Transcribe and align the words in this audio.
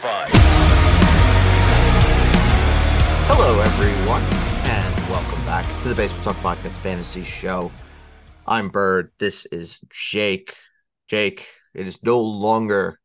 Spotify. 0.00 0.26
Hello, 3.26 3.60
everyone, 3.60 4.22
and 4.70 5.10
welcome 5.10 5.44
back 5.44 5.64
to 5.82 5.88
the 5.88 5.94
Basement 5.94 6.24
Talk 6.24 6.36
Podcast 6.36 6.78
Fantasy 6.78 7.22
Show. 7.22 7.70
I'm 8.46 8.70
Bird. 8.70 9.12
This 9.18 9.46
is 9.46 9.80
Jake. 9.90 10.54
Jake, 11.08 11.46
it 11.74 11.86
is 11.86 12.02
no 12.02 12.20
longer 12.20 12.98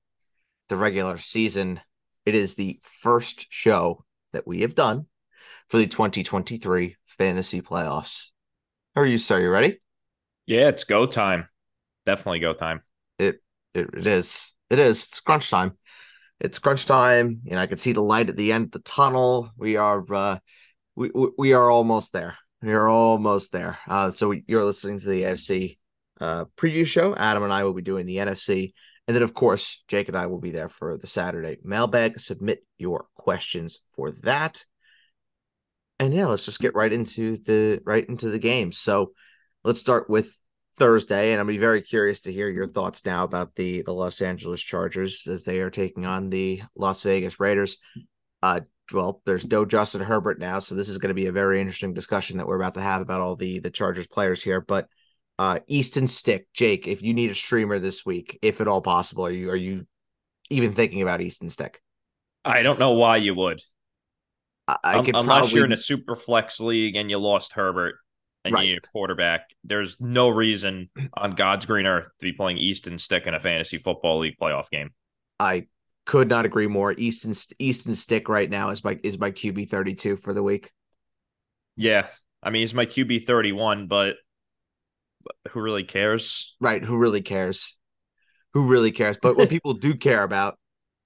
the 0.70 0.78
regular 0.78 1.18
season. 1.18 1.82
It 2.26 2.36
is 2.36 2.56
the 2.56 2.80
first 2.82 3.48
show 3.50 4.06
that 4.34 4.48
we 4.48 4.62
have 4.62 4.76
done 4.76 5.06
for 5.68 5.78
the 5.78 5.88
2023 5.88 6.96
fantasy 7.06 7.62
playoffs. 7.62 8.30
How 8.96 9.02
are 9.02 9.06
you, 9.06 9.18
sir? 9.18 9.42
You 9.42 9.50
ready? 9.50 9.80
Yeah, 10.46 10.70
it's 10.70 10.86
go 10.86 11.06
time. 11.06 11.50
Definitely 12.06 12.40
go 12.40 12.54
time. 12.54 12.82
It 13.20 13.42
it, 13.74 13.90
it 13.94 14.08
is. 14.08 14.54
It 14.70 14.80
is. 14.80 15.04
It's 15.04 15.20
crunch 15.20 15.50
time. 15.50 15.78
It's 16.40 16.60
crunch 16.60 16.86
time. 16.86 17.42
Know, 17.46 17.58
I 17.58 17.68
can 17.68 17.78
see 17.78 17.94
the 17.94 18.02
light 18.02 18.30
at 18.30 18.36
the 18.36 18.52
end 18.52 18.66
of 18.66 18.72
the 18.72 18.80
tunnel. 18.80 19.52
We 19.58 19.78
are 19.78 20.04
uh 20.14 20.40
we 20.96 21.12
we 21.38 21.54
are 21.54 21.70
almost 21.70 22.14
there. 22.14 22.38
We 22.62 22.74
are 22.74 22.88
almost 22.88 23.52
there. 23.52 23.78
Uh 23.88 24.12
so 24.12 24.34
you're 24.48 24.66
listening 24.66 25.00
to 25.00 25.08
the 25.08 25.24
AFC 25.24 25.78
uh 26.20 26.46
preview 26.58 26.86
show. 26.86 27.16
Adam 27.16 27.44
and 27.44 27.54
I 27.54 27.64
will 27.64 27.74
be 27.74 27.82
doing 27.82 28.06
the 28.06 28.18
NFC. 28.18 28.74
And 29.08 29.16
then 29.16 29.24
of 29.24 29.34
course, 29.34 29.84
Jake 29.88 30.08
and 30.08 30.18
I 30.18 30.26
will 30.26 30.40
be 30.40 30.52
there 30.52 30.70
for 30.70 30.98
the 30.98 31.08
Saturday 31.08 31.58
mailbag. 31.64 32.20
Submit 32.20 32.66
your 32.78 33.06
questions 33.16 33.80
for 33.96 34.12
that. 34.24 34.66
And 36.00 36.14
yeah, 36.14 36.26
let's 36.26 36.46
just 36.46 36.60
get 36.60 36.76
right 36.76 36.92
into 36.92 37.38
the 37.38 37.82
right 37.86 38.06
into 38.08 38.30
the 38.30 38.40
game. 38.40 38.72
So 38.72 39.14
let's 39.64 39.80
start 39.80 40.10
with 40.10 40.38
Thursday, 40.78 41.32
and 41.32 41.40
I'm 41.40 41.48
be 41.48 41.58
very 41.58 41.82
curious 41.82 42.22
to 42.22 42.34
hear 42.34 42.50
your 42.50 42.68
thoughts 42.68 43.06
now 43.06 43.24
about 43.24 43.56
the 43.56 43.82
the 43.84 43.94
Los 43.94 44.22
Angeles 44.22 44.62
Chargers 44.62 45.26
as 45.28 45.44
they 45.44 45.60
are 45.60 45.70
taking 45.70 46.06
on 46.06 46.30
the 46.30 46.62
Las 46.76 47.04
Vegas 47.04 47.40
Raiders. 47.40 47.78
Uh, 48.42 48.62
well, 48.94 49.22
there's 49.26 49.48
no 49.48 49.66
Justin 49.66 50.02
Herbert 50.02 50.40
now, 50.40 50.60
so 50.60 50.76
this 50.76 50.90
is 50.90 50.98
going 50.98 51.10
to 51.10 51.16
be 51.16 51.28
a 51.28 51.32
very 51.32 51.60
interesting 51.60 51.94
discussion 51.94 52.38
that 52.38 52.48
we're 52.48 52.58
about 52.58 52.76
to 52.76 52.82
have 52.82 53.02
about 53.02 53.22
all 53.22 53.36
the 53.36 53.60
the 53.60 53.72
Chargers 53.72 54.08
players 54.08 54.44
here. 54.44 54.62
But 54.62 54.88
uh, 55.40 55.60
Easton 55.68 56.08
Stick, 56.08 56.48
Jake, 56.54 56.88
if 56.88 57.02
you 57.02 57.14
need 57.14 57.32
a 57.32 57.36
streamer 57.36 57.80
this 57.80 58.06
week, 58.06 58.38
if 58.42 58.62
at 58.62 58.68
all 58.68 58.82
possible, 58.82 59.26
are 59.26 59.32
you 59.32 59.50
are 59.50 59.56
you 59.56 59.88
even 60.50 60.74
thinking 60.74 61.02
about 61.02 61.22
Easton 61.22 61.50
Stick? 61.50 61.82
I 62.44 62.62
don't 62.64 62.80
know 62.80 62.92
why 62.92 63.18
you 63.18 63.34
would. 63.36 63.62
I, 64.68 64.78
I 64.84 64.98
Um, 64.98 65.06
could 65.06 65.16
unless 65.16 65.26
probably 65.26 65.56
you're 65.56 65.66
in 65.66 65.72
a 65.74 65.78
super 65.78 66.16
flex 66.16 66.60
league 66.60 66.96
and 66.96 67.10
you 67.10 67.18
lost 67.18 67.54
Herbert 67.54 67.96
and 68.46 68.54
Right. 68.54 68.64
you 68.68 68.74
need 68.76 68.84
a 68.84 68.88
quarterback. 68.88 69.50
There's 69.64 70.00
no 70.00 70.30
reason 70.30 70.90
on 71.16 71.32
God's 71.32 71.66
green 71.66 71.86
earth 71.86 72.06
to 72.20 72.24
be 72.24 72.32
playing 72.32 72.60
Easton 72.60 72.98
Stick 72.98 73.26
in 73.26 73.34
a 73.34 73.40
fantasy 73.40 73.80
football 73.80 74.20
league 74.20 74.38
playoff 74.40 74.70
game. 74.70 74.92
I 75.40 75.68
could 76.06 76.30
not 76.30 76.46
agree 76.46 76.68
more. 76.68 76.94
Easton 76.94 77.34
Easton 77.60 77.96
Stick 77.96 78.30
right 78.30 78.50
now 78.50 78.70
is 78.70 78.84
my 78.84 79.00
is 79.04 79.18
my 79.20 79.32
QB 79.32 79.70
thirty 79.70 79.96
two 79.96 80.16
for 80.16 80.34
the 80.34 80.44
week. 80.44 80.72
Yeah, 81.76 82.08
I 82.44 82.52
mean 82.52 82.62
he's 82.62 82.74
my 82.74 82.86
QB 82.86 83.26
31, 83.26 83.88
but 83.88 84.16
who 85.50 85.62
really 85.62 85.84
cares? 85.84 86.56
Right. 86.62 86.84
Who 86.84 86.98
really 86.98 87.22
cares? 87.22 87.78
Who 88.54 88.68
really 88.70 88.92
cares? 88.92 89.18
But 89.22 89.36
what 89.38 89.50
people 89.56 89.74
do 89.74 89.96
care 89.96 90.24
about 90.24 90.58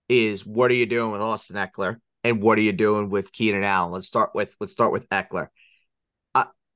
is 0.09 0.45
what 0.45 0.69
are 0.71 0.75
you 0.75 0.85
doing 0.85 1.11
with 1.11 1.21
Austin 1.21 1.55
Ekeler 1.55 1.97
and 2.23 2.41
what 2.41 2.57
are 2.57 2.61
you 2.61 2.73
doing 2.73 3.09
with 3.09 3.31
Keenan 3.31 3.63
Allen? 3.63 3.93
Let's 3.93 4.07
start 4.07 4.31
with 4.35 4.55
let's 4.59 4.73
start 4.73 4.91
with 4.91 5.09
Ekeler. 5.09 5.47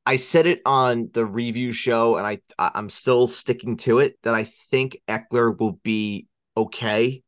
I 0.06 0.18
said 0.18 0.48
it 0.48 0.62
on 0.66 1.10
the 1.14 1.26
review 1.26 1.72
show 1.72 2.18
and 2.18 2.28
I- 2.28 2.42
I'm 2.58 2.90
still 2.90 3.28
sticking 3.28 3.78
to 3.78 4.00
it 4.00 4.18
that 4.24 4.34
I 4.34 4.44
think 4.44 4.98
Ekeler 5.08 5.58
will 5.58 5.80
be 5.84 6.28
okay, 6.58 7.24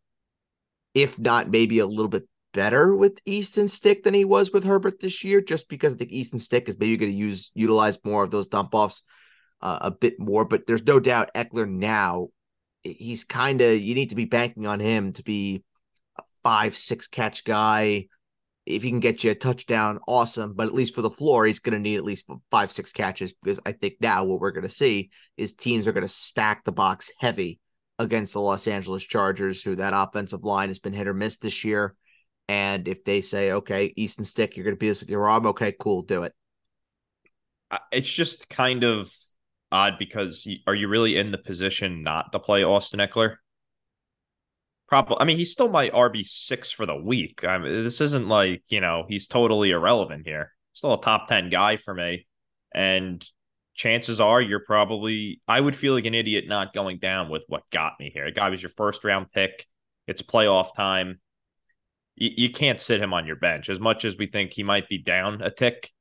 if 0.93 1.17
not 1.17 1.49
maybe 1.49 1.79
a 1.79 1.85
little 1.85 2.09
bit 2.09 2.27
better 2.53 2.95
with 2.95 3.19
Easton 3.25 3.67
Stick 3.67 4.03
than 4.03 4.13
he 4.13 4.25
was 4.25 4.51
with 4.51 4.63
Herbert 4.63 4.99
this 4.99 5.23
year, 5.23 5.41
just 5.41 5.69
because 5.69 5.93
I 5.93 5.97
think 5.97 6.11
Easton 6.11 6.39
Stick 6.39 6.67
is 6.67 6.79
maybe 6.79 6.97
going 6.97 7.11
to 7.11 7.17
use 7.17 7.51
utilize 7.53 7.97
more 8.03 8.23
of 8.23 8.31
those 8.31 8.47
dump 8.47 8.73
offs 8.73 9.03
uh, 9.61 9.79
a 9.81 9.91
bit 9.91 10.19
more. 10.19 10.45
But 10.45 10.67
there's 10.67 10.83
no 10.83 10.99
doubt 10.99 11.33
Ekeler 11.33 11.69
now, 11.69 12.29
he's 12.83 13.23
kind 13.23 13.61
of 13.61 13.79
you 13.79 13.95
need 13.95 14.09
to 14.09 14.15
be 14.15 14.25
banking 14.25 14.67
on 14.67 14.79
him 14.79 15.13
to 15.13 15.23
be 15.23 15.63
a 16.17 16.23
five 16.43 16.77
six 16.77 17.07
catch 17.07 17.43
guy. 17.43 18.07
If 18.65 18.81
he 18.81 18.89
can 18.89 18.99
get 18.99 19.23
you 19.23 19.31
a 19.31 19.35
touchdown, 19.35 19.99
awesome. 20.07 20.53
But 20.55 20.67
at 20.67 20.73
least 20.73 20.95
for 20.95 21.01
the 21.01 21.09
floor, 21.09 21.45
he's 21.45 21.59
going 21.59 21.73
to 21.73 21.79
need 21.79 21.97
at 21.97 22.03
least 22.03 22.29
five 22.49 22.71
six 22.71 22.91
catches 22.91 23.33
because 23.33 23.59
I 23.65 23.73
think 23.73 23.95
now 23.99 24.25
what 24.25 24.39
we're 24.39 24.51
going 24.51 24.63
to 24.63 24.69
see 24.69 25.11
is 25.37 25.53
teams 25.53 25.85
are 25.85 25.91
going 25.91 26.05
to 26.05 26.07
stack 26.07 26.63
the 26.63 26.71
box 26.71 27.11
heavy 27.19 27.59
against 27.99 28.33
the 28.33 28.41
Los 28.41 28.67
Angeles 28.67 29.03
Chargers, 29.03 29.61
who 29.61 29.75
that 29.75 29.93
offensive 29.95 30.43
line 30.43 30.69
has 30.69 30.79
been 30.79 30.93
hit 30.93 31.07
or 31.07 31.13
miss 31.13 31.37
this 31.37 31.63
year. 31.63 31.95
And 32.47 32.87
if 32.87 33.03
they 33.03 33.21
say, 33.21 33.51
okay, 33.53 33.93
Easton 33.95 34.25
Stick, 34.25 34.55
you're 34.55 34.63
going 34.63 34.75
to 34.75 34.79
beat 34.79 34.91
us 34.91 34.99
with 34.99 35.09
your 35.09 35.29
arm, 35.29 35.47
okay, 35.47 35.73
cool, 35.79 36.01
do 36.03 36.23
it. 36.23 36.33
It's 37.91 38.11
just 38.11 38.49
kind 38.49 38.83
of 38.83 39.11
odd 39.71 39.97
because 39.97 40.47
are 40.67 40.75
you 40.75 40.87
really 40.87 41.17
in 41.17 41.31
the 41.31 41.37
position 41.37 42.03
not 42.03 42.31
to 42.31 42.39
play 42.39 42.63
Austin 42.63 42.99
Ekeler? 42.99 43.37
Probably. 44.87 45.17
I 45.19 45.25
mean, 45.25 45.37
he's 45.37 45.51
still 45.51 45.69
my 45.69 45.89
RB 45.89 46.25
six 46.25 46.71
for 46.71 46.85
the 46.85 46.95
week. 46.95 47.43
I 47.43 47.57
mean, 47.57 47.83
this 47.83 48.01
isn't 48.01 48.27
like 48.27 48.63
you 48.67 48.81
know 48.81 49.05
he's 49.07 49.27
totally 49.27 49.71
irrelevant 49.71 50.25
here. 50.25 50.51
Still 50.73 50.93
a 50.93 51.01
top 51.01 51.27
ten 51.27 51.49
guy 51.49 51.77
for 51.77 51.93
me, 51.93 52.27
and 52.73 53.25
chances 53.73 54.21
are 54.21 54.41
you're 54.41 54.63
probably. 54.65 55.41
I 55.47 55.59
would 55.59 55.75
feel 55.75 55.93
like 55.93 56.05
an 56.05 56.13
idiot 56.13 56.45
not 56.47 56.73
going 56.73 56.99
down 56.99 57.29
with 57.29 57.43
what 57.47 57.69
got 57.71 57.93
me 57.99 58.11
here. 58.13 58.25
The 58.25 58.31
guy 58.31 58.49
was 58.49 58.61
your 58.61 58.71
first 58.71 59.03
round 59.03 59.31
pick. 59.31 59.65
It's 60.07 60.21
playoff 60.21 60.75
time. 60.75 61.19
You, 62.15 62.29
you 62.35 62.49
can't 62.51 62.79
sit 62.79 63.01
him 63.01 63.13
on 63.13 63.25
your 63.25 63.35
bench 63.37 63.69
as 63.69 63.79
much 63.79 64.05
as 64.05 64.17
we 64.17 64.27
think 64.27 64.53
he 64.53 64.63
might 64.63 64.87
be 64.87 64.99
down 64.99 65.41
a 65.41 65.49
tick. 65.49 65.91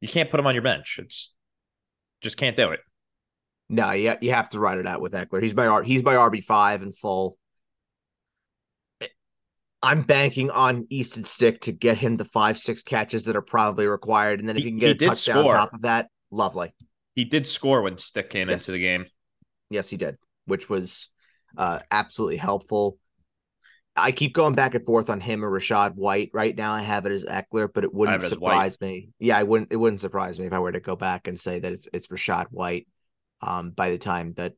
You 0.00 0.08
can't 0.08 0.30
put 0.30 0.40
him 0.40 0.46
on 0.46 0.54
your 0.54 0.62
bench. 0.62 0.98
It's 1.00 1.34
just 2.22 2.36
can't 2.36 2.56
do 2.56 2.70
it. 2.70 2.80
No, 3.68 3.92
you, 3.92 4.14
you 4.20 4.32
have 4.32 4.50
to 4.50 4.58
ride 4.58 4.78
it 4.78 4.86
out 4.86 5.00
with 5.00 5.12
Ekeler. 5.12 5.42
He's 5.42 5.56
R- 5.56 5.82
he's 5.82 6.02
my 6.02 6.14
RB 6.14 6.42
five 6.42 6.82
in 6.82 6.92
full. 6.92 7.38
I'm 9.82 10.02
banking 10.02 10.50
on 10.50 10.86
Easton 10.90 11.24
Stick 11.24 11.60
to 11.62 11.72
get 11.72 11.98
him 11.98 12.16
the 12.16 12.24
five 12.24 12.56
six 12.56 12.82
catches 12.82 13.24
that 13.24 13.36
are 13.36 13.42
probably 13.42 13.86
required, 13.86 14.38
and 14.40 14.48
then 14.48 14.56
if 14.56 14.62
He- 14.62 14.68
you 14.68 14.72
can 14.72 14.78
get 14.78 15.02
a 15.02 15.06
touchdown 15.08 15.38
on 15.38 15.44
top 15.48 15.74
of 15.74 15.82
that, 15.82 16.08
lovely. 16.30 16.72
He 17.14 17.24
did 17.24 17.46
score 17.46 17.82
when 17.82 17.98
Stick 17.98 18.30
came 18.30 18.48
Yes. 18.48 18.62
into 18.62 18.72
the 18.72 18.78
game. 18.80 19.06
Yes, 19.70 19.88
he 19.88 19.96
did, 19.96 20.16
which 20.46 20.68
was 20.70 21.08
uh, 21.56 21.80
absolutely 21.90 22.38
helpful. 22.38 22.98
I 23.94 24.12
keep 24.12 24.32
going 24.32 24.54
back 24.54 24.74
and 24.74 24.86
forth 24.86 25.10
on 25.10 25.20
him 25.20 25.44
or 25.44 25.50
Rachaad 25.50 25.94
White. 25.96 26.30
Right 26.32 26.56
now, 26.56 26.72
I 26.72 26.80
have 26.80 27.04
it 27.04 27.12
as 27.12 27.24
Ekeler, 27.26 27.68
but 27.72 27.84
it 27.84 27.92
wouldn't 27.92 28.22
it 28.22 28.28
surprise 28.28 28.80
me. 28.80 29.10
Yeah, 29.18 29.36
I 29.36 29.42
wouldn't. 29.42 29.70
It 29.70 29.76
wouldn't 29.76 30.00
surprise 30.00 30.40
me 30.40 30.46
if 30.46 30.52
I 30.54 30.60
were 30.60 30.72
to 30.72 30.80
go 30.80 30.96
back 30.96 31.28
and 31.28 31.38
say 31.38 31.58
that 31.58 31.72
it's 31.72 31.88
it's 31.92 32.08
Rachaad 32.08 32.46
White. 32.50 32.88
Um, 33.42 33.70
by 33.70 33.90
the 33.90 33.98
time 33.98 34.32
that 34.34 34.54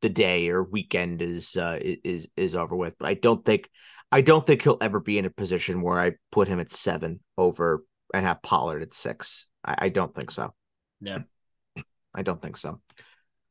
the 0.00 0.08
day 0.08 0.48
or 0.48 0.62
weekend 0.62 1.20
is 1.20 1.56
uh 1.56 1.78
is 1.82 2.28
is 2.36 2.54
over 2.54 2.74
with, 2.76 2.96
but 2.98 3.08
I 3.08 3.14
don't 3.14 3.44
think 3.44 3.68
I 4.10 4.22
don't 4.22 4.46
think 4.46 4.62
he'll 4.62 4.78
ever 4.80 5.00
be 5.00 5.18
in 5.18 5.24
a 5.24 5.30
position 5.30 5.82
where 5.82 6.00
I 6.00 6.12
put 6.32 6.48
him 6.48 6.60
at 6.60 6.70
seven 6.70 7.20
over 7.36 7.84
and 8.14 8.24
have 8.24 8.42
Pollard 8.42 8.82
at 8.82 8.92
six. 8.92 9.46
I, 9.64 9.74
I 9.78 9.88
don't 9.90 10.14
think 10.14 10.30
so. 10.30 10.54
Yeah. 11.00 11.18
I 12.14 12.22
don't 12.22 12.40
think 12.40 12.56
so. 12.56 12.80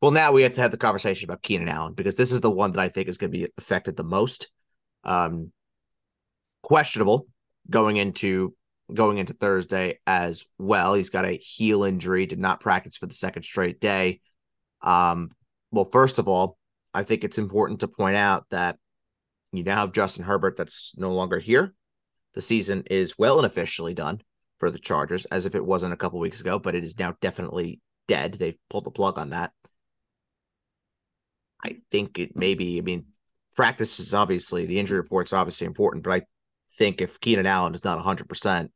Well, 0.01 0.11
now 0.11 0.31
we 0.31 0.43
have 0.43 0.53
to 0.53 0.61
have 0.61 0.71
the 0.71 0.77
conversation 0.77 1.29
about 1.29 1.43
Keenan 1.43 1.69
Allen 1.69 1.93
because 1.93 2.15
this 2.15 2.31
is 2.31 2.41
the 2.41 2.51
one 2.51 2.71
that 2.71 2.81
I 2.81 2.89
think 2.89 3.07
is 3.07 3.17
going 3.17 3.31
to 3.31 3.37
be 3.37 3.47
affected 3.57 3.95
the 3.95 4.03
most. 4.03 4.49
Um, 5.03 5.51
questionable 6.63 7.27
going 7.69 7.97
into 7.97 8.53
going 8.93 9.17
into 9.17 9.33
Thursday 9.33 9.99
as 10.07 10.45
well. 10.57 10.93
He's 10.93 11.09
got 11.09 11.25
a 11.25 11.37
heel 11.37 11.83
injury, 11.83 12.25
did 12.25 12.39
not 12.39 12.59
practice 12.59 12.97
for 12.97 13.05
the 13.05 13.13
second 13.13 13.43
straight 13.43 13.79
day. 13.79 14.21
Um, 14.81 15.31
well, 15.71 15.85
first 15.85 16.19
of 16.19 16.27
all, 16.27 16.57
I 16.93 17.03
think 17.03 17.23
it's 17.23 17.37
important 17.37 17.81
to 17.81 17.87
point 17.87 18.15
out 18.15 18.45
that 18.51 18.77
you 19.51 19.63
now 19.63 19.77
have 19.77 19.91
Justin 19.91 20.25
Herbert 20.25 20.57
that's 20.57 20.93
no 20.97 21.11
longer 21.11 21.39
here. 21.39 21.73
The 22.33 22.41
season 22.41 22.83
is 22.89 23.17
well 23.17 23.37
and 23.37 23.45
officially 23.45 23.93
done 23.93 24.21
for 24.59 24.69
the 24.69 24.79
Chargers, 24.79 25.25
as 25.25 25.45
if 25.45 25.55
it 25.55 25.65
wasn't 25.65 25.93
a 25.93 25.97
couple 25.97 26.19
weeks 26.19 26.41
ago, 26.41 26.59
but 26.59 26.75
it 26.75 26.83
is 26.83 26.99
now 26.99 27.15
definitely 27.21 27.79
dead. 28.07 28.33
They've 28.33 28.57
pulled 28.69 28.85
the 28.85 28.91
plug 28.91 29.17
on 29.17 29.29
that. 29.29 29.51
I 31.63 31.77
think 31.91 32.19
it 32.19 32.35
maybe, 32.35 32.77
I 32.77 32.81
mean, 32.81 33.05
practice 33.55 33.99
is 33.99 34.13
obviously 34.13 34.65
the 34.65 34.79
injury 34.79 34.97
reports 34.97 35.33
obviously 35.33 35.65
important, 35.65 36.03
but 36.03 36.11
I 36.11 36.21
think 36.75 37.01
if 37.01 37.19
Keenan 37.19 37.45
Allen 37.45 37.73
is 37.73 37.83
not 37.83 38.03
100%, 38.03 38.69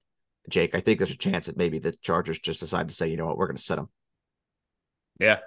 Jake, 0.49 0.73
I 0.73 0.79
think 0.79 0.97
there's 0.97 1.11
a 1.11 1.17
chance 1.17 1.45
that 1.45 1.57
maybe 1.57 1.77
the 1.77 1.93
Chargers 2.01 2.39
just 2.39 2.61
decide 2.61 2.87
to 2.87 2.95
say, 2.95 3.07
you 3.09 3.17
know 3.17 3.27
what, 3.27 3.37
we're 3.37 3.47
going 3.47 3.57
to 3.57 3.61
sit 3.61 3.77
him. 3.77 3.89
Yeah. 5.19 5.37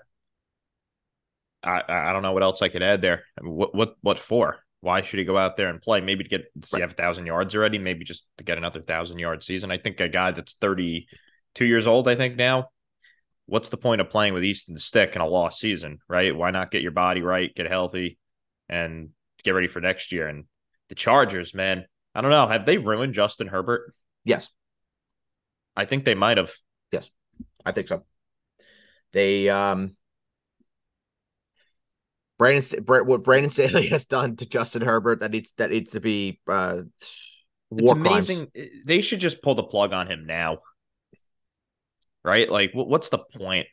I 1.65 1.83
I 1.89 2.13
don't 2.13 2.23
know 2.23 2.33
what 2.33 2.43
else 2.43 2.63
I 2.63 2.69
could 2.69 2.83
add 2.83 3.01
there. 3.01 3.25
What 3.41 3.75
what 3.75 3.97
what 4.03 4.19
for? 4.19 4.64
Why 4.85 5.01
should 5.01 5.19
he 5.19 5.25
go 5.25 5.39
out 5.39 5.57
there 5.57 5.69
and 5.71 5.81
play? 5.81 6.01
Maybe 6.01 6.25
to 6.25 6.31
get 6.31 6.43
he 6.55 6.61
Right. 6.75 6.83
have 6.83 6.93
a 6.93 6.95
thousand 6.95 7.27
yards 7.27 7.55
already? 7.57 7.79
Maybe 7.79 8.05
just 8.05 8.27
to 8.39 8.45
get 8.45 8.59
another 8.59 8.81
thousand 8.83 9.19
yard 9.19 9.43
season. 9.43 9.71
I 9.71 9.79
think 9.79 9.99
a 10.01 10.09
guy 10.09 10.31
that's 10.31 10.53
thirty 10.55 11.07
two 11.55 11.65
years 11.65 11.87
old, 11.87 12.07
I 12.07 12.15
think 12.17 12.37
now. 12.37 12.69
What's 13.47 13.69
the 13.71 13.77
point 13.77 14.01
of 14.01 14.11
playing 14.11 14.35
with 14.35 14.45
Easton 14.45 14.79
Stick 14.79 15.15
in 15.17 15.21
a 15.23 15.27
lost 15.27 15.59
season, 15.61 15.99
right? 16.09 16.35
Why 16.37 16.51
not 16.51 16.71
get 16.71 16.83
your 16.83 16.93
body 16.93 17.23
right, 17.23 17.55
get 17.55 17.67
healthy, 17.67 18.19
and 18.69 19.11
get 19.43 19.51
ready 19.53 19.69
for 19.69 19.81
next 19.81 20.13
year? 20.13 20.29
And 20.29 20.45
The 20.89 20.95
Chargers, 20.95 21.55
man. 21.55 21.87
I 22.15 22.21
don't 22.21 22.31
know. 22.31 22.47
Have 22.47 22.65
they 22.67 22.79
ruined 22.79 23.15
Justin 23.15 23.49
Herbert? 23.49 23.95
Yes. 24.25 24.51
I 25.77 25.85
think 25.87 26.05
they 26.05 26.15
might 26.15 26.37
have. 26.37 26.53
Yes. 26.93 27.11
I 27.65 27.73
think 27.73 27.89
so. 27.89 28.05
They 29.13 29.49
um 29.49 29.97
Brandon 32.45 32.85
what 33.07 33.23
Brandon 33.23 33.51
Staley 33.51 33.87
has 33.89 34.05
done 34.05 34.37
to 34.37 34.47
Justin 34.47 34.83
Herbert 34.83 35.21
that 35.21 35.31
needs 35.31 35.53
that 35.57 35.71
needs 35.71 35.93
to 35.93 36.01
be 36.01 36.41
uh 36.47 36.83
it's 37.71 37.91
amazing. 37.91 38.49
Crimes. 38.55 38.71
They 38.85 39.01
should 39.01 39.21
just 39.21 39.43
pull 39.43 39.55
the 39.55 39.63
plug 39.63 39.93
on 39.93 40.07
him 40.07 40.27
now. 40.27 40.59
Right? 42.23 42.49
Like 42.49 42.73
what's 42.75 43.09
the 43.09 43.19
point? 43.19 43.67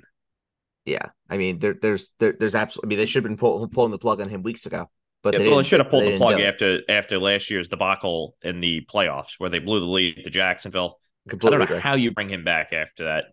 Yeah. 0.85 1.07
I 1.29 1.38
mean 1.38 1.59
there, 1.59 1.75
there's 1.79 2.12
there, 2.19 2.33
there's 2.39 2.56
absolutely 2.56 2.88
I 2.88 2.89
mean 2.89 3.00
they 3.00 3.06
should 3.06 3.23
have 3.23 3.29
been 3.29 3.38
pull, 3.38 3.68
pulling 3.68 3.91
the 3.91 4.00
plug 4.00 4.21
on 4.21 4.29
him 4.29 4.41
weeks 4.41 4.65
ago. 4.65 4.89
But 5.21 5.33
yeah, 5.33 5.47
well, 5.47 5.57
they 5.57 5.63
should 5.63 5.81
have 5.81 5.89
pulled 5.89 6.06
the 6.06 6.17
plug 6.17 6.39
after 6.39 6.79
after 6.88 7.19
last 7.19 7.51
year's 7.51 7.67
debacle 7.67 8.38
in 8.41 8.62
the 8.62 8.88
playoffs 8.91 9.33
where 9.38 9.50
they 9.50 9.59
blew 9.59 9.81
the 9.81 9.85
lead 9.85 10.24
to 10.24 10.29
Jacksonville. 10.29 10.97
Completely 11.29 11.57
I 11.57 11.59
don't 11.59 11.69
know 11.69 11.75
agree. 11.75 11.81
how 11.81 11.95
you 11.95 12.12
bring 12.12 12.29
him 12.29 12.44
back 12.44 12.74
after 12.74 13.03
that. 13.03 13.25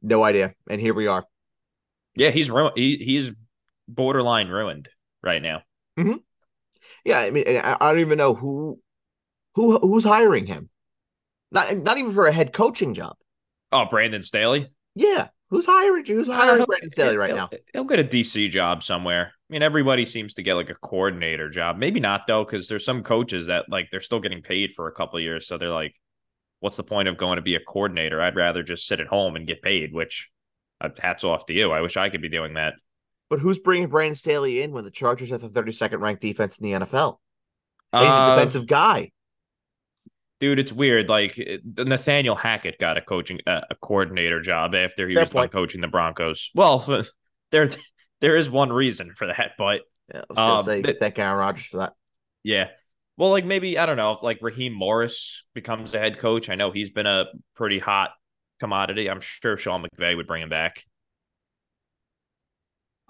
No 0.00 0.22
idea. 0.22 0.54
And 0.70 0.80
here 0.80 0.94
we 0.94 1.08
are. 1.08 1.26
Yeah, 2.14 2.30
he's 2.30 2.50
ruined. 2.50 2.72
He, 2.76 2.96
he's 2.96 3.32
borderline 3.94 4.48
ruined 4.48 4.88
right 5.22 5.42
now. 5.42 5.62
Mm-hmm. 5.98 6.16
Yeah, 7.04 7.18
I 7.20 7.30
mean, 7.30 7.44
I, 7.46 7.76
I 7.80 7.90
don't 7.90 8.00
even 8.00 8.18
know 8.18 8.34
who 8.34 8.80
who 9.54 9.78
who's 9.78 10.04
hiring 10.04 10.46
him. 10.46 10.68
Not 11.50 11.76
not 11.76 11.98
even 11.98 12.12
for 12.12 12.26
a 12.26 12.32
head 12.32 12.52
coaching 12.52 12.94
job. 12.94 13.16
Oh, 13.70 13.86
Brandon 13.86 14.22
Staley. 14.22 14.68
Yeah, 14.94 15.28
who's 15.50 15.66
hiring? 15.66 16.04
Who's 16.06 16.28
hiring 16.28 16.64
Brandon 16.64 16.90
Staley 16.90 17.16
right 17.16 17.28
he'll, 17.28 17.36
now? 17.36 17.50
He'll 17.72 17.84
get 17.84 17.98
a 17.98 18.04
DC 18.04 18.50
job 18.50 18.82
somewhere. 18.82 19.32
I 19.34 19.52
mean, 19.52 19.62
everybody 19.62 20.06
seems 20.06 20.34
to 20.34 20.42
get 20.42 20.54
like 20.54 20.70
a 20.70 20.74
coordinator 20.74 21.50
job. 21.50 21.76
Maybe 21.76 22.00
not 22.00 22.26
though, 22.26 22.44
because 22.44 22.68
there's 22.68 22.84
some 22.84 23.02
coaches 23.02 23.46
that 23.46 23.66
like 23.68 23.88
they're 23.90 24.00
still 24.00 24.20
getting 24.20 24.42
paid 24.42 24.72
for 24.74 24.88
a 24.88 24.92
couple 24.92 25.20
years, 25.20 25.46
so 25.46 25.58
they're 25.58 25.68
like, 25.68 25.94
"What's 26.60 26.76
the 26.76 26.84
point 26.84 27.08
of 27.08 27.16
going 27.16 27.36
to 27.36 27.42
be 27.42 27.54
a 27.54 27.60
coordinator? 27.60 28.20
I'd 28.20 28.36
rather 28.36 28.62
just 28.62 28.86
sit 28.86 29.00
at 29.00 29.06
home 29.06 29.36
and 29.36 29.46
get 29.46 29.62
paid." 29.62 29.92
Which, 29.92 30.30
uh, 30.80 30.90
hats 30.98 31.24
off 31.24 31.46
to 31.46 31.52
you. 31.52 31.70
I 31.70 31.80
wish 31.80 31.96
I 31.96 32.08
could 32.08 32.22
be 32.22 32.28
doing 32.28 32.54
that. 32.54 32.74
But 33.32 33.40
who's 33.40 33.58
bringing 33.58 33.88
Brandon 33.88 34.14
Staley 34.14 34.62
in 34.62 34.72
when 34.72 34.84
the 34.84 34.90
Chargers 34.90 35.30
have 35.30 35.40
the 35.40 35.48
32nd 35.48 36.00
ranked 36.00 36.20
defense 36.20 36.58
in 36.58 36.64
the 36.64 36.86
NFL? 36.86 37.16
Uh, 37.92 38.00
he's 38.00 38.08
a 38.08 38.12
uh, 38.12 38.36
defensive 38.36 38.66
guy 38.66 39.10
dude, 40.42 40.58
it's 40.58 40.72
weird. 40.72 41.08
Like 41.08 41.38
Nathaniel 41.64 42.34
Hackett 42.34 42.80
got 42.80 42.98
a 42.98 43.00
coaching 43.00 43.38
uh, 43.46 43.60
a 43.70 43.76
coordinator 43.76 44.40
job 44.40 44.74
after 44.74 45.08
he 45.08 45.14
Fair 45.14 45.22
was 45.22 45.30
done 45.30 45.48
coaching 45.48 45.80
the 45.80 45.86
Broncos. 45.86 46.50
Well, 46.52 47.04
there 47.52 47.70
there 48.20 48.36
is 48.36 48.50
one 48.50 48.72
reason 48.72 49.14
for 49.14 49.28
that, 49.28 49.52
but 49.56 49.82
yeah, 50.12 50.22
I 50.22 50.24
was 50.28 50.36
gonna 50.36 50.54
um, 50.54 50.64
say 50.64 50.82
th- 50.82 50.98
thank 50.98 51.18
Aaron 51.18 51.38
Rodgers 51.38 51.66
for 51.66 51.76
that. 51.78 51.92
Yeah. 52.42 52.68
Well, 53.16 53.30
like 53.30 53.44
maybe 53.44 53.78
I 53.78 53.86
don't 53.86 53.96
know 53.96 54.12
if 54.12 54.22
like 54.24 54.38
Raheem 54.42 54.72
Morris 54.72 55.44
becomes 55.54 55.94
a 55.94 56.00
head 56.00 56.18
coach. 56.18 56.50
I 56.50 56.56
know 56.56 56.72
he's 56.72 56.90
been 56.90 57.06
a 57.06 57.26
pretty 57.54 57.78
hot 57.78 58.10
commodity. 58.58 59.08
I'm 59.08 59.20
sure 59.20 59.56
Sean 59.56 59.84
McVay 59.84 60.16
would 60.16 60.26
bring 60.26 60.42
him 60.42 60.48
back. 60.48 60.84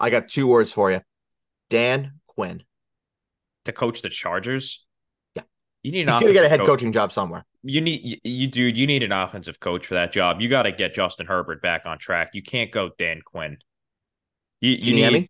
I 0.03 0.09
got 0.09 0.27
two 0.27 0.47
words 0.47 0.71
for 0.73 0.91
you. 0.91 1.01
Dan 1.69 2.19
Quinn. 2.27 2.63
To 3.65 3.71
coach 3.71 4.01
the 4.01 4.09
Chargers? 4.09 4.85
Yeah. 5.33 5.43
You 5.81 5.93
need. 5.93 6.09
He's 6.09 6.19
gonna 6.19 6.33
get 6.33 6.43
a 6.43 6.49
head 6.49 6.59
coach. 6.59 6.67
coaching 6.67 6.91
job 6.91 7.13
somewhere. 7.13 7.45
You 7.63 7.79
need 7.79 8.03
you, 8.03 8.17
you 8.23 8.47
dude. 8.47 8.77
You 8.77 8.85
need 8.85 9.03
an 9.03 9.13
offensive 9.13 9.61
coach 9.61 9.87
for 9.87 9.93
that 9.93 10.11
job. 10.11 10.41
You 10.41 10.49
got 10.49 10.63
to 10.63 10.73
get 10.73 10.93
Justin 10.93 11.27
Herbert 11.27 11.61
back 11.61 11.85
on 11.85 11.97
track. 11.97 12.31
You 12.33 12.43
can't 12.43 12.71
go 12.71 12.91
Dan 12.97 13.21
Quinn. 13.23 13.57
You 14.59 14.71
you 14.71 14.93
need. 14.93 15.29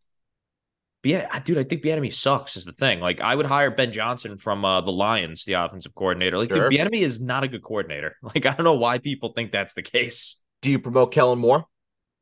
Yeah, 1.04 1.38
dude, 1.40 1.58
I 1.58 1.64
think 1.64 1.84
Bieniemy 1.84 2.14
sucks 2.14 2.56
is 2.56 2.64
the 2.64 2.72
thing. 2.72 3.02
Like, 3.02 3.20
I 3.20 3.36
would 3.36 3.46
hire 3.46 3.70
Ben 3.70 3.92
Johnson 3.92 4.38
from 4.38 4.64
uh, 4.64 4.80
the 4.80 4.92
Lions, 4.92 5.44
the 5.44 5.54
offensive 5.54 5.94
coordinator. 5.94 6.38
Like, 6.38 6.48
sure. 6.48 6.70
dude, 6.70 6.80
Bieniemy 6.80 7.02
is 7.02 7.20
not 7.20 7.44
a 7.44 7.50
good 7.50 7.62
coordinator. 7.62 8.16
Like, 8.24 8.46
I 8.46 8.54
don't 8.54 8.64
know 8.64 8.76
why 8.76 9.00
people 9.00 9.34
think 9.34 9.52
that's 9.52 9.74
the 9.74 9.82
case. 9.82 10.42
Do 10.62 10.72
you 10.72 10.80
promote 10.80 11.12
Kellen 11.12 11.40
Moore? 11.40 11.66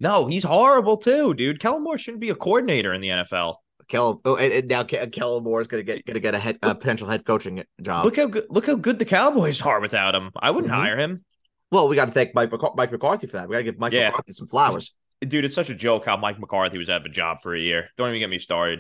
No, 0.01 0.25
he's 0.25 0.43
horrible 0.43 0.97
too, 0.97 1.35
dude. 1.35 1.59
Kellen 1.59 1.83
Moore 1.83 1.99
shouldn't 1.99 2.21
be 2.21 2.31
a 2.31 2.35
coordinator 2.35 2.91
in 2.91 3.01
the 3.01 3.09
NFL. 3.09 3.57
Kellen, 3.87 4.17
oh, 4.25 4.35
and, 4.35 4.51
and 4.51 4.67
now 4.67 4.83
Kellen 4.83 5.43
Moore 5.43 5.61
is 5.61 5.67
going 5.67 5.85
to 5.85 5.85
get 5.85 6.03
going 6.05 6.15
to 6.15 6.19
get 6.19 6.33
a 6.33 6.39
head 6.39 6.57
a 6.63 6.73
potential 6.73 7.07
head 7.07 7.23
coaching 7.23 7.63
job. 7.79 8.03
Look 8.03 8.15
how 8.15 8.25
good 8.25 8.47
look 8.49 8.65
how 8.65 8.73
good 8.73 8.97
the 8.97 9.05
Cowboys 9.05 9.61
are 9.61 9.79
without 9.79 10.15
him. 10.15 10.31
I 10.35 10.49
wouldn't 10.49 10.73
mm-hmm. 10.73 10.81
hire 10.81 10.97
him. 10.97 11.23
Well, 11.71 11.87
we 11.87 11.95
got 11.95 12.05
to 12.05 12.11
thank 12.11 12.33
Mike, 12.33 12.51
Mike 12.75 12.91
McCarthy 12.91 13.27
for 13.27 13.37
that. 13.37 13.47
We 13.47 13.53
got 13.53 13.59
to 13.59 13.63
give 13.63 13.77
Mike 13.77 13.93
yeah. 13.93 14.09
McCarthy 14.09 14.33
some 14.33 14.47
flowers. 14.47 14.93
Dude, 15.25 15.45
it's 15.45 15.53
such 15.53 15.69
a 15.69 15.75
joke 15.75 16.05
how 16.05 16.17
Mike 16.17 16.39
McCarthy 16.39 16.79
was 16.79 16.89
out 16.89 17.01
of 17.01 17.05
a 17.05 17.09
job 17.09 17.37
for 17.43 17.53
a 17.55 17.59
year. 17.59 17.89
Don't 17.95 18.09
even 18.09 18.19
get 18.19 18.29
me 18.29 18.39
started. 18.39 18.79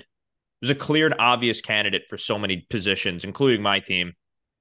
He 0.59 0.65
was 0.65 0.71
a 0.71 0.75
clear 0.75 1.05
and 1.05 1.15
obvious 1.19 1.61
candidate 1.61 2.03
for 2.09 2.17
so 2.17 2.39
many 2.39 2.65
positions, 2.69 3.23
including 3.23 3.61
my 3.61 3.79
team. 3.79 4.13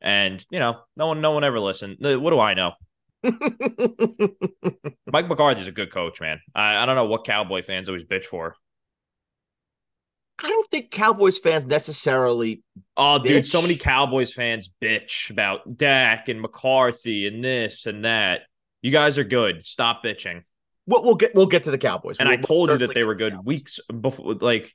And 0.03 0.45
you 0.51 0.59
know, 0.59 0.81
no 0.95 1.07
one, 1.07 1.23
no 1.23 1.31
one 1.31 1.43
ever 1.43 1.59
listened. 1.59 1.97
What 2.01 2.31
do 2.31 2.39
I 2.39 2.53
know? 2.53 2.73
Mike 5.13 5.29
McCarthy's 5.29 5.67
a 5.67 5.73
good 5.73 5.93
coach, 5.93 6.21
man. 6.21 6.41
I, 6.55 6.83
I 6.83 6.87
don't 6.87 6.97
know 6.97 7.05
what 7.05 7.25
Cowboy 7.25 7.63
fans 7.63 7.89
always 7.89 8.05
bitch 8.05 8.25
for. 8.25 8.57
I 10.43 10.49
don't 10.49 10.71
think 10.71 10.91
Cowboys 10.91 11.39
fans 11.39 11.67
necessarily. 11.67 12.63
Oh, 12.97 13.19
bitch. 13.21 13.25
dude, 13.27 13.47
so 13.49 13.61
many 13.61 13.77
Cowboys 13.77 14.33
fans 14.33 14.71
bitch 14.83 15.29
about 15.31 15.77
Dak 15.77 16.29
and 16.29 16.41
McCarthy 16.41 17.27
and 17.27 17.45
this 17.45 17.85
and 17.87 18.05
that. 18.05 18.43
You 18.83 18.91
guys 18.91 19.19
are 19.19 19.25
good. 19.25 19.67
Stop 19.67 20.03
bitching. 20.03 20.45
We'll, 20.87 21.03
we'll 21.05 21.15
get 21.15 21.35
we'll 21.35 21.47
get 21.47 21.65
to 21.65 21.71
the 21.71 21.79
Cowboys. 21.79 22.17
And 22.19 22.29
we'll, 22.29 22.39
I 22.39 22.41
told 22.41 22.71
you 22.71 22.79
that 22.79 22.95
they 22.95 23.05
were 23.05 23.15
good 23.15 23.35
the 23.35 23.43
weeks 23.43 23.79
before. 23.89 24.35
Like, 24.35 24.75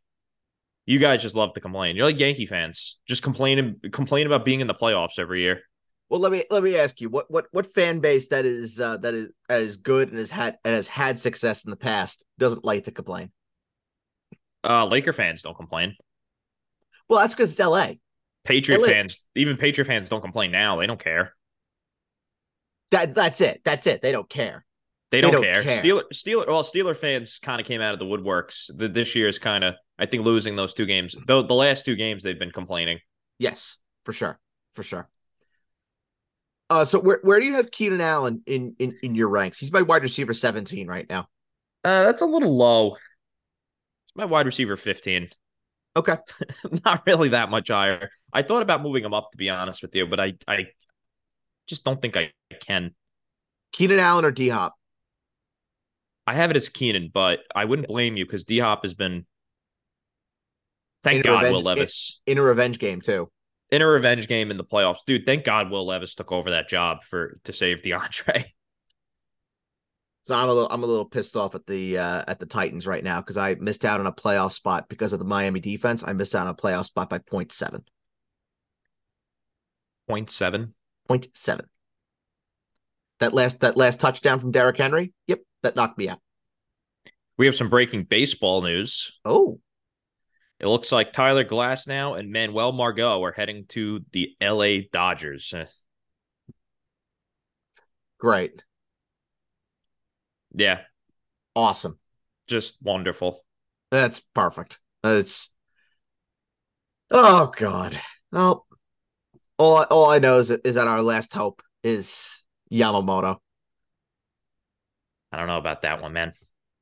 you 0.85 0.99
guys 0.99 1.23
just 1.23 1.35
love 1.35 1.53
to 1.55 1.61
complain. 1.61 1.95
You're 1.95 2.05
like 2.05 2.19
Yankee 2.19 2.45
fans, 2.45 2.99
just 3.07 3.23
complaining 3.23 3.77
complain 3.91 4.27
about 4.27 4.45
being 4.45 4.59
in 4.59 4.67
the 4.67 4.75
playoffs 4.75 5.17
every 5.17 5.41
year. 5.41 5.61
Well, 6.09 6.19
let 6.19 6.31
me 6.31 6.43
let 6.51 6.61
me 6.61 6.75
ask 6.77 7.01
you 7.01 7.09
what 7.09 7.29
what 7.31 7.45
what 7.51 7.73
fan 7.73 7.99
base 7.99 8.27
that 8.27 8.45
is 8.45 8.79
uh, 8.79 8.97
that 8.97 9.13
is 9.13 9.29
that 9.49 9.61
is 9.61 9.77
good 9.77 10.09
and 10.09 10.17
has 10.19 10.29
had 10.29 10.57
and 10.63 10.73
has 10.73 10.87
had 10.87 11.19
success 11.19 11.65
in 11.65 11.71
the 11.71 11.77
past 11.77 12.23
doesn't 12.37 12.63
like 12.63 12.85
to 12.85 12.91
complain. 12.91 13.31
Uh, 14.63 14.85
Laker 14.85 15.13
fans 15.13 15.41
don't 15.41 15.57
complain. 15.57 15.95
Well, 17.09 17.19
that's 17.19 17.33
because 17.33 17.51
it's 17.51 17.59
LA. 17.59 17.93
Patriot 18.43 18.81
LA. 18.81 18.87
fans, 18.87 19.17
even 19.35 19.57
Patriot 19.57 19.85
fans 19.85 20.09
don't 20.09 20.21
complain 20.21 20.51
now. 20.51 20.77
They 20.77 20.87
don't 20.87 21.03
care. 21.03 21.35
That 22.91 23.15
that's 23.15 23.41
it. 23.41 23.61
That's 23.63 23.87
it. 23.87 24.01
They 24.01 24.11
don't 24.11 24.29
care. 24.29 24.65
They 25.11 25.21
don't, 25.21 25.31
they 25.31 25.35
don't 25.35 25.43
care. 25.43 25.63
care. 25.63 25.81
Steeler, 25.81 26.03
Steeler, 26.13 26.47
well, 26.47 26.63
Steeler 26.63 26.95
fans 26.95 27.39
kind 27.39 27.61
of 27.61 27.67
came 27.67 27.81
out 27.81 27.93
of 27.93 27.99
the 27.99 28.05
woodworks. 28.05 28.69
The, 28.75 28.87
this 28.87 29.15
year 29.15 29.27
is 29.27 29.39
kind 29.39 29.63
of, 29.63 29.75
I 29.97 30.07
think, 30.07 30.25
losing 30.25 30.55
those 30.55 30.73
two 30.73 30.85
games. 30.85 31.15
Though 31.27 31.41
the 31.41 31.53
last 31.53 31.85
two 31.85 31.95
games 31.95 32.23
they've 32.23 32.37
been 32.37 32.51
complaining. 32.51 32.99
Yes, 33.39 33.77
for 34.03 34.13
sure, 34.13 34.39
for 34.73 34.83
sure. 34.83 35.09
Uh, 36.69 36.83
so 36.83 36.99
where 36.99 37.19
where 37.21 37.39
do 37.39 37.45
you 37.45 37.53
have 37.55 37.71
Keenan 37.71 38.01
Allen 38.01 38.41
in 38.45 38.75
in 38.79 38.97
in 39.03 39.15
your 39.15 39.29
ranks? 39.29 39.59
He's 39.59 39.71
my 39.71 39.83
wide 39.83 40.01
receiver 40.03 40.33
seventeen 40.33 40.87
right 40.87 41.07
now. 41.07 41.27
Uh, 41.83 42.03
that's 42.03 42.23
a 42.23 42.25
little 42.25 42.57
low 42.57 42.95
It's 44.07 44.15
my 44.15 44.25
wide 44.25 44.47
receiver 44.47 44.75
15. 44.75 45.29
Okay. 45.95 46.17
Not 46.85 47.03
really 47.05 47.29
that 47.29 47.51
much 47.51 47.69
higher. 47.69 48.09
I 48.33 48.41
thought 48.41 48.63
about 48.63 48.81
moving 48.81 49.05
him 49.05 49.13
up 49.13 49.31
to 49.31 49.37
be 49.37 49.49
honest 49.51 49.83
with 49.83 49.95
you, 49.95 50.07
but 50.07 50.19
I 50.19 50.33
I 50.47 50.67
just 51.67 51.83
don't 51.83 52.01
think 52.01 52.17
I 52.17 52.31
can. 52.59 52.95
Keenan 53.71 53.99
Allen 53.99 54.25
or 54.25 54.31
D 54.31 54.49
Hop? 54.49 54.73
I 56.27 56.33
have 56.33 56.49
it 56.49 56.55
as 56.57 56.69
Keenan, 56.69 57.11
but 57.13 57.39
I 57.55 57.65
wouldn't 57.65 57.87
blame 57.87 58.17
you 58.17 58.25
because 58.25 58.43
D 58.43 58.59
Hop 58.59 58.83
has 58.83 58.95
been 58.95 59.27
thank 61.03 61.23
God 61.23 61.43
revenge, 61.43 61.53
Will 61.53 61.61
Levis. 61.61 62.19
In, 62.25 62.33
in 62.33 62.37
a 62.39 62.41
revenge 62.41 62.79
game 62.79 62.99
too. 63.01 63.29
In 63.71 63.81
a 63.81 63.87
revenge 63.87 64.27
game 64.27 64.51
in 64.51 64.57
the 64.57 64.63
playoffs. 64.63 64.99
Dude, 65.05 65.25
thank 65.25 65.43
God 65.43 65.71
Will 65.71 65.85
Levis 65.85 66.15
took 66.15 66.31
over 66.31 66.51
that 66.51 66.69
job 66.69 67.03
for 67.03 67.39
to 67.45 67.53
save 67.53 67.81
DeAndre. 67.81 68.45
So 70.25 70.33
I'm 70.33 70.49
a 70.49 70.53
little 70.53 70.69
I'm 70.71 70.81
a 70.81 70.87
little 70.87 71.05
pissed 71.05 71.35
off 71.35 71.53
at 71.53 71.67
the 71.67 71.99
uh, 71.99 72.23
at 72.27 72.39
the 72.39 72.47
Titans 72.47 72.87
right 72.87 73.03
now 73.03 73.21
because 73.21 73.37
I 73.37 73.53
missed 73.59 73.85
out 73.85 73.99
on 73.99 74.07
a 74.07 74.11
playoff 74.11 74.53
spot 74.53 74.89
because 74.89 75.13
of 75.13 75.19
the 75.19 75.25
Miami 75.25 75.59
defense. 75.59 76.03
I 76.03 76.13
missed 76.13 76.33
out 76.33 76.47
on 76.47 76.53
a 76.53 76.55
playoff 76.55 76.85
spot 76.85 77.11
by 77.11 77.19
0. 77.29 77.43
0.7. 77.43 77.83
0.7? 80.09 80.71
0.7. 81.07 81.61
That 83.19 83.35
last 83.35 83.61
that 83.61 83.77
last 83.77 83.99
touchdown 83.99 84.39
from 84.39 84.51
Derrick 84.51 84.77
Henry, 84.77 85.13
yep, 85.27 85.41
that 85.61 85.75
knocked 85.75 85.99
me 85.99 86.09
out. 86.09 86.19
We 87.37 87.45
have 87.45 87.55
some 87.55 87.69
breaking 87.69 88.05
baseball 88.05 88.63
news. 88.63 89.19
Oh. 89.25 89.59
It 90.65 90.69
looks 90.69 90.91
like 90.91 91.13
Tyler 91.13 91.45
Glasnow 91.45 92.17
and 92.17 92.31
Manuel 92.31 92.71
Margot 92.71 93.23
are 93.23 93.31
heading 93.31 93.65
to 93.69 94.03
the 94.13 94.35
LA 94.41 94.87
Dodgers. 94.91 95.53
Eh. 95.55 95.65
Great. 98.17 98.63
Yeah. 100.55 100.79
Awesome. 101.55 101.99
Just 102.47 102.77
wonderful. 102.81 103.45
That's 103.91 104.21
perfect. 104.33 104.79
It's 105.03 105.53
oh 107.11 107.51
god. 107.55 108.01
Well, 108.31 108.65
all 109.59 109.83
all 109.83 110.09
I 110.09 110.17
know 110.17 110.39
is 110.39 110.47
that, 110.47 110.65
is 110.65 110.73
that 110.73 110.87
our 110.87 111.03
last 111.03 111.31
hope 111.31 111.61
is 111.83 112.43
Yamamoto. 112.71 113.37
I 115.31 115.37
don't 115.37 115.45
know 115.45 115.59
about 115.59 115.83
that 115.83 116.01
one, 116.01 116.13
man. 116.13 116.33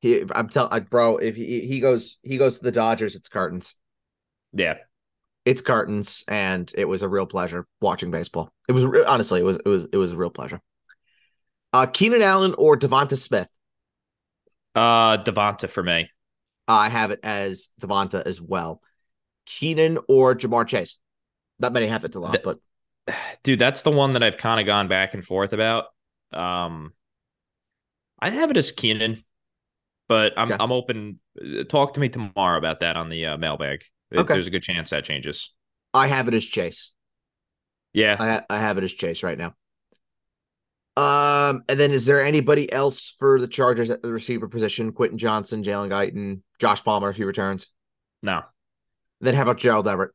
He, 0.04 0.22
I'm 0.34 0.50
telling, 0.50 0.82
bro, 0.90 1.16
if 1.16 1.34
he 1.34 1.60
he 1.60 1.80
goes 1.80 2.18
he 2.22 2.36
goes 2.36 2.58
to 2.58 2.64
the 2.64 2.72
Dodgers, 2.72 3.14
it's 3.14 3.30
curtains. 3.30 3.76
Yeah, 4.52 4.74
it's 5.46 5.62
curtains, 5.62 6.24
and 6.28 6.70
it 6.76 6.84
was 6.84 7.00
a 7.00 7.08
real 7.08 7.24
pleasure 7.24 7.66
watching 7.80 8.10
baseball. 8.10 8.52
It 8.68 8.72
was 8.72 8.84
honestly, 9.06 9.40
it 9.40 9.44
was 9.44 9.56
it 9.56 9.66
was 9.66 9.88
it 9.90 9.96
was 9.96 10.12
a 10.12 10.16
real 10.18 10.28
pleasure. 10.28 10.60
Uh, 11.72 11.86
Keenan 11.86 12.20
Allen 12.20 12.54
or 12.58 12.76
Devonta 12.76 13.16
Smith? 13.16 13.48
Uh, 14.74 15.16
Devonta 15.24 15.70
for 15.70 15.82
me. 15.82 16.10
I 16.68 16.90
have 16.90 17.10
it 17.10 17.20
as 17.22 17.70
Devonta 17.80 18.22
as 18.26 18.42
well. 18.42 18.82
Keenan 19.46 19.98
or 20.06 20.34
Ja'Marr 20.34 20.66
Chase? 20.66 20.96
Not 21.60 21.72
many 21.72 21.86
have 21.86 22.04
it 22.04 22.14
a 22.14 22.20
lot, 22.20 22.42
but 22.44 22.58
dude, 23.42 23.58
that's 23.58 23.80
the 23.80 23.90
one 23.90 24.12
that 24.12 24.22
I've 24.22 24.36
kind 24.36 24.60
of 24.60 24.66
gone 24.66 24.86
back 24.86 25.14
and 25.14 25.24
forth 25.24 25.54
about. 25.54 25.84
Um, 26.30 26.92
I 28.20 28.28
have 28.28 28.50
it 28.50 28.58
as 28.58 28.70
Keenan, 28.70 29.24
but 30.08 30.32
I'm 30.36 30.52
okay. 30.52 30.62
I'm 30.62 30.72
open. 30.72 31.20
Talk 31.68 31.94
to 31.94 32.00
me 32.00 32.08
tomorrow 32.08 32.58
about 32.58 32.80
that 32.80 32.96
on 32.96 33.08
the 33.08 33.26
uh, 33.26 33.36
mailbag. 33.36 33.82
Okay. 34.14 34.34
There's 34.34 34.46
a 34.46 34.50
good 34.50 34.62
chance 34.62 34.90
that 34.90 35.04
changes. 35.04 35.54
I 35.92 36.08
have 36.08 36.28
it 36.28 36.34
as 36.34 36.44
Chase. 36.44 36.92
Yeah, 37.92 38.16
I, 38.18 38.54
I 38.54 38.60
have 38.60 38.78
it 38.78 38.84
as 38.84 38.92
Chase 38.92 39.22
right 39.22 39.38
now. 39.38 39.54
Um, 40.96 41.64
and 41.68 41.78
then 41.78 41.90
is 41.90 42.06
there 42.06 42.24
anybody 42.24 42.72
else 42.72 43.14
for 43.18 43.40
the 43.40 43.48
Chargers 43.48 43.90
at 43.90 44.02
the 44.02 44.12
receiver 44.12 44.48
position? 44.48 44.92
Quentin 44.92 45.18
Johnston, 45.18 45.62
Jalen 45.62 45.90
Guyton, 45.90 46.42
Josh 46.60 46.84
Palmer 46.84 47.10
if 47.10 47.16
he 47.16 47.24
returns. 47.24 47.68
No. 48.22 48.42
Then 49.20 49.34
how 49.34 49.42
about 49.42 49.58
Gerald 49.58 49.88
Everett? 49.88 50.12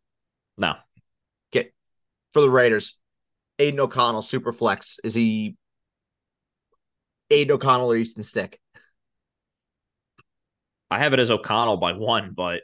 No. 0.58 0.76
Okay. 1.54 1.72
For 2.34 2.42
the 2.42 2.50
Raiders, 2.50 2.98
Aidan 3.58 3.80
O'Connell, 3.80 4.22
super 4.22 4.54
flex. 4.54 5.00
Is 5.04 5.14
he 5.14 5.58
Aidan 7.30 7.56
O'Connell 7.56 7.92
or 7.92 7.96
Easton 7.96 8.24
Stick? 8.24 8.60
I 10.92 11.00
have 11.00 11.14
it 11.14 11.20
as 11.20 11.30
O'Connell 11.30 11.78
by 11.78 11.94
one, 11.94 12.32
but 12.36 12.64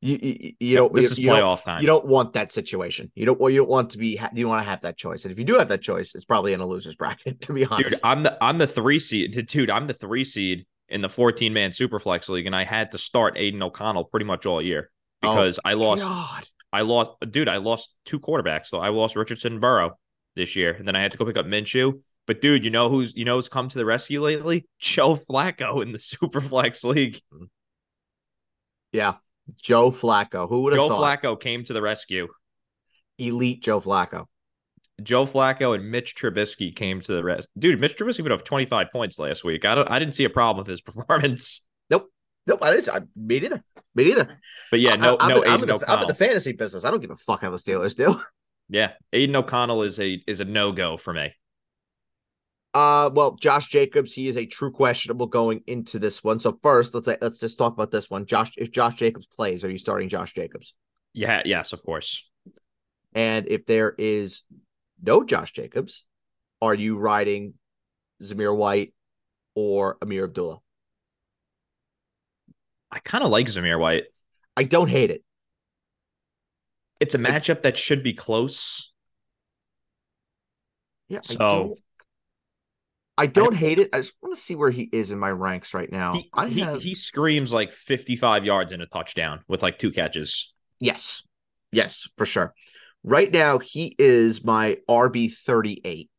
you 0.00 0.18
you, 0.20 0.52
you 0.60 0.76
don't 0.76 0.92
this 0.92 1.18
you, 1.18 1.30
is 1.30 1.36
playoff 1.38 1.64
time. 1.64 1.80
You 1.80 1.86
don't 1.86 2.06
want 2.06 2.34
that 2.34 2.52
situation. 2.52 3.10
You 3.14 3.26
don't 3.26 3.40
well, 3.40 3.50
you 3.50 3.58
don't 3.58 3.68
want 3.68 3.90
to 3.90 3.98
be 3.98 4.20
you 4.34 4.48
want 4.48 4.62
to 4.62 4.68
have 4.68 4.82
that 4.82 4.96
choice. 4.96 5.24
And 5.24 5.32
if 5.32 5.38
you 5.38 5.44
do 5.44 5.58
have 5.58 5.68
that 5.68 5.82
choice, 5.82 6.14
it's 6.14 6.24
probably 6.24 6.52
in 6.52 6.60
a 6.60 6.66
loser's 6.66 6.96
bracket, 6.96 7.40
to 7.42 7.52
be 7.52 7.64
honest. 7.64 7.90
Dude, 7.90 8.00
I'm 8.04 8.22
the 8.22 8.36
I'm 8.42 8.58
the 8.58 8.66
three 8.66 8.98
seed. 8.98 9.46
Dude, 9.46 9.70
I'm 9.70 9.86
the 9.86 9.94
three 9.94 10.24
seed 10.24 10.66
in 10.88 11.00
the 11.00 11.08
14 11.08 11.52
man 11.52 11.70
superflex 11.70 12.28
league, 12.28 12.46
and 12.46 12.54
I 12.54 12.64
had 12.64 12.92
to 12.92 12.98
start 12.98 13.36
Aidan 13.36 13.62
O'Connell 13.62 14.04
pretty 14.04 14.26
much 14.26 14.46
all 14.46 14.62
year 14.62 14.90
oh, 15.22 15.30
because 15.30 15.58
oh, 15.58 15.68
I 15.68 15.74
lost 15.74 16.02
God. 16.02 16.48
I 16.72 16.82
lost 16.82 17.12
dude, 17.30 17.48
I 17.48 17.56
lost 17.56 17.94
two 18.04 18.20
quarterbacks. 18.20 18.66
So 18.66 18.78
I 18.78 18.90
lost 18.90 19.16
Richardson 19.16 19.60
Burrow 19.60 19.98
this 20.34 20.56
year, 20.56 20.72
and 20.72 20.86
then 20.86 20.94
I 20.94 21.00
had 21.00 21.12
to 21.12 21.18
go 21.18 21.24
pick 21.24 21.36
up 21.36 21.46
Minshew. 21.46 22.00
But 22.26 22.40
dude, 22.40 22.64
you 22.64 22.70
know 22.70 22.88
who's 22.88 23.16
you 23.16 23.24
know 23.24 23.36
who's 23.36 23.48
come 23.48 23.68
to 23.68 23.78
the 23.78 23.84
rescue 23.84 24.20
lately? 24.20 24.66
Joe 24.80 25.16
Flacco 25.16 25.82
in 25.82 25.92
the 25.92 25.98
Superflex 25.98 26.84
League. 26.84 27.20
Yeah, 28.92 29.14
Joe 29.62 29.90
Flacco. 29.90 30.48
Who 30.48 30.62
would 30.62 30.72
have 30.72 30.80
Joe 30.80 30.88
thought? 30.88 31.22
Flacco 31.22 31.40
came 31.40 31.64
to 31.64 31.72
the 31.72 31.82
rescue. 31.82 32.28
Elite 33.18 33.62
Joe 33.62 33.80
Flacco. 33.80 34.26
Joe 35.02 35.26
Flacco 35.26 35.74
and 35.74 35.90
Mitch 35.90 36.14
Trubisky 36.14 36.74
came 36.74 37.00
to 37.02 37.12
the 37.12 37.22
rest. 37.22 37.48
Dude, 37.58 37.80
Mitch 37.80 37.96
Trubisky 37.96 38.22
put 38.22 38.32
up 38.32 38.44
25 38.44 38.88
points 38.90 39.18
last 39.18 39.44
week. 39.44 39.64
I 39.64 39.74
don't 39.74 39.90
I 39.90 39.98
didn't 39.98 40.14
see 40.14 40.24
a 40.24 40.30
problem 40.30 40.64
with 40.64 40.70
his 40.70 40.80
performance. 40.82 41.64
Nope. 41.90 42.10
Nope. 42.46 42.60
I 42.62 42.70
didn't 42.72 42.88
I, 42.88 43.00
me 43.14 43.40
neither. 43.40 43.62
Me 43.94 44.04
neither. 44.04 44.40
But 44.70 44.80
yeah, 44.80 44.96
no, 44.96 45.16
I, 45.20 45.28
no 45.28 45.44
I'm, 45.44 45.62
in 45.62 45.68
the, 45.68 45.84
I'm 45.88 46.02
in 46.02 46.08
the 46.08 46.14
fantasy 46.14 46.52
business. 46.52 46.84
I 46.84 46.90
don't 46.90 47.00
give 47.00 47.10
a 47.10 47.16
fuck 47.16 47.42
how 47.42 47.50
the 47.50 47.58
Steelers 47.58 47.94
do. 47.94 48.20
Yeah. 48.68 48.92
Aidan 49.12 49.36
O'Connell 49.36 49.82
is 49.82 50.00
a 50.00 50.22
is 50.26 50.40
a 50.40 50.44
no-go 50.44 50.96
for 50.96 51.12
me. 51.12 51.32
Uh, 52.76 53.08
well, 53.08 53.36
Josh 53.36 53.68
Jacobs, 53.68 54.12
he 54.12 54.28
is 54.28 54.36
a 54.36 54.44
true 54.44 54.70
questionable 54.70 55.26
going 55.26 55.62
into 55.66 55.98
this 55.98 56.22
one. 56.22 56.38
So 56.38 56.58
first, 56.62 56.94
let's 56.94 57.08
let's 57.22 57.40
just 57.40 57.56
talk 57.56 57.72
about 57.72 57.90
this 57.90 58.10
one. 58.10 58.26
Josh, 58.26 58.52
if 58.58 58.70
Josh 58.70 58.96
Jacobs 58.96 59.24
plays, 59.24 59.64
are 59.64 59.70
you 59.70 59.78
starting 59.78 60.10
Josh 60.10 60.34
Jacobs? 60.34 60.74
Yeah, 61.14 61.40
yes, 61.46 61.72
of 61.72 61.82
course. 61.82 62.28
And 63.14 63.48
if 63.48 63.64
there 63.64 63.94
is 63.96 64.42
no 65.02 65.24
Josh 65.24 65.52
Jacobs, 65.52 66.04
are 66.60 66.74
you 66.74 66.98
riding 66.98 67.54
Zamir 68.22 68.54
White 68.54 68.92
or 69.54 69.96
Ameer 70.02 70.24
Abdullah? 70.24 70.58
I 72.90 72.98
kind 72.98 73.24
of 73.24 73.30
like 73.30 73.46
Zamir 73.46 73.80
White. 73.80 74.04
I 74.54 74.64
don't 74.64 74.90
hate 74.90 75.10
it. 75.10 75.24
It's 77.00 77.14
a 77.14 77.18
matchup 77.18 77.62
that 77.62 77.78
should 77.78 78.02
be 78.02 78.12
close. 78.12 78.92
Yeah, 81.08 81.20
so 81.22 81.76
I 83.18 83.26
don't, 83.26 83.54
I 83.54 83.56
hate 83.56 83.78
it. 83.78 83.88
I 83.92 83.98
just 83.98 84.12
want 84.20 84.36
to 84.36 84.40
see 84.40 84.54
where 84.54 84.70
he 84.70 84.88
is 84.92 85.10
in 85.10 85.18
my 85.18 85.30
ranks 85.30 85.72
right 85.72 85.90
now. 85.90 86.14
He, 86.14 86.30
he, 86.48 86.60
have... 86.60 86.82
he 86.82 86.94
screams 86.94 87.52
like 87.52 87.72
55 87.72 88.44
yards 88.44 88.72
in 88.72 88.82
a 88.82 88.86
touchdown 88.86 89.40
with 89.48 89.62
like 89.62 89.78
two 89.78 89.90
catches. 89.90 90.52
Yes. 90.80 91.22
Yes, 91.72 92.08
for 92.16 92.26
sure. 92.26 92.54
Right 93.02 93.32
now, 93.32 93.58
he 93.58 93.94
is 93.98 94.44
my 94.44 94.78
RB 94.88 95.32
38. 95.32 96.10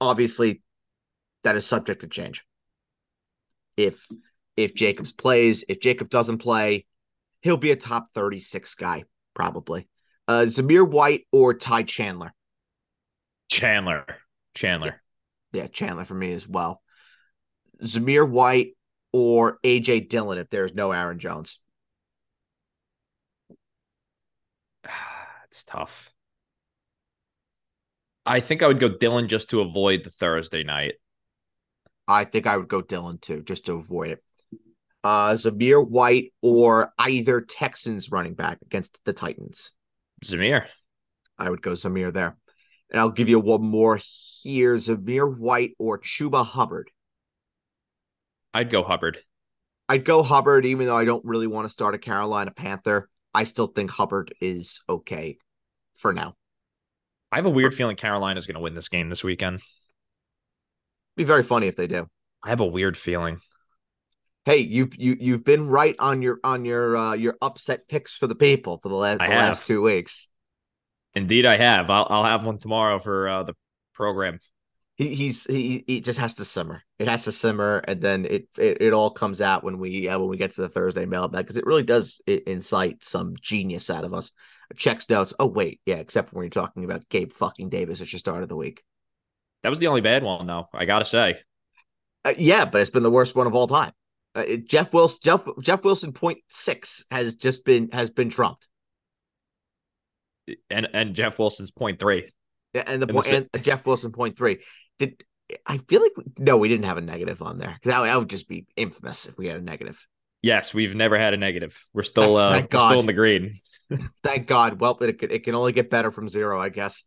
Obviously, 0.00 0.62
that 1.42 1.56
is 1.56 1.66
subject 1.66 2.00
to 2.00 2.08
change. 2.08 2.44
If 3.76 4.06
if 4.56 4.74
Jacobs 4.74 5.12
plays, 5.12 5.64
if 5.68 5.80
Jacob 5.80 6.08
doesn't 6.08 6.38
play, 6.38 6.86
he'll 7.42 7.56
be 7.56 7.70
a 7.70 7.76
top 7.76 8.08
36 8.14 8.74
guy, 8.74 9.04
probably. 9.34 9.88
Uh 10.26 10.46
Zamir 10.46 10.88
White 10.88 11.26
or 11.32 11.54
Ty 11.54 11.84
Chandler. 11.84 12.34
Chandler. 13.48 14.06
Chandler. 14.56 15.00
Yeah. 15.52 15.62
yeah, 15.62 15.68
Chandler 15.68 16.04
for 16.04 16.14
me 16.14 16.32
as 16.32 16.48
well. 16.48 16.82
Zamir 17.82 18.28
White 18.28 18.76
or 19.12 19.58
AJ 19.62 20.08
Dillon 20.08 20.38
if 20.38 20.50
there's 20.50 20.74
no 20.74 20.92
Aaron 20.92 21.18
Jones. 21.18 21.60
it's 25.44 25.62
tough. 25.64 26.12
I 28.24 28.40
think 28.40 28.62
I 28.62 28.66
would 28.66 28.80
go 28.80 28.88
Dillon 28.88 29.28
just 29.28 29.50
to 29.50 29.60
avoid 29.60 30.02
the 30.02 30.10
Thursday 30.10 30.64
night. 30.64 30.94
I 32.08 32.24
think 32.24 32.46
I 32.46 32.56
would 32.56 32.68
go 32.68 32.82
Dillon 32.82 33.18
too, 33.18 33.42
just 33.42 33.66
to 33.66 33.74
avoid 33.74 34.10
it. 34.10 34.22
Uh 35.04 35.34
Zamir 35.34 35.86
White 35.86 36.32
or 36.40 36.92
either 36.98 37.40
Texans 37.40 38.10
running 38.10 38.34
back 38.34 38.58
against 38.62 38.98
the 39.04 39.12
Titans. 39.12 39.72
Zamir. 40.24 40.66
I 41.38 41.50
would 41.50 41.62
go 41.62 41.72
Zamir 41.72 42.12
there. 42.12 42.36
And 42.90 43.00
I'll 43.00 43.10
give 43.10 43.28
you 43.28 43.40
one 43.40 43.62
more 43.62 44.00
here 44.42 44.74
Zamir 44.76 45.36
White 45.36 45.72
or 45.78 45.98
Chuba 45.98 46.44
Hubbard. 46.44 46.90
I'd 48.54 48.70
go 48.70 48.82
Hubbard. 48.82 49.18
I'd 49.88 50.04
go 50.04 50.22
Hubbard, 50.22 50.66
even 50.66 50.86
though 50.86 50.96
I 50.96 51.04
don't 51.04 51.24
really 51.24 51.46
want 51.46 51.66
to 51.66 51.68
start 51.68 51.94
a 51.94 51.98
Carolina 51.98 52.50
Panther. 52.50 53.08
I 53.34 53.44
still 53.44 53.66
think 53.66 53.90
Hubbard 53.90 54.34
is 54.40 54.80
okay 54.88 55.38
for 55.96 56.12
now. 56.12 56.36
I 57.30 57.36
have 57.36 57.46
a 57.46 57.50
weird 57.50 57.74
feeling 57.74 57.96
Carolina 57.96 58.38
is 58.38 58.46
going 58.46 58.54
to 58.54 58.60
win 58.60 58.74
this 58.74 58.88
game 58.88 59.08
this 59.08 59.22
weekend. 59.22 59.60
Be 61.16 61.24
very 61.24 61.42
funny 61.42 61.66
if 61.66 61.76
they 61.76 61.86
do. 61.86 62.08
I 62.42 62.50
have 62.50 62.60
a 62.60 62.66
weird 62.66 62.96
feeling. 62.96 63.40
Hey, 64.44 64.58
you've 64.58 64.94
you 64.96 65.16
you've 65.18 65.44
been 65.44 65.66
right 65.66 65.96
on 65.98 66.22
your 66.22 66.38
on 66.44 66.64
your 66.64 66.96
uh, 66.96 67.14
your 67.14 67.36
upset 67.42 67.88
picks 67.88 68.14
for 68.14 68.26
the 68.26 68.36
people 68.36 68.78
for 68.78 68.88
the 68.88 68.94
last 68.94 69.18
the 69.18 69.26
last 69.26 69.66
two 69.66 69.82
weeks. 69.82 70.28
Indeed, 71.16 71.46
I 71.46 71.56
have. 71.56 71.88
I'll 71.88 72.06
I'll 72.10 72.24
have 72.24 72.44
one 72.44 72.58
tomorrow 72.58 73.00
for 73.00 73.26
uh, 73.26 73.42
the 73.42 73.54
program. 73.94 74.38
He 74.96 75.14
he's 75.14 75.44
he 75.44 75.82
he 75.86 76.02
just 76.02 76.18
has 76.18 76.34
to 76.34 76.44
simmer. 76.44 76.82
It 76.98 77.08
has 77.08 77.24
to 77.24 77.32
simmer, 77.32 77.78
and 77.78 78.02
then 78.02 78.26
it 78.26 78.48
it, 78.58 78.82
it 78.82 78.92
all 78.92 79.10
comes 79.10 79.40
out 79.40 79.64
when 79.64 79.78
we 79.78 80.10
uh, 80.10 80.18
when 80.18 80.28
we 80.28 80.36
get 80.36 80.52
to 80.52 80.60
the 80.60 80.68
Thursday 80.68 81.06
mailbag 81.06 81.46
because 81.46 81.56
it 81.56 81.64
really 81.64 81.84
does 81.84 82.20
incite 82.26 83.02
some 83.02 83.34
genius 83.40 83.88
out 83.88 84.04
of 84.04 84.12
us. 84.12 84.30
Checks 84.76 85.08
notes. 85.08 85.32
Oh 85.40 85.46
wait, 85.46 85.80
yeah. 85.86 85.96
Except 85.96 86.34
when 86.34 86.44
you're 86.44 86.50
talking 86.50 86.84
about 86.84 87.08
Gabe 87.08 87.32
fucking 87.32 87.70
Davis 87.70 88.02
at 88.02 88.12
your 88.12 88.18
start 88.18 88.42
of 88.42 88.50
the 88.50 88.56
week. 88.56 88.84
That 89.62 89.70
was 89.70 89.78
the 89.78 89.86
only 89.86 90.02
bad 90.02 90.22
one, 90.22 90.46
though. 90.46 90.68
I 90.74 90.84
gotta 90.84 91.06
say. 91.06 91.38
Uh, 92.26 92.34
yeah, 92.36 92.66
but 92.66 92.82
it's 92.82 92.90
been 92.90 93.02
the 93.02 93.10
worst 93.10 93.34
one 93.34 93.46
of 93.46 93.54
all 93.54 93.66
time. 93.66 93.92
Uh, 94.34 94.56
Jeff 94.56 94.92
Wilson, 94.92 95.20
Jeff 95.24 95.48
Jeff 95.62 95.82
Wilson 95.82 96.12
point 96.12 96.40
six 96.48 97.06
has 97.10 97.36
just 97.36 97.64
been 97.64 97.88
has 97.92 98.10
been 98.10 98.28
trumped 98.28 98.68
and 100.70 100.88
and 100.92 101.14
Jeff 101.14 101.38
Wilson's 101.38 101.70
point 101.70 101.98
three. 101.98 102.30
Yeah, 102.72 102.84
and 102.86 103.00
the 103.00 103.06
point 103.06 103.28
and 103.28 103.48
Jeff 103.62 103.86
Wilson 103.86 104.12
point 104.12 104.36
three. 104.36 104.58
Did 104.98 105.22
I 105.64 105.78
feel 105.78 106.02
like 106.02 106.12
we, 106.16 106.24
no, 106.38 106.56
we 106.56 106.68
didn't 106.68 106.86
have 106.86 106.96
a 106.96 107.02
negative 107.02 107.40
on 107.40 107.58
there 107.58 107.78
that, 107.84 108.02
that 108.02 108.18
would 108.18 108.28
just 108.28 108.48
be 108.48 108.66
infamous 108.76 109.26
if 109.26 109.38
we 109.38 109.46
had 109.46 109.56
a 109.56 109.62
negative. 109.62 110.04
Yes, 110.42 110.74
we've 110.74 110.94
never 110.94 111.18
had 111.18 111.34
a 111.34 111.36
negative. 111.36 111.86
We're 111.92 112.02
still 112.02 112.36
uh, 112.36 112.62
we're 112.70 112.80
still 112.80 113.00
in 113.00 113.06
the 113.06 113.12
green. 113.12 113.60
Thank 114.22 114.46
God. 114.46 114.80
Well, 114.80 114.96
it, 115.00 115.22
it 115.22 115.44
can 115.44 115.54
only 115.54 115.72
get 115.72 115.90
better 115.90 116.10
from 116.10 116.28
zero, 116.28 116.60
I 116.60 116.68
guess. 116.68 117.02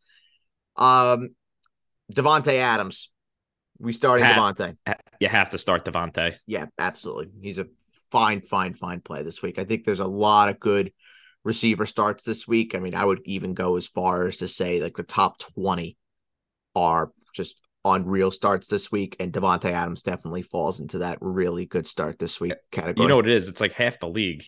Um, 0.75 1.29
Davante 2.13 2.55
Adams. 2.55 3.11
We 3.77 3.93
starting 3.93 4.25
Davante. 4.25 4.75
You 5.21 5.29
have 5.29 5.51
to 5.51 5.57
start 5.57 5.85
Davante. 5.85 6.35
Yeah, 6.45 6.65
absolutely. 6.77 7.29
He's 7.41 7.59
a 7.59 7.67
fine, 8.11 8.41
fine, 8.41 8.73
fine 8.73 8.99
play 8.99 9.23
this 9.23 9.41
week. 9.41 9.57
I 9.57 9.63
think 9.63 9.85
there's 9.85 10.01
a 10.01 10.07
lot 10.07 10.49
of 10.49 10.59
good 10.59 10.91
receiver 11.43 11.85
starts 11.85 12.23
this 12.23 12.47
week. 12.47 12.75
I 12.75 12.79
mean, 12.79 12.95
I 12.95 13.05
would 13.05 13.21
even 13.25 13.53
go 13.53 13.75
as 13.77 13.87
far 13.87 14.27
as 14.27 14.37
to 14.37 14.47
say 14.47 14.81
like 14.81 14.97
the 14.97 15.03
top 15.03 15.39
20 15.39 15.97
are 16.75 17.11
just 17.33 17.55
unreal 17.85 18.29
starts 18.31 18.67
this 18.67 18.91
week, 18.91 19.15
and 19.19 19.31
Davante 19.31 19.71
Adams 19.71 20.01
definitely 20.03 20.41
falls 20.41 20.79
into 20.79 20.99
that 20.99 21.17
really 21.21 21.65
good 21.65 21.87
start 21.87 22.19
this 22.19 22.39
week 22.39 22.53
category. 22.71 23.03
You 23.03 23.09
know 23.09 23.15
what 23.17 23.27
it 23.29 23.35
is? 23.35 23.47
It's 23.47 23.61
like 23.61 23.73
half 23.73 23.99
the 23.99 24.09
league. 24.09 24.43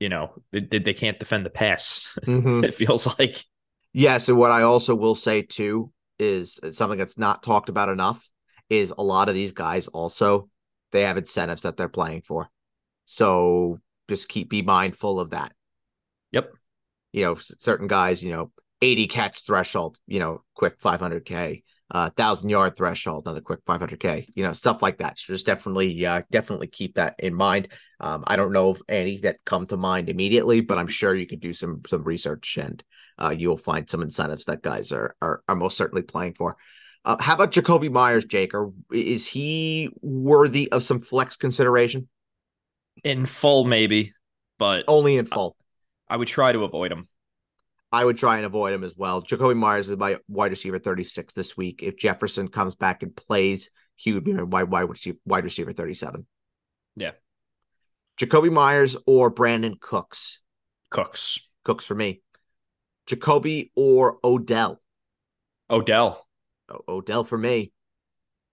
you 0.00 0.08
know, 0.08 0.32
they, 0.52 0.60
they 0.60 0.94
can't 0.94 1.18
defend 1.18 1.44
the 1.44 1.50
pass. 1.50 2.06
Mhm. 2.26 2.64
it 2.64 2.72
feels 2.74 3.06
like. 3.18 3.44
Yes, 3.92 4.28
and 4.28 4.38
what 4.38 4.50
I 4.52 4.62
also 4.62 4.94
will 4.94 5.14
say 5.16 5.42
too 5.42 5.92
is 6.18 6.60
something 6.72 6.98
that's 6.98 7.18
not 7.18 7.42
talked 7.42 7.68
about 7.68 7.88
enough 7.88 8.28
is 8.70 8.92
a 8.96 9.02
lot 9.02 9.28
of 9.28 9.34
these 9.34 9.52
guys 9.52 9.88
also 9.88 10.48
they 10.92 11.02
have 11.02 11.16
incentives 11.16 11.62
that 11.62 11.76
they're 11.76 11.88
playing 11.88 12.22
for. 12.22 12.48
So 13.06 13.78
just 14.08 14.28
keep 14.28 14.48
be 14.50 14.62
mindful 14.62 15.18
of 15.20 15.30
that. 15.30 15.52
Yep. 16.32 16.52
You 17.12 17.24
know, 17.24 17.36
certain 17.40 17.86
guys, 17.86 18.22
you 18.22 18.30
know, 18.30 18.52
80 18.82 19.06
catch 19.08 19.44
threshold, 19.44 19.98
you 20.06 20.20
know, 20.20 20.42
quick 20.54 20.80
500k, 20.80 21.62
uh, 21.90 22.10
thousand 22.10 22.50
yard 22.50 22.76
threshold, 22.76 23.24
another 23.26 23.40
quick 23.40 23.64
500k, 23.64 24.28
you 24.34 24.42
know, 24.42 24.52
stuff 24.52 24.82
like 24.82 24.98
that. 24.98 25.18
So 25.18 25.32
just 25.32 25.46
definitely, 25.46 26.04
uh, 26.04 26.22
definitely 26.30 26.68
keep 26.68 26.94
that 26.94 27.14
in 27.18 27.34
mind. 27.34 27.68
Um, 27.98 28.24
I 28.26 28.36
don't 28.36 28.52
know 28.52 28.70
of 28.70 28.82
any 28.88 29.18
that 29.18 29.44
come 29.44 29.66
to 29.66 29.76
mind 29.76 30.08
immediately, 30.08 30.60
but 30.60 30.78
I'm 30.78 30.86
sure 30.86 31.14
you 31.14 31.26
could 31.26 31.40
do 31.40 31.52
some 31.52 31.82
some 31.86 32.04
research 32.04 32.58
and 32.58 32.82
uh, 33.18 33.34
you'll 33.36 33.56
find 33.56 33.88
some 33.88 34.02
incentives 34.02 34.44
that 34.44 34.62
guys 34.62 34.92
are 34.92 35.16
are, 35.22 35.42
are 35.48 35.56
most 35.56 35.76
certainly 35.76 36.02
playing 36.02 36.34
for. 36.34 36.56
Uh, 37.04 37.16
how 37.20 37.34
about 37.34 37.52
Jakobi 37.52 37.90
Meyers, 37.90 38.26
Jake? 38.26 38.54
Or 38.54 38.72
is 38.92 39.26
he 39.26 39.90
worthy 40.02 40.70
of 40.70 40.82
some 40.82 41.00
flex 41.00 41.36
consideration? 41.36 42.08
In 43.02 43.26
full, 43.26 43.64
maybe, 43.64 44.12
but 44.58 44.84
Only 44.88 45.16
in 45.16 45.26
full. 45.26 45.56
I 46.10 46.16
would 46.16 46.28
try 46.28 46.52
to 46.52 46.64
avoid 46.64 46.92
him. 46.92 47.08
I 47.90 48.04
would 48.04 48.18
try 48.18 48.36
and 48.36 48.46
avoid 48.46 48.74
him 48.74 48.84
as 48.84 48.94
well. 48.96 49.22
Jakobi 49.22 49.56
Meyers 49.56 49.88
is 49.88 49.96
my 49.96 50.18
wide 50.28 50.50
receiver 50.50 50.78
36 50.78 51.32
this 51.32 51.56
week. 51.56 51.82
If 51.82 51.96
Jefferson 51.96 52.48
comes 52.48 52.74
back 52.74 53.02
and 53.02 53.14
plays, 53.16 53.70
he 53.96 54.12
would 54.12 54.24
be 54.24 54.32
my 54.32 54.42
wide, 54.42 54.70
wide, 54.70 54.88
receiver, 54.88 55.18
wide 55.24 55.44
receiver 55.44 55.72
37. 55.72 56.26
Yeah. 56.96 57.12
Jakobi 58.18 58.52
Meyers 58.52 58.96
or 59.06 59.30
Brandin 59.30 59.80
Cooks. 59.80 60.40
Cooks. 60.90 61.38
Cooks 61.64 61.86
for 61.86 61.94
me. 61.94 62.20
Jakobi 63.06 63.70
or 63.74 64.18
Odell. 64.22 64.82
Odell. 65.70 66.26
O- 66.68 66.84
Odell 66.88 67.24
for 67.24 67.38
me. 67.38 67.72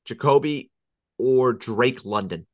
Jakobi 0.08 0.70
or 1.18 1.54
Drake 1.54 2.06
London. 2.06 2.48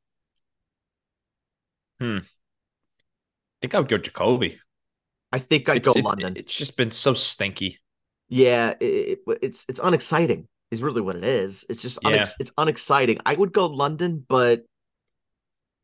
Hmm. 2.00 2.18
I 2.18 3.58
think 3.60 3.74
I 3.74 3.78
would 3.78 3.88
go 3.88 3.98
Jakobi. 3.98 4.58
I 5.32 5.38
think 5.38 5.68
I'd 5.68 5.78
It's, 5.78 5.86
go 5.88 5.92
it- 5.98 6.04
London. 6.04 6.34
it's 6.36 6.54
just 6.54 6.76
been 6.76 6.90
so 6.90 7.14
stinky. 7.14 7.78
Yeah, 8.28 8.74
it, 8.80 9.20
it- 9.26 9.38
it's 9.42 9.64
it's 9.68 9.80
unexciting. 9.82 10.48
Is 10.70 10.82
really 10.82 11.02
what 11.02 11.16
it 11.16 11.24
is. 11.24 11.66
It's 11.68 11.82
just 11.82 12.00
unex- 12.02 12.32
it's 12.40 12.50
unexciting. 12.56 13.18
I 13.26 13.34
would 13.34 13.52
go 13.52 13.66
London, 13.66 14.24
but 14.26 14.62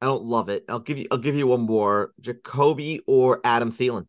I 0.01 0.07
don't 0.07 0.25
love 0.25 0.49
it. 0.49 0.65
I'll 0.69 0.79
give 0.81 0.97
you 0.97 1.07
I'll 1.11 1.19
give 1.19 1.35
you 1.35 1.47
one 1.47 1.61
more. 1.63 2.13
Jakobi 2.23 3.01
or 3.07 3.41
Adam 3.45 3.71
Thielen. 3.71 4.07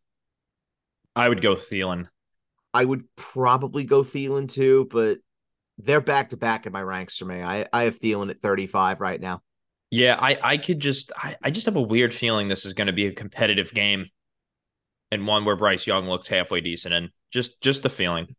I 1.17 1.27
would 1.27 1.41
go 1.41 1.55
Thielen. 1.55 2.07
I 2.73 2.85
would 2.85 3.03
probably 3.17 3.83
go 3.83 4.03
Thielen 4.03 4.47
too, 4.47 4.87
but 4.91 5.17
they're 5.79 5.99
back 6.01 6.29
to 6.29 6.37
back 6.37 6.65
in 6.65 6.71
my 6.71 6.81
ranks 6.83 7.17
for 7.17 7.25
me. 7.25 7.41
I, 7.41 7.67
I 7.73 7.83
have 7.83 7.99
Thielen 7.99 8.29
at 8.29 8.41
35 8.41 9.01
right 9.01 9.19
now. 9.19 9.41
Yeah, 9.91 10.17
I, 10.19 10.37
I 10.41 10.57
could 10.57 10.79
just 10.79 11.11
I, 11.17 11.35
I 11.43 11.49
just 11.51 11.65
have 11.65 11.75
a 11.75 11.81
weird 11.81 12.13
feeling 12.13 12.47
this 12.47 12.65
is 12.65 12.73
going 12.73 12.87
to 12.87 12.93
be 12.93 13.07
a 13.07 13.11
competitive 13.11 13.73
game 13.73 14.05
and 15.11 15.27
one 15.27 15.45
where 15.45 15.55
Bryce 15.55 15.87
Young 15.87 16.07
looks 16.07 16.27
halfway 16.27 16.61
decent 16.61 16.93
and 16.93 17.09
just 17.31 17.61
just 17.61 17.83
the 17.83 17.89
feeling. 17.89 18.35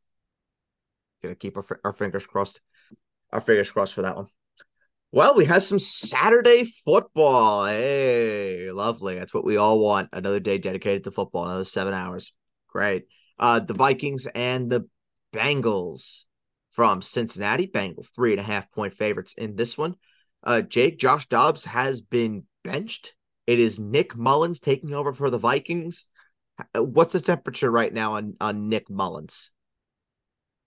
Gonna 1.23 1.35
keep 1.35 1.57
our, 1.57 1.65
our 1.85 1.93
fingers 1.93 2.27
crossed. 2.27 2.61
Our 3.33 3.41
fingers 3.41 3.71
crossed 3.71 3.95
for 3.95 4.03
that 4.03 4.17
one. 4.17 4.27
Well, 5.13 5.35
we 5.35 5.45
have 5.47 5.65
some 5.65 5.81
Saturday 5.81 6.65
football. 6.65 7.67
Hey, 7.67 8.71
lovely. 8.71 9.17
That's 9.19 9.35
what 9.35 9.45
we 9.45 9.57
all 9.57 9.81
want. 9.81 10.11
Another 10.13 10.39
day 10.39 10.59
dedicated 10.59 11.05
to 11.05 11.11
football, 11.11 11.47
another 11.47 11.65
seven 11.65 11.95
hours. 11.95 12.33
Great. 12.69 13.07
Uh, 13.39 13.59
the 13.59 13.75
Vikings 13.75 14.29
and 14.35 14.71
the 14.71 14.89
Bengals 15.33 16.27
from 16.71 17.03
Cincinnati. 17.03 17.67
Bengals, 17.67 18.15
three 18.15 18.33
and 18.33 18.41
a 18.41 18.45
half 18.45 18.71
point 18.71 18.95
favorites 18.95 19.35
in 19.37 19.57
this 19.57 19.77
one. 19.77 19.97
Uh, 20.45 20.61
Jake, 20.61 20.99
Josh 20.99 21.27
Dobbs 21.27 21.65
has 21.65 22.01
been 22.01 22.45
benched. 22.63 23.15
It 23.47 23.59
is 23.59 23.81
Nick 23.81 24.17
Mullens 24.17 24.61
taking 24.61 24.95
over 24.95 25.13
for 25.13 25.29
the 25.29 25.39
Vikings. 25.39 26.05
Uh, 26.75 26.83
What's 26.83 27.13
the 27.13 27.21
temperature 27.21 27.71
right 27.71 27.93
now 27.93 28.15
on, 28.15 28.37
on 28.41 28.69
Nick 28.69 28.89
Mullens? 28.89 29.51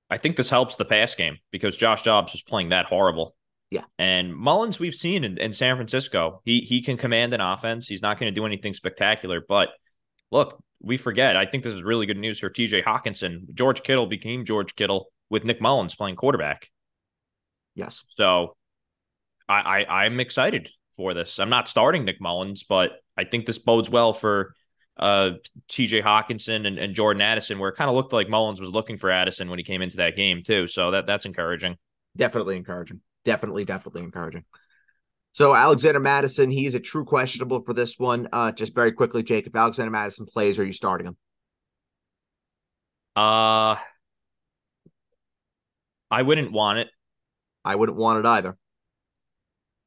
I 0.10 0.18
think 0.18 0.36
this 0.36 0.50
helps 0.50 0.76
the 0.76 0.86
pass 0.86 1.16
game 1.16 1.38
because 1.52 1.76
Josh 1.76 2.04
Dobbs 2.04 2.34
was 2.34 2.42
playing 2.42 2.70
that 2.70 2.86
horrible. 2.86 3.36
Yeah. 3.72 3.86
And 3.98 4.36
Mullens, 4.36 4.80
we've 4.80 4.94
seen 4.94 5.24
in, 5.24 5.40
in 5.40 5.54
San 5.54 5.76
Francisco, 5.76 6.42
he 6.46 6.60
he 6.60 6.82
can 6.82 6.98
command 6.98 7.34
an 7.34 7.42
offense. 7.42 7.88
He's 7.88 8.04
not 8.04 8.20
going 8.20 8.32
to 8.32 8.40
do 8.40 8.46
anything 8.46 8.76
spectacular, 8.76 9.42
but 9.48 9.70
look, 10.32 10.64
we 10.80 10.98
forget. 10.98 11.36
I 11.36 11.48
think 11.48 11.64
this 11.64 11.74
is 11.74 11.82
really 11.82 12.06
good 12.06 12.18
news 12.18 12.40
for 12.40 12.52
TJ 12.52 12.84
Hockenson. 12.84 13.52
George 13.56 13.82
Kittle 13.82 14.06
became 14.06 14.46
George 14.46 14.76
Kittle 14.76 15.08
with 15.32 15.44
Nick 15.44 15.60
Mullens 15.60 15.96
playing 15.96 16.18
quarterback. 16.18 16.70
Yes. 17.74 18.06
So 18.16 18.56
I, 19.50 19.86
I 19.86 20.04
I'm 20.04 20.20
excited 20.20 20.70
for 20.96 21.16
this. 21.16 21.40
I'm 21.40 21.50
not 21.50 21.68
starting 21.68 22.06
Nick 22.06 22.22
Mullens, 22.22 22.64
but 22.64 22.92
I 23.18 23.24
think 23.24 23.48
this 23.48 23.58
bodes 23.58 23.90
well 23.90 24.14
for 24.14 24.54
uh 24.98 25.32
TJ 25.70 26.04
Hockenson 26.04 26.68
and, 26.68 26.78
and 26.78 26.94
Jordan 26.94 27.22
Addison, 27.22 27.60
where 27.60 27.70
it 27.70 27.76
kind 27.76 27.90
of 27.90 27.96
looked 27.96 28.14
like 28.14 28.28
Mullens 28.30 28.60
was 28.60 28.70
looking 28.70 28.98
for 28.98 29.10
Addison 29.12 29.50
when 29.50 29.60
he 29.60 29.66
came 29.66 29.82
into 29.82 29.98
that 29.98 30.16
game 30.16 30.44
too. 30.44 30.68
So 30.68 30.92
that 30.92 31.08
that's 31.08 31.26
encouraging. 31.26 31.78
definitely 32.16 32.58
encouraging. 32.58 33.02
Definitely, 33.26 33.66
definitely 33.66 34.02
encouraging. 34.04 34.44
So 35.34 35.56
Alexander 35.56 36.00
Mattison, 36.00 36.52
he's 36.52 36.76
a 36.76 36.80
true 36.80 37.06
questionable 37.06 37.64
for 37.64 37.74
this 37.74 37.98
one. 37.98 38.28
Uh, 38.32 38.52
just 38.52 38.76
very 38.76 38.92
quickly, 38.92 39.24
Jake, 39.24 39.48
if 39.48 39.56
Alexander 39.56 39.92
Mattison 39.92 40.26
plays, 40.26 40.60
are 40.60 40.64
you 40.66 40.74
starting 40.74 41.08
him? 41.08 41.18
Uh 43.16 43.76
I 46.10 46.22
wouldn't 46.22 46.52
want 46.52 46.80
it. 46.80 46.90
I 47.66 47.76
wouldn't 47.76 47.98
want 47.98 48.20
it 48.20 48.26
either. 48.26 48.58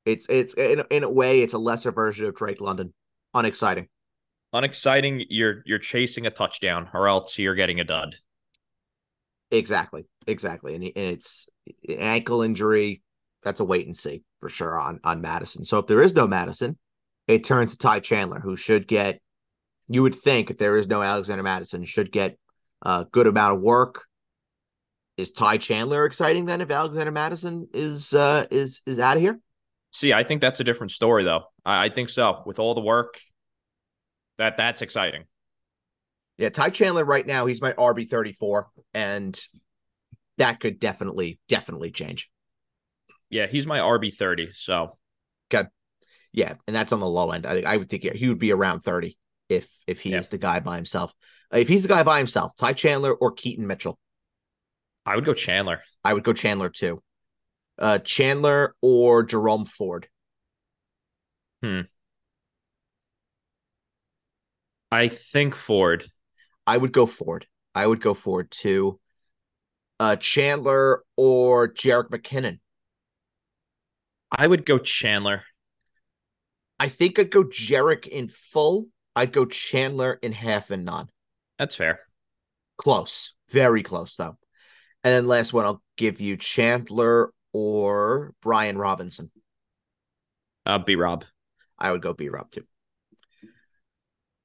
It's 0.05 0.27
it's 0.29 0.55
in, 0.55 0.83
in 0.91 1.05
a 1.05 1.11
way, 1.11 1.43
it's 1.43 1.55
a 1.55 1.59
lesser 1.59 1.93
version 1.93 2.27
of 2.27 2.35
Drake 2.35 2.61
London. 2.61 2.95
Unexciting. 3.35 3.89
Unexciting, 4.57 5.27
you're 5.29 5.63
you're 5.67 5.79
chasing 5.79 6.25
a 6.25 6.31
touchdown, 6.31 6.89
or 6.95 7.09
else 7.09 7.39
you're 7.39 7.55
getting 7.55 7.79
a 7.79 7.85
dud. 7.85 8.17
Exactly, 9.51 10.07
exactly. 10.27 10.75
And, 10.75 10.83
and 10.85 10.95
it's 10.97 11.47
an 11.87 11.99
ankle 11.99 12.41
injury. 12.41 13.03
That's 13.43 13.61
a 13.61 13.65
wait 13.65 13.87
and 13.87 13.95
see 13.95 14.23
for 14.41 14.49
sure 14.49 14.81
on 14.81 14.99
on 15.05 15.21
Mattison. 15.21 15.67
So 15.67 15.79
if 15.79 15.87
there 15.87 16.01
is 16.01 16.15
no 16.15 16.27
Mattison, 16.27 16.79
it 17.29 17.45
turns 17.45 17.73
to 17.73 17.79
Ty 17.79 18.01
Chandler, 18.01 18.41
who 18.41 18.57
should 18.57 18.89
get. 18.89 19.21
You 19.89 20.03
would 20.03 20.15
think 20.15 20.51
if 20.51 20.57
there 20.57 20.77
is 20.77 20.89
no 20.89 21.03
Alexander 21.03 21.43
Mattison, 21.43 21.85
should 21.85 22.11
get 22.11 22.39
a 22.81 23.07
good 23.13 23.27
amount 23.27 23.57
of 23.57 23.63
work. 23.63 24.05
Is 25.19 25.33
Ty 25.33 25.59
Chandler 25.59 26.07
exciting 26.07 26.47
then? 26.47 26.63
If 26.63 26.71
Alexander 26.71 27.13
Mattison 27.13 27.69
is 27.75 28.15
uh 28.15 28.47
is 28.51 28.81
is 28.87 28.99
out 28.99 29.17
of 29.17 29.23
here? 29.23 29.39
See, 29.93 30.15
I 30.15 30.25
think 30.25 30.41
that's 30.41 30.61
a 30.61 30.65
different 30.65 30.93
story 30.93 31.25
though. 31.25 31.45
I, 31.63 31.85
I 31.85 31.89
think 31.91 32.09
so. 32.09 32.43
With 32.47 32.59
all 32.59 32.75
the 32.75 32.81
work, 32.81 33.21
that 34.39 34.57
that's 34.57 34.83
exciting. 34.83 35.25
Yeah, 36.39 36.51
Ty 36.51 36.71
Chandler 36.71 37.05
right 37.05 37.27
now 37.27 37.47
he's 37.47 37.63
my 37.63 37.73
RB 37.73 38.09
thirty 38.09 38.33
four, 38.33 38.69
and 38.93 39.39
that 40.39 40.61
could 40.61 40.79
definitely 40.79 41.39
definitely 41.49 41.91
change. 41.91 42.31
Yeah, 43.31 43.47
he's 43.47 43.67
my 43.67 43.79
RB 43.79 44.15
thirty. 44.15 44.51
So 44.55 44.99
Yeah, 46.33 46.55
and 46.67 46.77
that's 46.77 46.93
on 46.93 47.01
the 47.01 47.09
low 47.09 47.31
end. 47.31 47.47
I 47.47 47.55
think 47.55 47.67
I 47.67 47.77
would 47.79 47.89
think 47.89 48.03
he 48.03 48.29
would 48.29 48.39
be 48.39 48.53
around 48.53 48.81
30 48.81 49.17
if 49.49 49.69
if 49.87 50.01
he's 50.01 50.13
Yeah. 50.13 50.21
the 50.31 50.37
guy 50.39 50.61
by 50.61 50.77
himself. 50.77 51.15
If 51.51 51.67
he's 51.69 51.83
the 51.85 51.89
guy 51.89 52.03
by 52.03 52.19
himself, 52.19 52.53
Ty 52.59 52.75
Chandler 52.75 53.15
or 53.15 53.33
Keaton 53.33 53.67
Mitchell, 53.67 53.99
I 55.07 55.15
would 55.15 55.25
go 55.25 55.33
Chandler. 55.33 55.81
I 56.05 56.13
would 56.13 56.25
go 56.25 56.35
Chandler 56.35 56.69
too. 56.69 57.03
Uh 57.79 57.99
Chandler 58.01 58.75
or 58.83 59.23
Jerome 59.23 59.65
Ford. 59.65 60.09
I 64.91 65.09
think 65.09 65.55
Ford. 65.55 66.11
I 66.67 66.77
would 66.77 66.93
go 66.93 67.07
Ford. 67.07 67.47
I 67.75 67.87
would 67.87 68.01
go 68.01 68.15
Ford 68.15 68.51
too. 68.51 69.01
Uh 69.99 70.17
Chandler 70.17 71.03
or 71.17 71.69
Jerick 71.69 72.11
McKinnon. 72.11 72.61
I 74.31 74.47
would 74.47 74.67
go 74.67 74.79
Chandler. 74.79 75.43
I 76.79 76.89
think 76.89 77.19
I'd 77.19 77.31
go 77.31 77.45
Jerick 77.45 78.07
in 78.07 78.29
full. 78.29 78.89
I'd 79.15 79.33
go 79.33 79.47
Chandler 79.47 80.19
in 80.23 80.33
half 80.33 80.71
and 80.71 80.85
none. 80.85 81.09
That's 81.59 81.77
fair. 81.77 82.01
Close. 82.77 83.35
Very 83.51 83.83
close 83.83 84.17
though. 84.17 84.37
And 85.03 85.13
then 85.13 85.27
last 85.27 85.53
one, 85.53 85.65
I'll 85.65 85.83
give 85.97 86.21
you 86.21 86.37
Chandler 86.37 87.31
or 87.53 88.35
Brian 88.43 88.77
Robinson. 88.77 89.31
Uh, 90.67 90.79
B 90.79 90.97
Rob. 90.97 91.25
I 91.79 91.93
would 91.93 92.03
go 92.03 92.13
B 92.13 92.29
Rob 92.29 92.51
too. 92.51 92.65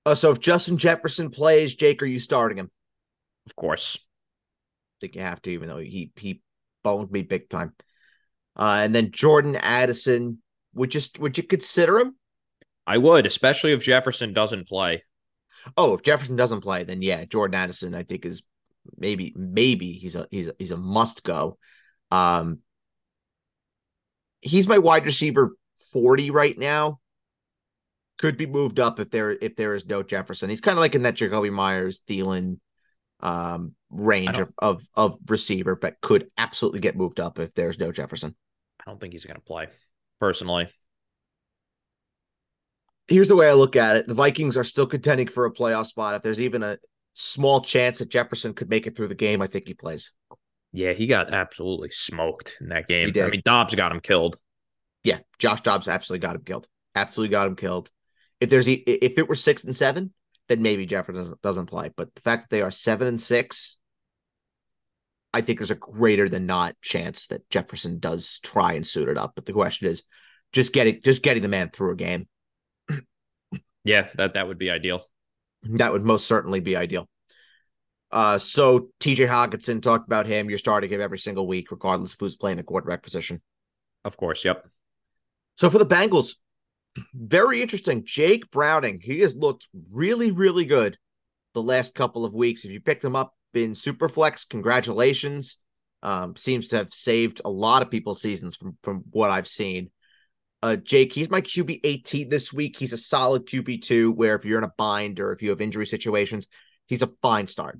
Uh, 0.05 0.15
so 0.15 0.31
if 0.31 0.39
Justin 0.39 0.77
Jefferson 0.77 1.29
plays, 1.29 1.75
Jake, 1.75 2.01
are 2.01 2.07
you 2.07 2.19
starting 2.19 2.57
him? 2.57 2.71
Of 3.45 3.55
course. 3.55 3.97
I 3.97 4.97
think 5.01 5.15
you 5.15 5.21
have 5.21 5.41
to, 5.43 5.51
even 5.51 5.67
though 5.67 5.77
he 5.77 6.11
he 6.15 6.41
boned 6.83 7.11
me 7.11 7.21
big 7.23 7.49
time. 7.49 7.73
Uh, 8.55 8.81
and 8.83 8.93
then 8.93 9.11
Jordan 9.11 9.55
Addison, 9.55 10.41
would 10.73 10.91
just 10.91 11.19
would 11.19 11.37
you 11.37 11.43
consider 11.43 11.99
him? 11.99 12.15
I 12.87 12.97
would, 12.97 13.25
especially 13.25 13.73
if 13.73 13.83
Jefferson 13.83 14.33
doesn't 14.33 14.67
play. 14.67 15.03
Oh, 15.77 15.93
if 15.93 16.01
Jefferson 16.01 16.35
doesn't 16.35 16.61
play, 16.61 16.83
then 16.83 17.01
yeah, 17.01 17.25
Jordan 17.25 17.55
Addison, 17.55 17.93
I 17.93 18.03
think 18.03 18.25
is 18.25 18.43
maybe 18.97 19.33
maybe 19.35 19.93
he's 19.93 20.15
a 20.15 20.27
he's 20.31 20.47
a, 20.47 20.55
he's 20.57 20.71
a 20.71 20.77
must 20.77 21.23
go. 21.23 21.57
Um, 22.09 22.59
he's 24.41 24.67
my 24.67 24.79
wide 24.79 25.05
receiver 25.05 25.51
forty 25.91 26.31
right 26.31 26.57
now. 26.57 27.00
Could 28.21 28.37
be 28.37 28.45
moved 28.45 28.79
up 28.79 28.99
if 28.99 29.09
there 29.09 29.31
if 29.31 29.55
there 29.55 29.73
is 29.73 29.87
no 29.87 30.03
Jefferson. 30.03 30.49
He's 30.49 30.61
kind 30.61 30.77
of 30.77 30.79
like 30.79 30.93
in 30.93 31.01
that 31.03 31.15
Jakobi 31.15 31.51
Meyers, 31.51 32.01
Thielen, 32.07 32.59
um, 33.19 33.73
range 33.89 34.37
of, 34.37 34.53
of 34.59 34.87
of 34.93 35.17
receiver, 35.27 35.75
but 35.75 35.99
could 36.01 36.27
absolutely 36.37 36.81
get 36.81 36.95
moved 36.95 37.19
up 37.19 37.39
if 37.39 37.53
there's 37.55 37.79
no 37.79 37.91
Jefferson. 37.91 38.35
I 38.79 38.89
don't 38.89 38.99
think 39.01 39.13
he's 39.13 39.25
going 39.25 39.39
to 39.39 39.41
play 39.41 39.69
personally. 40.19 40.69
Here's 43.07 43.27
the 43.27 43.35
way 43.35 43.49
I 43.49 43.53
look 43.53 43.75
at 43.75 43.95
it: 43.95 44.07
the 44.07 44.13
Vikings 44.13 44.55
are 44.55 44.63
still 44.63 44.85
contending 44.85 45.27
for 45.27 45.47
a 45.47 45.51
playoff 45.51 45.87
spot. 45.87 46.13
If 46.13 46.21
there's 46.21 46.39
even 46.39 46.61
a 46.61 46.77
small 47.13 47.61
chance 47.61 47.97
that 47.97 48.09
Jefferson 48.09 48.53
could 48.53 48.69
make 48.69 48.85
it 48.85 48.95
through 48.95 49.07
the 49.07 49.15
game, 49.15 49.41
I 49.41 49.47
think 49.47 49.67
he 49.67 49.73
plays. 49.73 50.11
Yeah, 50.73 50.93
he 50.93 51.07
got 51.07 51.33
absolutely 51.33 51.89
smoked 51.89 52.55
in 52.61 52.69
that 52.69 52.87
game. 52.87 53.11
I 53.15 53.29
mean, 53.29 53.41
Dobbs 53.43 53.73
got 53.73 53.91
him 53.91 53.99
killed. 53.99 54.37
Yeah, 55.03 55.19
Josh 55.39 55.61
Dobbs 55.61 55.87
absolutely 55.87 56.25
got 56.25 56.35
him 56.35 56.43
killed. 56.43 56.67
Absolutely 56.93 57.31
got 57.31 57.47
him 57.47 57.55
killed. 57.55 57.89
If 58.41 58.49
there's 58.49 58.67
if 58.67 59.17
it 59.17 59.29
were 59.29 59.35
six 59.35 59.63
and 59.63 59.75
seven, 59.75 60.13
then 60.49 60.61
maybe 60.61 60.85
Jefferson 60.85 61.21
doesn't, 61.21 61.41
doesn't 61.41 61.65
play. 61.67 61.91
But 61.95 62.13
the 62.15 62.21
fact 62.21 62.43
that 62.43 62.49
they 62.49 62.61
are 62.61 62.71
seven 62.71 63.07
and 63.07 63.21
six, 63.21 63.77
I 65.33 65.41
think 65.41 65.59
there's 65.59 65.71
a 65.71 65.75
greater 65.75 66.27
than 66.27 66.45
not 66.45 66.75
chance 66.81 67.27
that 67.27 67.49
Jefferson 67.49 67.99
does 67.99 68.39
try 68.39 68.73
and 68.73 68.85
suit 68.85 69.07
it 69.07 69.17
up. 69.17 69.33
But 69.35 69.45
the 69.45 69.53
question 69.53 69.87
is 69.87 70.03
just 70.51 70.73
getting 70.73 70.99
just 71.01 71.23
getting 71.23 71.43
the 71.43 71.47
man 71.47 71.69
through 71.69 71.93
a 71.93 71.95
game. 71.95 72.27
Yeah, 73.83 74.09
that 74.13 74.35
that 74.35 74.47
would 74.47 74.59
be 74.59 74.69
ideal. 74.69 75.05
That 75.63 75.91
would 75.91 76.03
most 76.03 76.27
certainly 76.27 76.59
be 76.59 76.75
ideal. 76.75 77.09
Uh, 78.11 78.37
so 78.37 78.89
TJ 78.99 79.27
Hockenson 79.27 79.81
talked 79.81 80.05
about 80.05 80.27
him. 80.27 80.49
You're 80.49 80.59
starting 80.59 80.91
him 80.91 81.01
every 81.01 81.17
single 81.17 81.47
week, 81.47 81.71
regardless 81.71 82.13
of 82.13 82.19
who's 82.19 82.35
playing 82.35 82.57
the 82.57 82.63
quarterback 82.63 83.01
position. 83.01 83.41
Of 84.05 84.17
course, 84.17 84.45
yep. 84.45 84.67
So 85.55 85.69
for 85.71 85.79
the 85.79 85.85
Bengals, 85.85 86.35
very 87.13 87.61
interesting. 87.61 88.03
Jake 88.05 88.49
Browning, 88.51 88.99
he 89.01 89.19
has 89.21 89.35
looked 89.35 89.67
really, 89.91 90.31
really 90.31 90.65
good 90.65 90.97
the 91.53 91.63
last 91.63 91.95
couple 91.95 92.25
of 92.25 92.33
weeks. 92.33 92.65
If 92.65 92.71
you 92.71 92.81
picked 92.81 93.03
him 93.03 93.15
up 93.15 93.33
in 93.53 93.73
Superflex, 93.73 94.47
congratulations. 94.49 95.57
Um, 96.03 96.35
seems 96.35 96.69
to 96.69 96.77
have 96.77 96.91
saved 96.91 97.41
a 97.45 97.49
lot 97.49 97.83
of 97.83 97.91
people's 97.91 98.21
seasons 98.21 98.55
from 98.55 98.77
from 98.81 99.03
what 99.11 99.29
I've 99.29 99.47
seen. 99.47 99.91
Uh, 100.63 100.75
Jake, 100.75 101.13
he's 101.13 101.29
my 101.29 101.41
QB 101.41 101.79
18 101.83 102.29
this 102.29 102.53
week. 102.53 102.77
He's 102.77 102.93
a 102.93 102.97
solid 102.97 103.45
QB 103.45 103.81
two, 103.83 104.11
where 104.11 104.35
if 104.35 104.45
you're 104.45 104.57
in 104.57 104.63
a 104.63 104.73
bind 104.77 105.19
or 105.19 105.31
if 105.31 105.41
you 105.41 105.49
have 105.49 105.61
injury 105.61 105.85
situations, 105.85 106.47
he's 106.87 107.01
a 107.01 107.11
fine 107.21 107.47
start. 107.47 107.79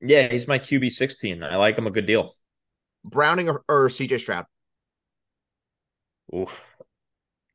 Yeah, 0.00 0.28
he's 0.30 0.46
my 0.46 0.58
QB 0.58 0.92
16. 0.92 1.42
I 1.42 1.56
like 1.56 1.78
him 1.78 1.86
a 1.86 1.90
good 1.90 2.06
deal. 2.06 2.36
Browning 3.04 3.48
or, 3.48 3.64
or 3.68 3.88
CJ 3.88 4.20
Stroud? 4.20 4.44
Oof. 6.34 6.64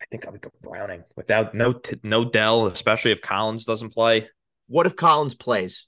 I 0.09 0.15
think 0.15 0.27
I 0.27 0.31
would 0.31 0.41
go 0.41 0.49
Browning 0.61 1.03
without 1.15 1.53
no 1.53 1.79
no 2.01 2.25
Dell, 2.25 2.65
especially 2.65 3.11
if 3.11 3.21
Collins 3.21 3.65
doesn't 3.65 3.93
play. 3.93 4.27
What 4.67 4.87
if 4.87 4.95
Collins 4.95 5.35
plays? 5.35 5.87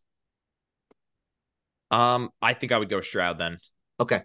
Um, 1.89 2.29
I 2.39 2.53
think 2.53 2.71
I 2.71 2.77
would 2.77 2.89
go 2.89 3.01
Stroud 3.01 3.39
then. 3.39 3.57
Okay. 3.99 4.21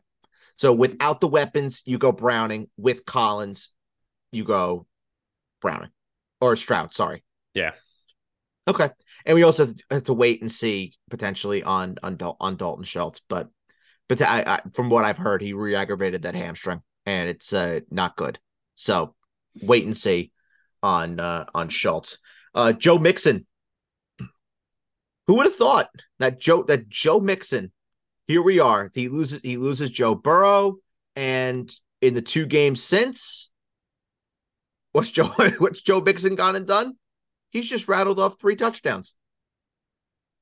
So 0.57 0.75
without 0.75 1.21
the 1.21 1.29
weapons, 1.29 1.83
you 1.87 1.97
go 1.97 2.13
Browning. 2.13 2.69
With 2.77 3.07
Collins, 3.07 3.71
you 4.33 4.45
go 4.45 4.87
Browning 5.63 5.91
or 6.43 6.57
Stroud. 6.57 6.93
Sorry. 6.93 7.25
Yeah. 7.55 7.73
Okay. 8.69 8.91
And 9.25 9.35
we 9.35 9.45
also 9.45 9.73
have 9.91 10.05
to 10.05 10.13
wait 10.13 10.43
and 10.43 10.53
see 10.53 10.93
potentially 11.11 11.63
on 11.63 11.97
on, 12.03 12.17
Dal- 12.17 12.37
on 12.39 12.57
Dalton 12.57 12.85
Schultz, 12.85 13.23
but 13.29 13.49
but 14.09 14.21
I, 14.21 14.43
I, 14.47 14.61
from 14.75 14.91
what 14.91 15.05
I've 15.05 15.19
heard, 15.19 15.41
he 15.41 15.55
re-aggravated 15.55 16.23
that 16.23 16.35
hamstring, 16.35 16.83
and 17.07 17.29
it's 17.29 17.53
uh, 17.53 17.81
not 17.91 18.17
good. 18.17 18.39
So 18.77 19.15
wait 19.63 19.85
and 19.85 19.97
see 19.97 20.33
on 20.83 21.21
uh, 21.21 21.47
on 21.55 21.69
Schultz. 21.69 22.19
Uh, 22.55 22.73
Joe 22.73 22.99
Mixon. 22.99 23.47
Who 25.27 25.37
would 25.37 25.47
have 25.47 25.57
thought 25.57 25.89
that 26.19 26.39
Joe 26.39 26.63
that 26.65 26.89
Joe 26.89 27.21
Mixon? 27.21 27.73
Here 28.27 28.43
we 28.43 28.61
are. 28.61 28.91
He 28.95 29.09
loses. 29.09 29.41
He 29.43 29.57
loses 29.57 29.91
Joe 29.91 30.15
Burrow, 30.15 30.77
and 31.15 31.71
in 32.01 32.15
the 32.15 32.23
two 32.23 32.47
games 32.47 32.83
since, 32.83 33.51
what's 34.93 35.11
Joe? 35.11 35.29
What's 35.59 35.81
Joe 35.81 36.01
Mixon 36.01 36.35
gone 36.35 36.57
and 36.57 36.67
done? 36.67 36.95
He's 37.51 37.69
just 37.69 37.89
rattled 37.89 38.21
off 38.21 38.39
three 38.41 38.57
touchdowns. 38.57 39.15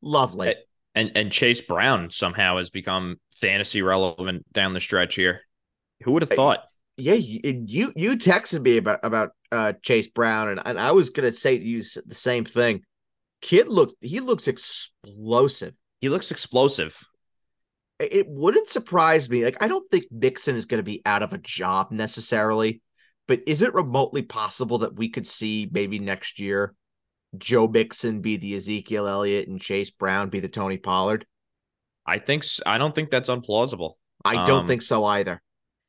Lovely. 0.02 0.54
And 0.94 1.12
and 1.14 1.32
Chase 1.32 1.60
Brown 1.60 2.10
somehow 2.10 2.58
has 2.58 2.70
become 2.70 3.16
fantasy 3.34 3.82
relevant 3.82 4.50
down 4.52 4.74
the 4.74 4.80
stretch 4.80 5.14
here. 5.14 5.40
Who 6.02 6.12
would 6.12 6.22
have 6.22 6.30
thought? 6.30 6.64
Yeah, 6.96 7.14
you 7.14 7.92
you 7.96 8.16
texted 8.16 8.62
me 8.62 8.76
about 8.76 9.00
about 9.02 9.30
uh, 9.50 9.72
Chase 9.82 10.08
Brown, 10.08 10.48
and, 10.48 10.60
and 10.64 10.78
I 10.78 10.92
was 10.92 11.10
gonna 11.10 11.32
say 11.32 11.58
to 11.58 11.64
you 11.64 11.82
the 12.06 12.14
same 12.14 12.44
thing. 12.44 12.82
Kid 13.40 13.68
looks 13.68 13.94
he 14.00 14.20
looks 14.20 14.48
explosive. 14.48 15.74
He 16.00 16.08
looks 16.08 16.30
explosive. 16.30 16.98
It 18.00 18.26
wouldn't 18.28 18.68
surprise 18.68 19.28
me. 19.28 19.44
Like 19.44 19.62
I 19.62 19.68
don't 19.68 19.88
think 19.90 20.06
Mixon 20.10 20.56
is 20.56 20.66
going 20.66 20.78
to 20.78 20.84
be 20.84 21.02
out 21.06 21.22
of 21.22 21.32
a 21.32 21.38
job 21.38 21.90
necessarily, 21.90 22.82
but 23.26 23.42
is 23.46 23.62
it 23.62 23.74
remotely 23.74 24.22
possible 24.22 24.78
that 24.78 24.96
we 24.96 25.08
could 25.08 25.26
see 25.26 25.68
maybe 25.70 25.98
next 25.98 26.38
year 26.40 26.74
Joe 27.38 27.68
Mixon 27.68 28.20
be 28.20 28.36
the 28.36 28.54
Ezekiel 28.54 29.06
Elliott 29.06 29.48
and 29.48 29.60
Chase 29.60 29.90
Brown 29.90 30.28
be 30.28 30.40
the 30.40 30.48
Tony 30.48 30.76
Pollard? 30.76 31.26
I 32.06 32.18
think 32.18 32.44
I 32.66 32.78
don't 32.78 32.94
think 32.94 33.10
that's 33.10 33.28
unplausible. 33.28 33.92
I 34.24 34.46
don't 34.46 34.62
um, 34.62 34.66
think 34.66 34.82
so 34.82 35.04
either. 35.04 35.42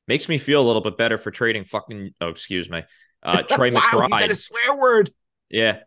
Makes 0.08 0.30
me 0.30 0.38
feel 0.38 0.62
a 0.62 0.66
little 0.66 0.82
bit 0.82 0.98
better 0.98 1.18
for 1.18 1.32
trading 1.32 1.66
fucking 1.66 2.14
oh 2.22 2.30
excuse 2.30 2.70
me. 2.70 2.84
Uh 3.24 3.42
Trey 3.50 3.72
wow, 3.72 3.82
McBride. 3.82 4.14
He 4.14 4.20
said 4.22 4.32
a 4.32 4.36
swear 4.36 4.78
word. 4.78 5.12
Yeah. 5.50 5.80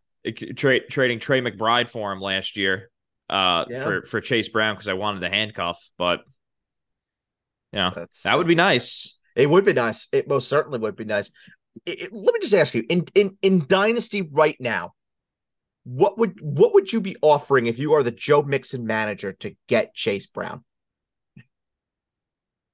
Tra- 0.57 0.87
trading 0.87 1.21
Trey 1.21 1.41
McBride 1.41 1.89
for 1.89 2.13
him 2.13 2.21
last 2.21 2.57
year 2.57 2.91
uh 3.31 3.65
yeah. 3.69 3.85
for 3.85 4.03
for 4.07 4.21
Chase 4.21 4.49
Brown 4.49 4.75
because 4.75 4.89
I 4.89 4.95
wanted 4.95 5.23
the 5.23 5.29
handcuff, 5.29 5.79
but 5.99 6.21
you 7.73 7.79
know, 7.79 7.93
That's, 7.95 8.23
that 8.23 8.39
would 8.39 8.47
be 8.47 8.55
nice. 8.55 9.17
It 9.37 9.49
would 9.49 9.65
be 9.65 9.75
nice. 9.75 10.09
It 10.11 10.27
most 10.27 10.49
certainly 10.49 10.79
would 10.79 10.97
be 10.97 11.05
nice. 11.05 11.31
It, 11.85 12.01
it, 12.01 12.13
let 12.13 12.33
me 12.33 12.41
just 12.41 12.55
ask 12.55 12.75
you 12.75 12.85
in 12.89 13.07
in 13.15 13.37
in 13.43 13.67
dynasty 13.67 14.23
right 14.23 14.57
now 14.59 14.95
what 15.89 16.19
would 16.19 16.39
what 16.43 16.75
would 16.75 16.93
you 16.93 17.01
be 17.01 17.17
offering 17.23 17.67
if 17.67 17.79
you 17.79 17.95
are 17.95 18.03
the 18.03 18.11
Joe 18.11 18.43
Mixon 18.43 18.85
manager 18.85 19.33
to 19.35 19.55
get 19.69 19.95
Chase 19.95 20.27
Brown? 20.27 20.63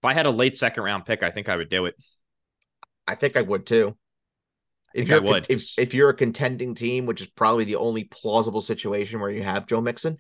If 0.05 0.11
I 0.11 0.13
had 0.13 0.27
a 0.27 0.31
late 0.31 0.55
second 0.55 0.83
round 0.83 1.07
pick, 1.07 1.23
I 1.23 1.31
think 1.31 1.49
I 1.49 1.57
would 1.57 1.71
do 1.71 1.87
it. 1.87 1.95
I 3.07 3.15
think 3.15 3.39
I 3.39 3.41
would 3.41 3.65
too. 3.65 3.97
If 4.93 5.09
you 5.09 5.23
would, 5.23 5.47
if 5.49 5.79
if 5.79 5.95
you're 5.95 6.11
a 6.11 6.15
contending 6.15 6.75
team, 6.75 7.07
which 7.07 7.23
is 7.23 7.27
probably 7.27 7.65
the 7.65 7.77
only 7.77 8.05
plausible 8.05 8.61
situation 8.61 9.19
where 9.19 9.31
you 9.31 9.43
have 9.43 9.67
Joe 9.67 9.81
Mixon, 9.81 10.19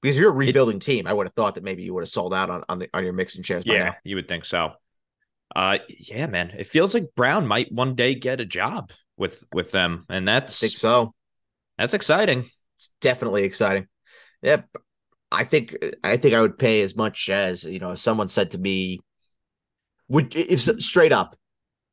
because 0.00 0.16
if 0.16 0.20
you're 0.20 0.30
a 0.30 0.34
rebuilding 0.34 0.76
it, 0.76 0.82
team, 0.82 1.08
I 1.08 1.12
would 1.12 1.26
have 1.26 1.34
thought 1.34 1.56
that 1.56 1.64
maybe 1.64 1.82
you 1.82 1.94
would 1.94 2.02
have 2.02 2.08
sold 2.08 2.32
out 2.32 2.48
on 2.48 2.62
on, 2.68 2.78
the, 2.78 2.88
on 2.94 3.02
your 3.02 3.12
Mixon 3.12 3.42
shares. 3.42 3.64
Yeah, 3.66 3.96
you 4.04 4.14
would 4.14 4.28
think 4.28 4.44
so. 4.44 4.74
Uh, 5.56 5.78
yeah, 5.88 6.26
man, 6.26 6.52
it 6.56 6.68
feels 6.68 6.94
like 6.94 7.16
Brown 7.16 7.48
might 7.48 7.72
one 7.72 7.96
day 7.96 8.14
get 8.14 8.40
a 8.40 8.46
job 8.46 8.92
with 9.16 9.42
with 9.52 9.72
them, 9.72 10.06
and 10.08 10.28
that's 10.28 10.62
I 10.62 10.68
think 10.68 10.78
so. 10.78 11.12
That's 11.76 11.92
exciting. 11.92 12.48
It's 12.76 12.92
definitely 13.00 13.42
exciting. 13.42 13.88
Yep. 14.42 14.68
I 15.32 15.44
think 15.44 15.76
I 16.04 16.16
think 16.16 16.34
I 16.34 16.40
would 16.40 16.58
pay 16.58 16.82
as 16.82 16.94
much 16.94 17.28
as 17.28 17.64
you 17.64 17.78
know. 17.78 17.92
If 17.92 17.98
someone 17.98 18.28
said 18.28 18.50
to 18.52 18.58
me, 18.58 19.00
"Would 20.08 20.36
if 20.36 20.60
straight 20.60 21.12
up, 21.12 21.36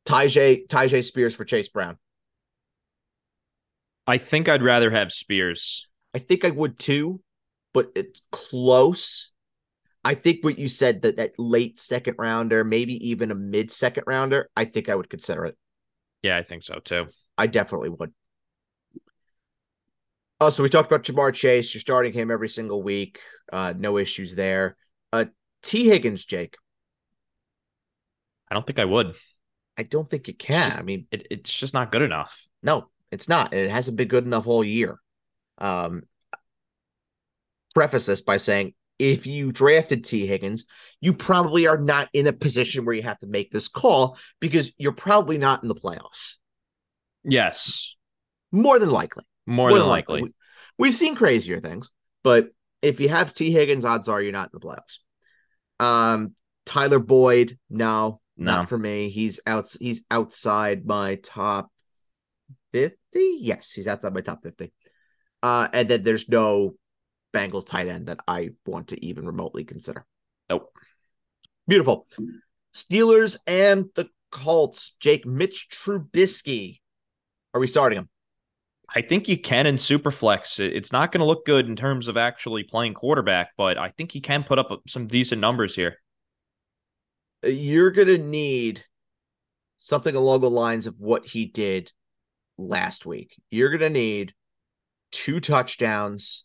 Tyjae 0.05 0.67
Tyjae 0.67 1.03
Spears 1.03 1.35
for 1.35 1.45
Chase 1.45 1.69
Brown?" 1.69 1.97
I 4.05 4.17
think 4.17 4.49
I'd 4.49 4.63
rather 4.63 4.91
have 4.91 5.13
Spears. 5.13 5.87
I 6.13 6.19
think 6.19 6.43
I 6.43 6.49
would 6.49 6.79
too, 6.79 7.21
but 7.73 7.91
it's 7.95 8.21
close. 8.31 9.31
I 10.03 10.15
think 10.15 10.43
what 10.43 10.57
you 10.57 10.67
said 10.67 11.03
that 11.03 11.17
that 11.17 11.37
late 11.37 11.77
second 11.77 12.15
rounder, 12.17 12.63
maybe 12.63 12.93
even 13.09 13.31
a 13.31 13.35
mid 13.35 13.71
second 13.71 14.05
rounder, 14.07 14.49
I 14.55 14.65
think 14.65 14.89
I 14.89 14.95
would 14.95 15.09
consider 15.09 15.45
it. 15.45 15.57
Yeah, 16.23 16.37
I 16.37 16.43
think 16.43 16.63
so 16.63 16.79
too. 16.79 17.07
I 17.37 17.47
definitely 17.47 17.89
would. 17.89 18.13
Oh, 20.41 20.49
so 20.49 20.63
we 20.63 20.69
talked 20.69 20.89
about 20.89 21.03
Ja'Marr 21.03 21.33
Chase. 21.33 21.73
You're 21.73 21.81
starting 21.81 22.13
him 22.13 22.31
every 22.31 22.47
single 22.47 22.81
week. 22.81 23.19
Uh, 23.51 23.73
no 23.77 23.97
issues 23.97 24.35
there. 24.35 24.77
Uh, 25.11 25.25
Tee 25.63 25.87
Higgins, 25.87 26.23
Jake. 26.23 26.55
I 28.49 28.55
don't 28.55 28.65
think 28.65 28.79
I 28.79 28.85
would. 28.85 29.15
I 29.77 29.83
don't 29.83 30.07
think 30.07 30.27
you 30.27 30.33
can. 30.33 30.69
Just, 30.69 30.79
I 30.79 30.83
mean, 30.83 31.07
it, 31.11 31.27
it's 31.29 31.53
just 31.53 31.73
not 31.73 31.91
good 31.91 32.01
enough. 32.01 32.41
No, 32.63 32.89
it's 33.11 33.27
not. 33.27 33.53
It 33.53 33.69
hasn't 33.69 33.97
been 33.97 34.07
good 34.07 34.25
enough 34.25 34.47
all 34.47 34.63
year. 34.63 34.99
Um, 35.57 36.03
preface 37.75 38.05
this 38.05 38.21
by 38.21 38.37
saying 38.37 38.73
if 38.97 39.27
you 39.27 39.51
drafted 39.51 40.03
T. 40.03 40.25
Higgins, 40.25 40.65
you 41.01 41.13
probably 41.13 41.67
are 41.67 41.77
not 41.77 42.09
in 42.13 42.27
a 42.27 42.33
position 42.33 42.85
where 42.85 42.95
you 42.95 43.03
have 43.03 43.19
to 43.19 43.27
make 43.27 43.51
this 43.51 43.67
call 43.67 44.17
because 44.39 44.71
you're 44.77 44.91
probably 44.91 45.37
not 45.37 45.63
in 45.63 45.69
the 45.69 45.75
playoffs. 45.75 46.35
Yes. 47.23 47.95
More 48.51 48.79
than 48.79 48.89
likely. 48.89 49.23
More, 49.49 49.69
More 49.69 49.79
than, 49.79 49.87
likely. 49.87 50.21
likely. 50.21 50.33
We've 50.77 50.93
seen 50.93 51.15
crazier 51.15 51.59
things, 51.59 51.89
but 52.23 52.49
if 52.81 52.99
you 52.99 53.09
have 53.09 53.33
T. 53.33 53.51
Higgins, 53.51 53.83
odds 53.83 54.07
are 54.07 54.21
you're 54.21 54.31
not 54.31 54.51
in 54.53 54.59
the 54.59 54.65
playoffs. 54.65 54.99
Um, 55.83 56.35
Tyler 56.65 56.99
Boyd, 56.99 57.57
no, 57.69 58.21
No. 58.37 58.51
not 58.57 58.69
for 58.69 58.77
me. 58.77 59.09
He's 59.09 59.39
out. 59.47 59.75
He's 59.79 60.05
outside 60.11 60.85
my 60.85 61.15
top 61.15 61.71
fifty. 62.71 63.37
Yes, 63.41 63.71
he's 63.71 63.87
outside 63.87 64.13
my 64.13 64.21
top 64.21 64.43
fifty. 64.43 64.71
Uh, 65.41 65.67
and 65.73 65.89
then 65.89 66.03
there's 66.03 66.29
no 66.29 66.75
Bengals 67.33 67.65
tight 67.65 67.87
end 67.87 68.07
that 68.07 68.19
I 68.27 68.51
want 68.65 68.89
to 68.89 69.03
even 69.05 69.25
remotely 69.25 69.63
consider. 69.63 70.05
Nope. 70.49 70.71
Beautiful. 71.67 72.07
Steelers 72.73 73.37
and 73.47 73.85
the 73.95 74.09
Colts. 74.31 74.95
Jake 74.99 75.25
Mitch 75.25 75.69
Trubisky. 75.71 76.81
Are 77.53 77.59
we 77.59 77.67
starting 77.67 77.99
him? 77.99 78.09
I 78.95 79.01
think 79.01 79.27
you 79.27 79.37
can 79.37 79.67
in 79.67 79.75
Superflex. 79.75 80.59
It- 80.59 80.75
It's 80.75 80.91
not 80.91 81.11
going 81.11 81.19
to 81.19 81.25
look 81.25 81.45
good 81.45 81.67
in 81.67 81.75
terms 81.75 82.07
of 82.07 82.17
actually 82.17 82.63
playing 82.63 82.93
quarterback, 82.95 83.51
but 83.57 83.77
I 83.77 83.89
think 83.89 84.11
he 84.11 84.21
can 84.21 84.43
put 84.43 84.57
up 84.59 84.81
some 84.87 85.07
decent 85.07 85.39
numbers 85.41 85.75
here. 85.75 86.01
Uh, 87.43 87.49
you're 87.49 87.91
gonna 87.91 88.17
need 88.17 88.83
something 89.77 90.13
along 90.15 90.41
the 90.41 90.49
lines 90.49 90.87
of 90.87 90.99
what 90.99 91.25
he 91.25 91.45
did 91.45 91.91
last 92.57 93.05
week. 93.05 93.33
You're 93.49 93.69
gonna 93.69 93.89
need 93.89 94.33
two 95.11 95.39
touchdowns, 95.39 96.43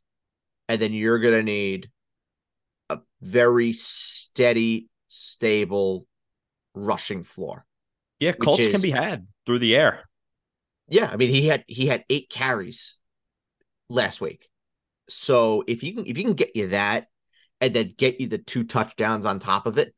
and 0.69 0.81
then 0.81 0.93
you're 0.93 1.19
gonna 1.19 1.43
need 1.43 1.91
a 2.91 3.01
very 3.21 3.73
steady, 3.73 4.89
stable 5.09 6.07
rushing 6.75 7.25
floor. 7.25 7.67
Yeah, 8.21 8.33
Colts 8.33 8.61
is- 8.61 8.71
can 8.71 8.81
be 8.81 8.91
had 8.91 9.27
through 9.47 9.59
the 9.59 9.75
air. 9.75 10.09
Yeah, 10.88 11.09
I 11.11 11.16
mean 11.16 11.31
he 11.31 11.47
had 11.47 11.64
he 11.66 11.87
had 11.87 12.05
eight 12.11 12.29
carries 12.31 12.97
last 13.88 14.20
week. 14.20 14.49
So 15.09 15.64
if 15.66 15.83
you 15.83 15.94
can 15.94 16.07
if 16.07 16.18
you 16.18 16.25
can 16.25 16.35
get 16.35 16.57
you 16.57 16.68
that 16.68 17.09
and 17.61 17.75
then 17.75 17.92
get 17.97 18.20
you 18.20 18.27
the 18.29 18.38
two 18.38 18.64
touchdowns 18.64 19.27
on 19.27 19.38
top 19.38 19.66
of 19.66 19.79
it, 19.79 19.94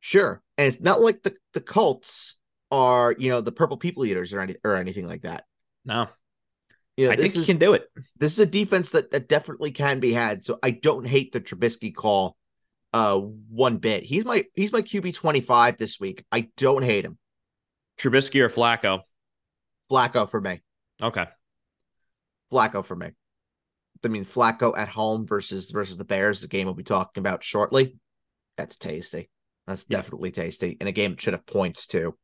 sure. 0.00 0.42
And 0.58 0.66
it's 0.68 0.80
not 0.80 1.00
like 1.00 1.22
the 1.22 1.34
the 1.54 1.60
Colts 1.60 2.38
are 2.70 3.14
you 3.18 3.30
know 3.30 3.40
the 3.40 3.52
purple 3.52 3.76
people 3.76 4.04
eaters 4.04 4.32
or 4.32 4.40
any 4.40 4.54
or 4.64 4.76
anything 4.76 5.06
like 5.06 5.22
that. 5.22 5.44
No, 5.84 6.08
You 6.96 7.06
know, 7.06 7.12
I 7.12 7.16
think 7.16 7.34
is 7.34 7.34
he 7.34 7.44
can 7.44 7.58
do 7.58 7.72
it. 7.74 7.84
this 8.18 8.32
is 8.32 8.38
a 8.38 8.46
defense 8.46 8.92
that 8.92 9.10
that 9.10 9.28
definitely 9.28 9.70
can 9.72 10.00
be 10.00 10.12
had. 10.12 10.44
So 10.44 10.58
I 10.62 10.70
don't 10.70 11.06
hate 11.06 11.32
the 11.32 11.40
Trubisky 11.40 11.94
call 11.94 12.36
uh 12.92 13.18
one 13.18 13.78
bit. 13.78 14.02
He's 14.04 14.24
my 14.24 14.44
he's 14.54 14.72
my 14.72 14.82
QB 14.82 15.14
twenty 15.14 15.40
five 15.40 15.76
this 15.78 15.98
week. 16.00 16.24
I 16.30 16.48
don't 16.56 16.82
hate 16.82 17.04
him. 17.04 17.18
Trubisky 17.98 18.40
or 18.40 18.48
Flacco. 18.48 19.00
Flacco 19.90 20.28
for 20.28 20.40
me. 20.40 20.62
Okay. 21.02 21.26
Flacco 22.52 22.84
for 22.84 22.96
me. 22.96 23.10
I 24.04 24.08
mean, 24.08 24.24
Flacco 24.24 24.76
at 24.76 24.88
home 24.88 25.26
versus 25.26 25.70
versus 25.70 25.96
the 25.96 26.04
Bears, 26.04 26.40
the 26.40 26.48
game 26.48 26.66
we'll 26.66 26.74
be 26.74 26.82
talking 26.82 27.20
about 27.20 27.44
shortly. 27.44 27.96
That's 28.56 28.76
tasty. 28.78 29.30
That's 29.66 29.84
Yeah. 29.88 29.98
definitely 29.98 30.30
tasty. 30.30 30.76
And 30.80 30.88
a 30.88 30.92
game 30.92 31.12
that 31.12 31.20
should 31.20 31.34
have 31.34 31.46
points 31.46 31.86
too. 31.86 32.16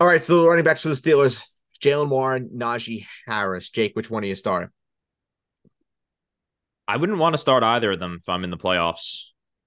All 0.00 0.06
right, 0.06 0.22
so 0.22 0.42
the 0.42 0.48
running 0.48 0.64
backs 0.64 0.82
for 0.82 0.88
the 0.88 0.94
Steelers: 0.94 1.42
Jaylen 1.80 2.08
Warren, 2.08 2.50
Najee 2.54 3.06
Harris. 3.26 3.70
Jake, 3.70 3.94
which 3.94 4.10
one 4.10 4.24
are 4.24 4.26
you 4.26 4.34
starting? 4.34 4.70
I 6.86 6.96
wouldn't 6.96 7.18
want 7.18 7.34
to 7.34 7.38
start 7.38 7.62
either 7.62 7.92
of 7.92 7.98
them 8.00 8.18
if 8.20 8.28
I'm 8.28 8.44
in 8.44 8.50
the 8.50 8.56
playoffs. 8.56 9.22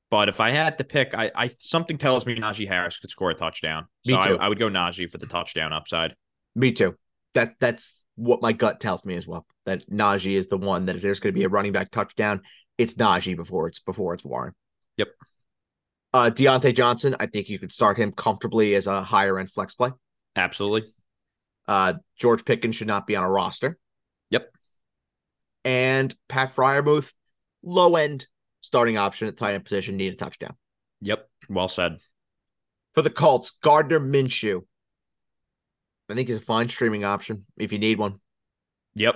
But 0.09 0.29
if 0.29 0.39
I 0.39 0.51
had 0.51 0.77
to 0.77 0.83
pick, 0.83 1.13
I, 1.13 1.31
I 1.35 1.51
something 1.59 1.97
tells 1.97 2.25
me 2.25 2.35
Najee 2.37 2.67
Harris 2.67 2.97
could 2.99 3.09
score 3.09 3.31
a 3.31 3.35
touchdown. 3.35 3.87
Me 4.05 4.13
So 4.13 4.19
I, 4.19 4.27
too. 4.27 4.37
I 4.39 4.47
would 4.47 4.59
go 4.59 4.69
Najee 4.69 5.09
for 5.09 5.17
the 5.17 5.25
touchdown 5.27 5.73
upside. 5.73 6.15
Me 6.57 6.71
too. 6.71 6.97
That 7.35 7.53
that's 7.59 8.03
what 8.15 8.41
my 8.41 8.51
gut 8.51 8.79
tells 8.79 9.05
me 9.05 9.15
as 9.15 9.27
well. 9.27 9.45
That 9.65 9.87
Najee 9.89 10.33
is 10.33 10.47
the 10.47 10.57
one 10.57 10.87
that 10.87 10.95
if 10.95 11.03
there's 11.03 11.19
going 11.19 11.33
to 11.33 11.37
be 11.37 11.43
a 11.43 11.49
running 11.49 11.71
back 11.71 11.91
touchdown, 11.91 12.41
it's 12.79 12.95
Najee 12.95 13.35
before 13.35 13.67
it's 13.67 13.79
before 13.79 14.15
it's 14.15 14.25
Warren. 14.25 14.53
Yep. 14.97 15.09
Uh, 16.13 16.31
Diontae 16.33 16.73
Johnson, 16.73 17.15
I 17.19 17.27
think 17.27 17.47
you 17.47 17.59
could 17.59 17.71
start 17.71 17.97
him 17.97 18.11
comfortably 18.11 18.73
as 18.73 18.87
a 18.87 19.03
higher 19.03 19.37
end 19.37 19.51
flex 19.51 19.75
play. 19.75 19.91
Absolutely. 20.35 20.91
Uh, 21.67 21.93
George 22.17 22.43
Pickens 22.43 22.75
should 22.75 22.87
not 22.87 23.05
be 23.05 23.15
on 23.15 23.23
a 23.23 23.29
roster. 23.29 23.77
Yep. 24.31 24.49
And 25.63 26.15
Pat 26.27 26.55
Freiermuth, 26.55 27.13
low 27.61 27.97
end 27.97 28.25
starting 28.61 28.97
option 28.97 29.27
at 29.27 29.37
tight 29.37 29.53
end 29.53 29.63
position, 29.63 29.95
need 29.95 30.13
a 30.13 30.15
touchdown. 30.15 30.55
Yep. 31.01 31.29
Well 31.49 31.67
said. 31.67 31.97
For 32.95 33.03
the 33.03 33.11
Colts, 33.11 33.51
Gardner 33.61 33.99
Minshew. 33.99 34.63
I 36.09 36.15
think 36.15 36.27
he's 36.27 36.37
a 36.37 36.41
fine 36.41 36.69
streaming 36.69 37.03
option 37.03 37.45
if 37.57 37.71
you 37.71 37.79
need 37.79 37.99
one. 37.99 38.19
Yep. 38.95 39.15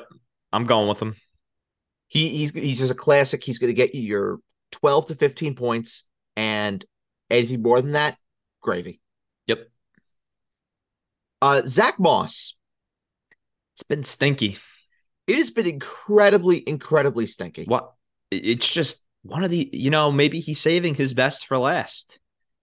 I'm 0.52 0.66
going 0.66 0.88
with 0.88 1.02
him. 1.02 1.16
He 2.08 2.30
he's 2.30 2.52
he's 2.54 2.80
just 2.80 2.92
a 2.92 2.96
classic. 2.96 3.44
He's 3.44 3.58
going 3.58 3.70
to 3.70 3.74
get 3.74 3.96
you 3.96 4.02
your 4.02 4.40
12 4.74 5.08
to 5.08 5.16
15 5.16 5.56
points 5.56 6.06
and 6.36 6.84
anything 7.30 7.62
more 7.62 7.82
than 7.82 7.94
that, 7.94 8.18
gravy. 8.62 9.00
Yep. 9.48 9.70
Uh 11.42 11.62
Zack 11.66 12.00
Moss. 12.00 12.58
It's 13.76 13.84
been 13.84 14.04
stinky. 14.04 14.58
It 15.28 15.38
has 15.38 15.50
been 15.50 15.68
incredibly, 15.68 16.58
incredibly 16.68 17.26
stinky. 17.26 17.64
What? 17.64 17.94
It's 18.30 18.72
just 18.72 19.06
one 19.24 19.44
of 19.44 19.52
the, 19.52 19.70
you 19.72 19.90
know, 19.90 20.12
maybe 20.12 20.40
he's 20.40 20.60
saving 20.60 20.96
his 20.96 21.14
best 21.14 21.46
for 21.46 21.58
last 21.58 22.20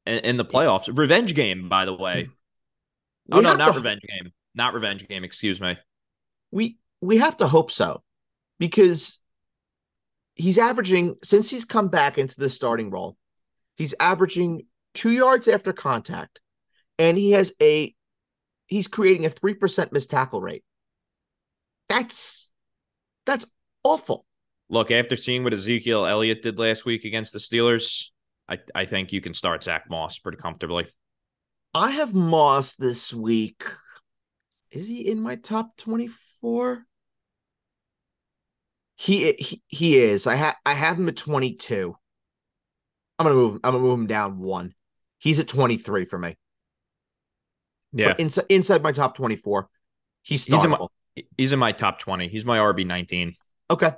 in, 0.07 0.19
in 0.19 0.37
the 0.37 0.45
playoffs. 0.45 0.95
Revenge 0.97 1.35
game, 1.35 1.69
by 1.69 1.85
the 1.85 1.95
way. 1.95 2.29
Oh, 3.31 3.41
no, 3.41 3.55
not 3.55 3.73
to- 3.73 3.79
revenge 3.79 4.01
game. 4.09 4.33
Not 4.55 4.75
revenge 4.75 5.07
game. 5.07 5.25
Excuse 5.25 5.61
me. 5.61 5.77
we 6.51 6.79
we 7.01 7.19
have 7.19 7.37
to 7.37 7.47
hope 7.47 7.71
so 7.71 8.03
because 8.59 9.21
he's 10.35 10.59
averaging 10.59 11.17
since 11.23 11.49
he's 11.51 11.65
come 11.65 11.89
back 11.89 12.19
into 12.19 12.41
the 12.41 12.49
starting 12.51 12.91
role 12.91 13.17
he's 13.77 13.95
averaging 14.01 14.63
two 14.95 15.11
yards 15.13 15.47
after 15.47 15.73
contact 15.73 16.41
and 16.99 17.17
he 17.17 17.33
has 17.33 17.53
a 17.63 17.95
he's 18.67 18.89
creating 18.89 19.27
a 19.27 19.31
3% 19.31 19.93
missed 19.93 20.11
tackle 20.11 20.41
rate 20.41 20.65
that's 21.89 22.53
that's 23.27 23.47
awful 23.85 24.25
Look, 24.71 24.91
after 24.91 25.17
seeing 25.17 25.45
what 25.45 25.55
Ezekiel 25.55 26.05
Elliott 26.05 26.43
did 26.43 26.59
last 26.59 26.85
week 26.85 27.05
against 27.07 27.33
the 27.33 27.39
Steelers, 27.39 28.09
I, 28.51 28.59
I 28.75 28.85
think 28.85 29.13
you 29.15 29.23
can 29.23 29.33
start 29.33 29.65
Zack 29.65 29.85
Moss 29.89 30.19
pretty 30.19 30.37
comfortably. 30.37 30.89
I 31.75 31.91
have 31.91 32.15
moss 32.15 32.75
this 32.75 33.13
week. 33.13 33.65
Is 34.71 34.87
he 34.89 35.09
in 35.09 35.21
my 35.23 35.37
top 35.37 35.77
24 35.79 36.85
he 38.97 39.33
he, 39.35 39.63
he 39.69 39.99
is. 39.99 40.27
I 40.27 40.35
have 40.35 40.57
i 40.67 40.75
have 40.75 40.99
him 40.99 41.09
at 41.09 41.17
22 41.17 41.95
i'm 43.19 43.25
gonna 43.27 43.35
move 43.37 43.53
him 43.55 43.61
i'm 43.65 43.73
gonna 43.73 43.85
move 43.85 43.99
him 43.99 44.07
down 44.07 44.39
one. 44.39 44.75
He's 45.19 45.39
at 45.41 45.49
23 45.49 46.05
for 46.05 46.19
me. 46.19 46.37
Yeah. 47.93 48.09
But 48.09 48.21
inside 48.21 48.45
inside 48.49 48.83
my 48.83 48.93
top 48.93 49.17
24 49.17 49.69
he's 50.23 50.45
He's 50.47 50.65
in 50.65 50.71
my- 50.71 50.87
He's 51.37 51.51
in 51.51 51.59
my 51.59 51.73
top 51.73 51.99
20. 51.99 52.29
He's 52.29 52.45
my 52.45 52.59
RB 52.59 52.87
19. 52.87 53.35
okay. 53.71 53.93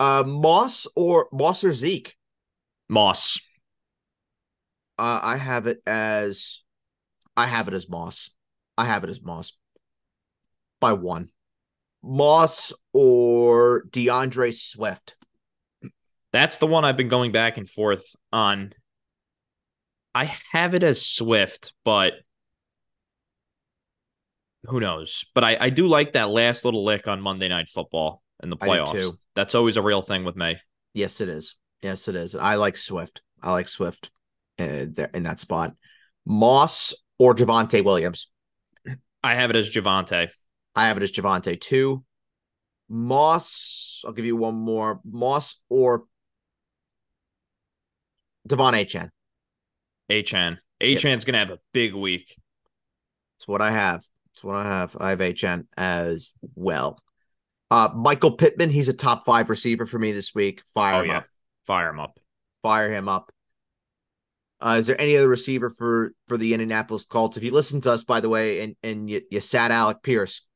Uh 0.00 0.22
moss 0.26 0.86
or 0.96 1.28
moss 1.32 1.64
or 1.64 1.72
zeke? 1.72 2.14
Moss. 2.88 3.38
uh 4.98 5.20
i 5.22 5.36
have 5.36 5.66
it 5.66 5.80
as 5.86 6.62
i 7.36 7.46
have 7.46 7.68
it 7.68 7.74
as 7.74 7.88
moss. 7.88 8.30
I 8.76 8.86
have 8.86 9.04
it 9.04 9.10
as 9.10 9.22
moss. 9.22 9.52
By 10.80 10.92
one. 10.92 11.30
Moss 12.02 12.72
or 12.92 13.84
deandre 13.90 14.54
swift? 14.54 15.16
That's 16.34 16.56
the 16.56 16.66
one 16.66 16.84
I've 16.84 16.96
been 16.96 17.08
going 17.08 17.30
back 17.30 17.58
and 17.58 17.70
forth 17.70 18.04
on. 18.32 18.72
I 20.16 20.36
have 20.50 20.74
it 20.74 20.82
as 20.82 21.06
Swift, 21.06 21.72
but 21.84 22.14
who 24.64 24.80
knows? 24.80 25.24
But 25.32 25.44
I, 25.44 25.56
I 25.60 25.70
do 25.70 25.86
like 25.86 26.14
that 26.14 26.30
last 26.30 26.64
little 26.64 26.84
lick 26.84 27.06
on 27.06 27.20
Monday 27.20 27.48
Night 27.48 27.68
Football 27.68 28.20
in 28.42 28.50
the 28.50 28.56
playoffs. 28.56 29.16
That's 29.36 29.54
always 29.54 29.76
a 29.76 29.82
real 29.82 30.02
thing 30.02 30.24
with 30.24 30.34
me. 30.34 30.58
yes 30.92 31.20
it 31.20 31.28
is. 31.28 31.56
Yes 31.82 32.08
it 32.08 32.16
is. 32.16 32.34
I 32.34 32.56
like 32.56 32.76
swift. 32.76 33.22
I 33.40 33.52
like 33.52 33.68
swift 33.68 34.10
uh, 34.58 34.86
there 34.88 35.10
in 35.14 35.22
that 35.22 35.38
spot. 35.38 35.72
Moss 36.26 36.94
or 37.18 37.34
javonte 37.34 37.84
williams 37.84 38.30
I 39.24 39.36
have 39.36 39.48
it 39.48 39.56
as 39.56 39.70
Javonte. 39.70 40.28
I 40.76 40.86
have 40.86 40.98
it 40.98 41.02
as 41.02 41.10
Javonte 41.10 41.58
too. 41.58 42.04
Moss, 42.90 44.02
I'll 44.06 44.12
give 44.12 44.26
you 44.26 44.36
one 44.36 44.54
more. 44.54 45.00
Moss 45.02 45.62
or 45.70 46.04
De'Von 48.46 48.74
Achane. 48.74 49.08
Achane. 50.10 50.58
Achane's 50.82 51.24
gonna 51.24 51.38
have 51.38 51.48
a 51.48 51.58
big 51.72 51.94
week. 51.94 52.36
That's 53.38 53.48
what 53.48 53.62
I 53.62 53.70
have. 53.70 54.04
That's 54.34 54.44
what 54.44 54.56
I 54.56 54.64
have. 54.64 54.94
I 55.00 55.10
have 55.10 55.20
Achane 55.20 55.66
as 55.74 56.32
well. 56.54 56.98
Uh, 57.70 57.88
Michael 57.94 58.32
Pittman, 58.32 58.68
he's 58.68 58.88
a 58.88 58.92
top 58.92 59.24
five 59.24 59.48
receiver 59.48 59.86
for 59.86 59.98
me 59.98 60.12
this 60.12 60.34
week. 60.34 60.60
Fire 60.74 60.96
Oh 60.96 61.00
him 61.00 61.06
yeah. 61.06 61.16
up. 61.18 61.26
Fire 61.66 61.88
him 61.88 61.98
up. 61.98 62.20
Fire 62.62 62.92
him 62.92 63.08
up. 63.08 63.32
Uh, 64.64 64.76
is 64.78 64.86
there 64.86 65.00
any 65.00 65.16
other 65.16 65.28
receiver 65.28 65.68
for 65.68 66.12
for 66.26 66.38
the 66.38 66.54
Indianapolis 66.54 67.04
Colts? 67.04 67.36
If 67.36 67.44
you 67.44 67.50
listen 67.50 67.82
to 67.82 67.92
us, 67.92 68.02
by 68.02 68.20
the 68.20 68.30
way, 68.30 68.60
and 68.60 68.76
and 68.82 69.10
you, 69.10 69.20
you 69.30 69.40
sat 69.40 69.70
Alec 69.70 70.02
Pierce, 70.02 70.46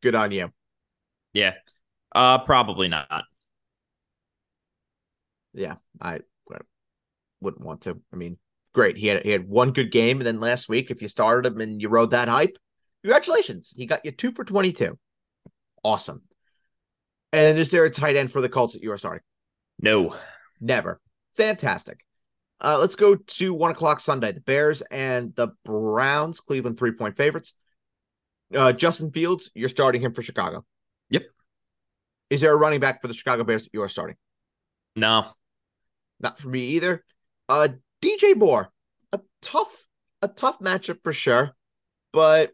good 0.00 0.14
on 0.14 0.30
you. 0.30 0.52
Yeah. 1.32 1.54
Uh, 2.14 2.38
probably 2.38 2.88
not. 2.88 3.24
Yeah, 5.52 5.76
I 6.00 6.20
wouldn't 7.40 7.64
want 7.64 7.82
to. 7.82 8.00
I 8.12 8.16
mean, 8.16 8.38
great. 8.72 8.96
He 8.96 9.08
had 9.08 9.22
he 9.22 9.30
had 9.30 9.48
one 9.48 9.72
good 9.72 9.90
game, 9.90 10.18
and 10.18 10.26
then 10.26 10.40
last 10.40 10.68
week, 10.68 10.90
if 10.90 11.02
you 11.02 11.08
started 11.08 11.52
him 11.52 11.60
and 11.60 11.82
you 11.82 11.88
rode 11.88 12.12
that 12.12 12.28
hype, 12.28 12.56
congratulations, 13.02 13.72
he 13.76 13.86
got 13.86 14.04
you 14.04 14.12
two 14.12 14.32
for 14.32 14.44
twenty 14.44 14.72
two. 14.72 14.98
Awesome. 15.82 16.22
And 17.32 17.58
is 17.58 17.70
there 17.70 17.84
a 17.84 17.90
tight 17.90 18.16
end 18.16 18.30
for 18.30 18.40
the 18.40 18.48
Colts 18.48 18.74
that 18.74 18.82
you 18.82 18.92
are 18.92 18.98
starting? 18.98 19.22
No, 19.80 20.14
never. 20.60 21.00
Fantastic. 21.36 22.05
Uh, 22.60 22.78
let's 22.78 22.96
go 22.96 23.16
to 23.16 23.52
one 23.52 23.70
o'clock 23.70 24.00
Sunday. 24.00 24.32
The 24.32 24.40
Bears 24.40 24.80
and 24.82 25.34
the 25.34 25.48
Browns, 25.64 26.40
Cleveland 26.40 26.78
three 26.78 26.92
point 26.92 27.16
favorites. 27.16 27.54
Uh, 28.54 28.72
Justin 28.72 29.10
Fields, 29.10 29.50
you're 29.54 29.68
starting 29.68 30.00
him 30.00 30.14
for 30.14 30.22
Chicago. 30.22 30.64
Yep. 31.10 31.24
Is 32.30 32.40
there 32.40 32.52
a 32.52 32.56
running 32.56 32.80
back 32.80 33.02
for 33.02 33.08
the 33.08 33.14
Chicago 33.14 33.44
Bears 33.44 33.64
that 33.64 33.74
you 33.74 33.82
are 33.82 33.88
starting? 33.88 34.16
No. 34.94 35.26
Not 36.20 36.38
for 36.38 36.48
me 36.48 36.60
either. 36.70 37.04
Uh, 37.48 37.68
DJ 38.02 38.36
Moore, 38.36 38.72
a 39.12 39.20
tough, 39.42 39.86
a 40.22 40.28
tough 40.28 40.58
matchup 40.60 40.98
for 41.02 41.12
sure, 41.12 41.54
but 42.12 42.52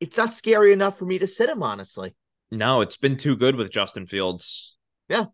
it's 0.00 0.16
not 0.16 0.32
scary 0.32 0.72
enough 0.72 0.98
for 0.98 1.06
me 1.06 1.18
to 1.18 1.26
sit 1.26 1.48
him, 1.48 1.62
honestly. 1.62 2.14
No, 2.50 2.80
it's 2.80 2.96
been 2.96 3.16
too 3.16 3.36
good 3.36 3.56
with 3.56 3.72
Justin 3.72 4.06
Fields. 4.06 4.76
Yeah, 5.08 5.26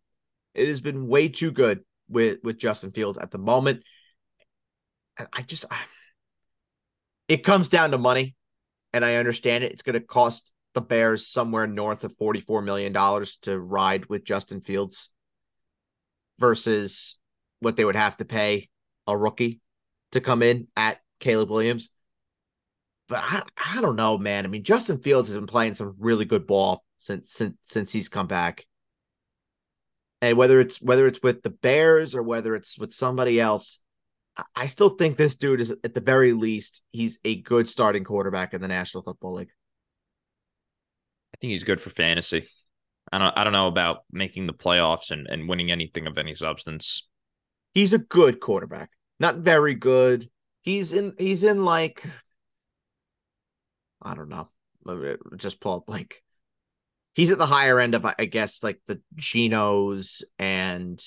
it 0.54 0.68
has 0.68 0.80
been 0.80 1.06
way 1.06 1.28
too 1.28 1.50
good 1.50 1.80
with 2.08 2.38
with 2.42 2.58
Justin 2.58 2.92
Fields 2.92 3.18
at 3.18 3.30
the 3.30 3.38
moment. 3.38 3.82
And 5.18 5.28
I 5.32 5.42
just, 5.42 5.64
I, 5.70 5.78
it 7.28 7.44
comes 7.44 7.68
down 7.68 7.90
to 7.90 7.98
money, 7.98 8.34
and 8.92 9.04
I 9.04 9.16
understand 9.16 9.64
it. 9.64 9.72
It's 9.72 9.82
going 9.82 9.94
to 9.94 10.00
cost 10.00 10.52
the 10.74 10.80
Bears 10.80 11.26
somewhere 11.26 11.66
north 11.66 12.04
of 12.04 12.16
forty 12.16 12.40
four 12.40 12.62
million 12.62 12.92
dollars 12.92 13.36
to 13.42 13.58
ride 13.58 14.06
with 14.06 14.24
Justin 14.24 14.60
Fields 14.60 15.10
versus 16.38 17.18
what 17.60 17.76
they 17.76 17.84
would 17.84 17.96
have 17.96 18.16
to 18.16 18.24
pay 18.24 18.68
a 19.06 19.16
rookie 19.16 19.60
to 20.12 20.20
come 20.20 20.42
in 20.42 20.68
at 20.76 21.00
Caleb 21.20 21.50
Williams. 21.50 21.90
But 23.08 23.20
I, 23.22 23.42
I 23.76 23.80
don't 23.80 23.96
know, 23.96 24.16
man. 24.16 24.46
I 24.46 24.48
mean, 24.48 24.64
Justin 24.64 24.98
Fields 24.98 25.28
has 25.28 25.36
been 25.36 25.46
playing 25.46 25.74
some 25.74 25.94
really 25.98 26.24
good 26.24 26.46
ball 26.46 26.82
since 26.96 27.32
since 27.32 27.56
since 27.62 27.92
he's 27.92 28.08
come 28.08 28.26
back. 28.26 28.64
And 30.22 30.38
whether 30.38 30.60
it's 30.60 30.80
whether 30.80 31.06
it's 31.08 31.22
with 31.22 31.42
the 31.42 31.50
Bears 31.50 32.14
or 32.14 32.22
whether 32.22 32.54
it's 32.54 32.78
with 32.78 32.92
somebody 32.92 33.40
else, 33.40 33.80
I 34.54 34.66
still 34.66 34.90
think 34.90 35.16
this 35.16 35.34
dude 35.34 35.60
is 35.60 35.72
at 35.72 35.94
the 35.94 36.00
very 36.00 36.32
least 36.32 36.82
he's 36.90 37.18
a 37.24 37.42
good 37.42 37.68
starting 37.68 38.04
quarterback 38.04 38.54
in 38.54 38.60
the 38.60 38.68
National 38.68 39.02
Football 39.02 39.34
League. 39.34 39.50
I 41.34 41.36
think 41.40 41.50
he's 41.50 41.64
good 41.64 41.80
for 41.80 41.90
fantasy. 41.90 42.48
I 43.12 43.18
don't 43.18 43.36
I 43.36 43.42
don't 43.42 43.52
know 43.52 43.66
about 43.66 44.04
making 44.12 44.46
the 44.46 44.52
playoffs 44.52 45.10
and, 45.10 45.26
and 45.26 45.48
winning 45.48 45.72
anything 45.72 46.06
of 46.06 46.16
any 46.16 46.36
substance. 46.36 47.08
He's 47.74 47.92
a 47.92 47.98
good 47.98 48.38
quarterback. 48.38 48.90
Not 49.18 49.38
very 49.38 49.74
good. 49.74 50.30
He's 50.62 50.92
in 50.92 51.14
he's 51.18 51.42
in 51.42 51.64
like 51.64 52.04
I 54.00 54.14
don't 54.14 54.28
know. 54.28 54.48
Just 55.36 55.60
pull 55.60 55.78
up 55.78 55.88
like 55.88 56.22
he's 57.14 57.30
at 57.30 57.38
the 57.38 57.46
higher 57.46 57.78
end 57.78 57.94
of 57.94 58.04
I 58.04 58.24
guess 58.24 58.62
like 58.62 58.80
the 58.86 59.00
Genos 59.16 60.22
and 60.38 61.02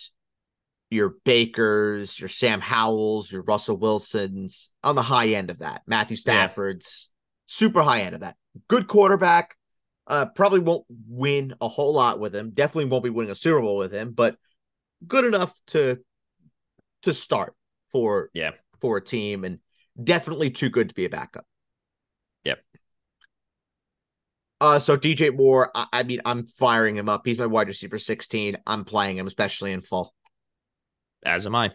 your 0.89 1.15
Bakers, 1.23 2.19
your 2.19 2.29
Sam 2.29 2.61
Howells, 2.61 3.31
your 3.31 3.41
Russell 3.43 3.77
Wilsons 3.77 4.69
on 4.83 4.95
the 4.95 5.01
high 5.01 5.29
end 5.29 5.49
of 5.49 5.59
that. 5.59 5.81
Matthew 5.87 6.17
Stafford's 6.17 7.09
yeah. 7.09 7.53
super 7.53 7.81
high 7.81 8.01
end 8.01 8.15
of 8.15 8.21
that. 8.21 8.35
Good 8.67 8.87
quarterback. 8.87 9.55
Uh, 10.07 10.27
probably 10.27 10.59
won't 10.59 10.85
win 11.07 11.55
a 11.59 11.67
whole 11.67 11.93
lot 11.93 12.19
with 12.19 12.35
him. 12.35 12.51
Definitely 12.51 12.85
won't 12.85 13.03
be 13.03 13.09
winning 13.09 13.31
a 13.31 13.35
Super 13.35 13.61
Bowl 13.61 13.77
with 13.77 13.91
him, 13.91 14.11
but 14.11 14.37
good 15.05 15.25
enough 15.25 15.53
to 15.67 15.99
to 17.01 17.13
start 17.13 17.55
for 17.91 18.29
yeah 18.33 18.51
for 18.81 18.97
a 18.97 19.03
team, 19.03 19.43
and 19.43 19.59
definitely 20.01 20.51
too 20.51 20.69
good 20.69 20.89
to 20.89 20.95
be 20.95 21.05
a 21.05 21.09
backup. 21.09 21.45
Yep. 22.43 22.59
Uh, 24.65 24.79
so 24.79 24.97
DJ 24.97 25.31
Moore, 25.31 25.69
I, 25.75 25.85
I 25.93 26.01
mean, 26.01 26.21
I'm 26.25 26.47
firing 26.47 26.97
him 26.97 27.07
up. 27.07 27.21
He's 27.23 27.37
my 27.37 27.45
wide 27.45 27.67
receiver 27.67 27.99
16. 27.99 28.57
I'm 28.65 28.83
playing 28.83 29.15
him, 29.15 29.27
especially 29.27 29.71
in 29.71 29.81
full. 29.81 30.11
As 31.23 31.45
am 31.45 31.53
I. 31.53 31.69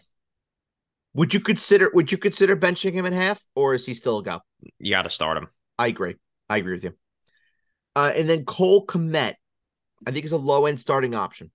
Would 1.14 1.32
you 1.32 1.38
consider 1.38 1.92
would 1.94 2.10
you 2.10 2.18
consider 2.18 2.56
benching 2.56 2.92
him 2.92 3.06
in 3.06 3.12
half, 3.12 3.40
or 3.54 3.74
is 3.74 3.86
he 3.86 3.94
still 3.94 4.18
a 4.18 4.24
go? 4.24 4.40
You 4.80 4.90
got 4.90 5.02
to 5.02 5.10
start 5.10 5.38
him. 5.38 5.46
I 5.78 5.86
agree. 5.86 6.16
I 6.48 6.56
agree 6.56 6.72
with 6.72 6.82
you. 6.82 6.94
Uh, 7.94 8.12
and 8.14 8.28
then 8.28 8.44
Cole 8.44 8.84
Kmet, 8.86 9.34
I 10.04 10.10
think 10.10 10.24
is 10.24 10.32
a 10.32 10.36
low 10.36 10.66
end 10.66 10.80
starting 10.80 11.14
option. 11.14 11.52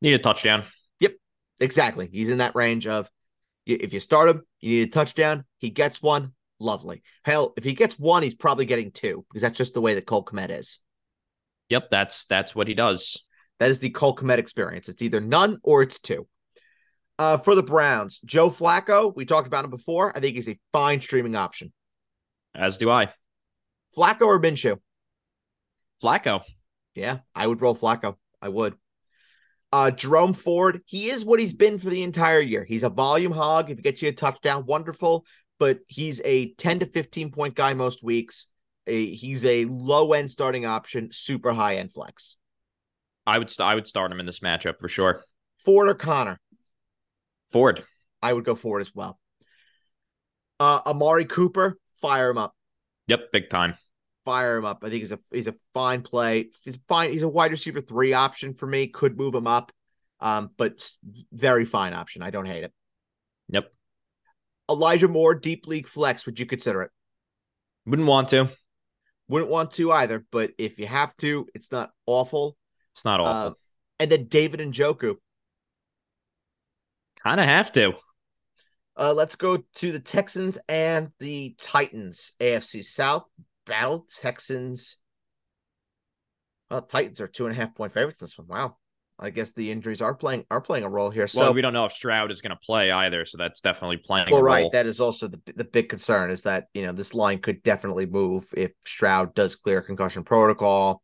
Need 0.00 0.14
a 0.14 0.18
touchdown. 0.18 0.64
Yep, 0.98 1.14
exactly. 1.60 2.08
He's 2.10 2.30
in 2.30 2.38
that 2.38 2.56
range 2.56 2.88
of 2.88 3.08
if 3.66 3.92
you 3.92 4.00
start 4.00 4.30
him, 4.30 4.42
you 4.58 4.80
need 4.80 4.88
a 4.88 4.90
touchdown. 4.90 5.44
He 5.58 5.70
gets 5.70 6.02
one. 6.02 6.32
Lovely. 6.62 7.02
Hell, 7.24 7.54
if 7.56 7.64
he 7.64 7.74
gets 7.74 7.98
one, 7.98 8.22
he's 8.22 8.34
probably 8.34 8.66
getting 8.66 8.92
two 8.92 9.26
because 9.28 9.42
that's 9.42 9.58
just 9.58 9.74
the 9.74 9.80
way 9.80 9.94
that 9.94 10.06
Cole 10.06 10.24
Kmet 10.24 10.56
is. 10.56 10.78
Yep, 11.70 11.90
that's 11.90 12.26
that's 12.26 12.54
what 12.54 12.68
he 12.68 12.74
does. 12.74 13.18
That 13.58 13.70
is 13.70 13.80
the 13.80 13.90
Cole 13.90 14.14
Kmet 14.14 14.38
experience. 14.38 14.88
It's 14.88 15.02
either 15.02 15.20
none 15.20 15.58
or 15.64 15.82
it's 15.82 15.98
two. 15.98 16.28
Uh, 17.18 17.36
for 17.36 17.56
the 17.56 17.62
Browns, 17.64 18.20
Joe 18.24 18.48
Flacco, 18.48 19.14
we 19.14 19.24
talked 19.24 19.48
about 19.48 19.64
him 19.64 19.70
before. 19.70 20.16
I 20.16 20.20
think 20.20 20.36
he's 20.36 20.48
a 20.48 20.58
fine 20.72 21.00
streaming 21.00 21.34
option. 21.34 21.72
As 22.54 22.78
do 22.78 22.90
I. 22.90 23.12
Flacco 23.96 24.22
or 24.22 24.40
Minshew? 24.40 24.78
Flacco. 26.02 26.42
Yeah, 26.94 27.18
I 27.34 27.46
would 27.46 27.60
roll 27.60 27.74
Flacco. 27.74 28.16
I 28.40 28.48
would. 28.48 28.74
Uh, 29.72 29.90
Jerome 29.90 30.34
Ford, 30.34 30.82
he 30.84 31.08
is 31.08 31.24
what 31.24 31.40
he's 31.40 31.54
been 31.54 31.78
for 31.78 31.88
the 31.88 32.02
entire 32.02 32.40
year. 32.40 32.62
He's 32.62 32.82
a 32.82 32.90
volume 32.90 33.32
hog. 33.32 33.70
If 33.70 33.78
he 33.78 33.82
gets 33.82 34.02
you 34.02 34.10
a 34.10 34.12
touchdown, 34.12 34.66
wonderful. 34.66 35.24
But 35.62 35.78
he's 35.86 36.20
a 36.24 36.54
10 36.54 36.80
to 36.80 36.86
15 36.86 37.30
point 37.30 37.54
guy 37.54 37.72
most 37.72 38.02
weeks. 38.02 38.48
A, 38.88 39.06
he's 39.06 39.44
a 39.44 39.64
low 39.66 40.12
end 40.12 40.28
starting 40.28 40.66
option, 40.66 41.10
super 41.12 41.52
high 41.52 41.76
end 41.76 41.92
flex. 41.92 42.36
I 43.24 43.38
would 43.38 43.48
st- 43.48 43.70
I 43.70 43.76
would 43.76 43.86
start 43.86 44.10
him 44.10 44.18
in 44.18 44.26
this 44.26 44.40
matchup 44.40 44.80
for 44.80 44.88
sure. 44.88 45.22
Ford 45.58 45.88
or 45.88 45.94
Connor? 45.94 46.40
Ford. 47.48 47.84
I 48.20 48.32
would 48.32 48.44
go 48.44 48.56
Ford 48.56 48.82
as 48.82 48.92
well. 48.92 49.20
Uh, 50.58 50.80
Amari 50.84 51.26
Cooper, 51.26 51.78
fire 52.00 52.30
him 52.30 52.38
up. 52.38 52.56
Yep, 53.06 53.30
big 53.32 53.48
time 53.48 53.76
fire 54.24 54.56
him 54.56 54.64
up. 54.64 54.82
I 54.82 54.88
think 54.88 55.02
he's 55.02 55.12
a 55.12 55.20
he's 55.30 55.46
a 55.46 55.54
fine 55.74 56.02
play. 56.02 56.50
He's 56.64 56.80
fine. 56.88 57.12
He's 57.12 57.22
a 57.22 57.28
wide 57.28 57.52
receiver 57.52 57.80
three 57.80 58.14
option 58.14 58.54
for 58.54 58.66
me. 58.66 58.88
Could 58.88 59.16
move 59.16 59.32
him 59.32 59.46
up, 59.46 59.70
um, 60.18 60.50
but 60.56 60.90
very 61.32 61.64
fine 61.64 61.94
option. 61.94 62.20
I 62.20 62.30
don't 62.30 62.46
hate 62.46 62.64
it. 62.64 62.72
Elijah 64.72 65.08
Moore, 65.08 65.34
deep 65.34 65.66
league 65.66 65.86
flex. 65.86 66.26
Would 66.26 66.40
you 66.40 66.46
consider 66.46 66.82
it? 66.82 66.90
Wouldn't 67.86 68.08
want 68.08 68.28
to. 68.30 68.48
Wouldn't 69.28 69.50
want 69.50 69.72
to 69.72 69.92
either. 69.92 70.24
But 70.30 70.52
if 70.58 70.78
you 70.78 70.86
have 70.86 71.16
to, 71.18 71.46
it's 71.54 71.72
not 71.72 71.90
awful. 72.06 72.56
It's 72.92 73.04
not 73.04 73.20
awful. 73.20 73.48
Um, 73.48 73.54
and 73.98 74.10
then 74.10 74.26
David 74.26 74.60
Njoku. 74.60 75.16
Kind 77.22 77.40
of 77.40 77.46
have 77.46 77.72
to. 77.72 77.92
Uh, 78.96 79.14
let's 79.14 79.36
go 79.36 79.58
to 79.76 79.92
the 79.92 80.00
Texans 80.00 80.58
and 80.68 81.10
the 81.18 81.54
Titans, 81.58 82.32
AFC 82.40 82.84
South 82.84 83.24
battle. 83.64 84.06
Texans. 84.20 84.98
Well, 86.70 86.82
Titans 86.82 87.20
are 87.20 87.28
two 87.28 87.46
and 87.46 87.54
a 87.54 87.56
half 87.56 87.74
point 87.74 87.92
favorites 87.92 88.18
this 88.18 88.36
one. 88.36 88.48
Wow. 88.48 88.76
I 89.22 89.30
guess 89.30 89.52
the 89.52 89.70
injuries 89.70 90.02
are 90.02 90.14
playing 90.14 90.44
are 90.50 90.60
playing 90.60 90.84
a 90.84 90.88
role 90.88 91.08
here. 91.08 91.28
So 91.28 91.40
well, 91.40 91.54
we 91.54 91.62
don't 91.62 91.72
know 91.72 91.84
if 91.84 91.92
Stroud 91.92 92.32
is 92.32 92.40
going 92.40 92.50
to 92.50 92.56
play 92.56 92.90
either, 92.90 93.24
so 93.24 93.38
that's 93.38 93.60
definitely 93.60 93.98
playing. 93.98 94.30
Well, 94.30 94.42
right, 94.42 94.70
that 94.72 94.86
is 94.86 95.00
also 95.00 95.28
the 95.28 95.40
the 95.54 95.64
big 95.64 95.88
concern 95.88 96.30
is 96.30 96.42
that 96.42 96.66
you 96.74 96.84
know 96.84 96.92
this 96.92 97.14
line 97.14 97.38
could 97.38 97.62
definitely 97.62 98.06
move 98.06 98.44
if 98.56 98.72
Stroud 98.84 99.34
does 99.34 99.54
clear 99.54 99.80
concussion 99.80 100.24
protocol. 100.24 101.02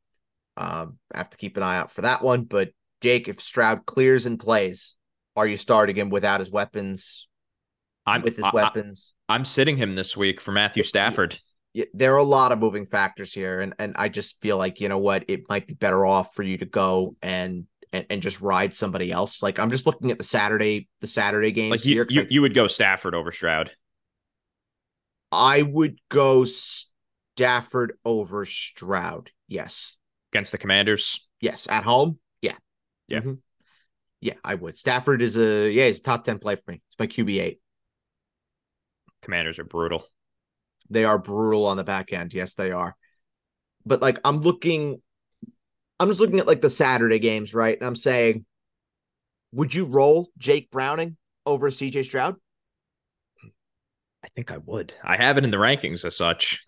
Um, 0.57 0.99
I 1.15 1.19
have 1.19 1.31
to 1.31 1.37
keep 1.37 1.57
an 1.57 1.63
eye 1.63 1.79
out 1.79 1.93
for 1.93 2.03
that 2.03 2.21
one. 2.21 2.43
But 2.43 2.71
Jake, 3.01 3.29
if 3.29 3.41
Stroud 3.41 3.87
clears 3.87 4.27
and 4.27 4.39
plays, 4.39 4.97
are 5.37 5.47
you 5.47 5.57
starting 5.57 5.95
him 5.95 6.11
without 6.11 6.41
his 6.41 6.51
weapons? 6.51 7.29
I'm 8.05 8.23
with 8.23 8.37
his 8.37 8.45
I, 8.45 8.51
weapons. 8.53 9.15
I, 9.29 9.37
I'm 9.37 9.45
sitting 9.45 9.77
him 9.77 9.95
this 9.95 10.17
week 10.17 10.41
for 10.41 10.51
Matthew 10.51 10.83
Stafford 10.83 11.39
there 11.95 12.15
are 12.15 12.19
a 12.19 12.25
lot 12.25 12.53
of 12.53 12.59
moving 12.59 12.87
factors 12.87 13.33
here, 13.33 13.61
and 13.61 13.75
and 13.79 13.95
I 13.97 14.09
just 14.09 14.41
feel 14.41 14.57
like 14.57 14.81
you 14.81 14.89
know 14.89 14.99
what, 14.99 15.25
it 15.29 15.49
might 15.49 15.67
be 15.67 15.75
better 15.75 16.05
off 16.05 16.35
for 16.35 16.43
you 16.43 16.59
to 16.59 16.67
go 16.67 17.17
and 17.23 17.67
and, 17.93 18.07
and 18.11 18.23
just 18.23 18.41
ride 18.41 18.75
somebody 18.75 19.11
else. 19.11 19.43
Like 19.43 19.59
I'm 19.59 19.71
just 19.71 19.87
looking 19.87 20.11
at 20.11 20.19
the 20.19 20.25
Saturday 20.25 20.89
the 21.01 21.07
Saturday 21.07 21.53
games. 21.53 21.71
Like 21.71 21.85
you, 21.85 21.95
here, 21.95 22.07
you, 22.09 22.23
I, 22.23 22.27
you 22.31 22.43
would 22.43 22.55
go 22.55 22.67
Stafford 22.67 23.15
over 23.15 23.33
Stroud. 23.33 23.71
I 25.31 25.63
would 25.63 25.99
go 26.09 26.45
Stafford 26.45 27.95
over 28.05 28.45
Stroud. 28.47 29.31
Yes. 29.47 29.97
Against 30.33 30.53
the 30.53 30.59
Commanders. 30.59 31.27
Yes, 31.41 31.67
at 31.71 31.85
home. 31.85 32.19
Yeah. 32.43 32.57
Yeah. 33.09 33.21
Mm-hmm. 33.21 33.35
Yeah, 34.21 34.35
I 34.43 34.55
would. 34.55 34.77
Stafford 34.77 35.23
is 35.23 35.37
a 35.39 35.71
yeah, 35.71 35.87
he's 35.87 36.01
a 36.01 36.03
top 36.03 36.25
ten 36.25 36.39
play 36.39 36.57
for 36.57 36.73
me. 36.73 36.83
It's 36.89 36.99
my 36.99 37.07
QB 37.07 37.41
eight. 37.41 37.61
Commanders 39.23 39.59
are 39.59 39.65
brutal. 39.65 40.05
They 40.91 41.05
are 41.05 41.19
brutal 41.19 41.67
on 41.67 41.77
the 41.77 41.85
back 41.85 42.13
end. 42.13 42.35
Yes, 42.35 42.55
they 42.55 42.73
are. 42.73 42.97
But 43.87 44.03
like 44.03 44.19
I'm 44.25 44.41
looking 44.41 45.01
I'm 46.01 46.09
just 46.09 46.21
looking 46.21 46.39
at 46.39 46.47
like 46.47 46.61
the 46.61 46.71
Saturday 46.71 47.19
games, 47.19 47.55
right? 47.55 47.77
And 47.77 47.87
I'm 47.87 47.97
saying, 47.97 48.45
would 49.53 49.75
you 49.75 49.85
roll 49.85 50.31
Jake 50.39 50.71
Browning 50.71 51.17
over 51.45 51.71
CJ 51.71 52.05
Stroud? 52.05 52.37
I 54.25 54.29
think 54.35 54.53
I 54.53 54.59
would. 54.59 54.93
I 55.03 55.17
have 55.17 55.39
it 55.39 55.45
in 55.45 55.51
the 55.51 55.57
rankings 55.57 56.05
as 56.05 56.17
such. 56.17 56.63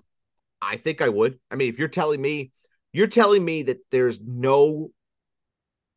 I 0.62 0.76
think 0.76 1.00
I 1.00 1.08
would. 1.08 1.38
I 1.50 1.56
mean, 1.56 1.68
if 1.68 1.78
you're 1.78 1.88
telling 1.88 2.20
me, 2.20 2.52
you're 2.92 3.06
telling 3.06 3.44
me 3.44 3.64
that 3.64 3.78
there's 3.90 4.20
no 4.20 4.90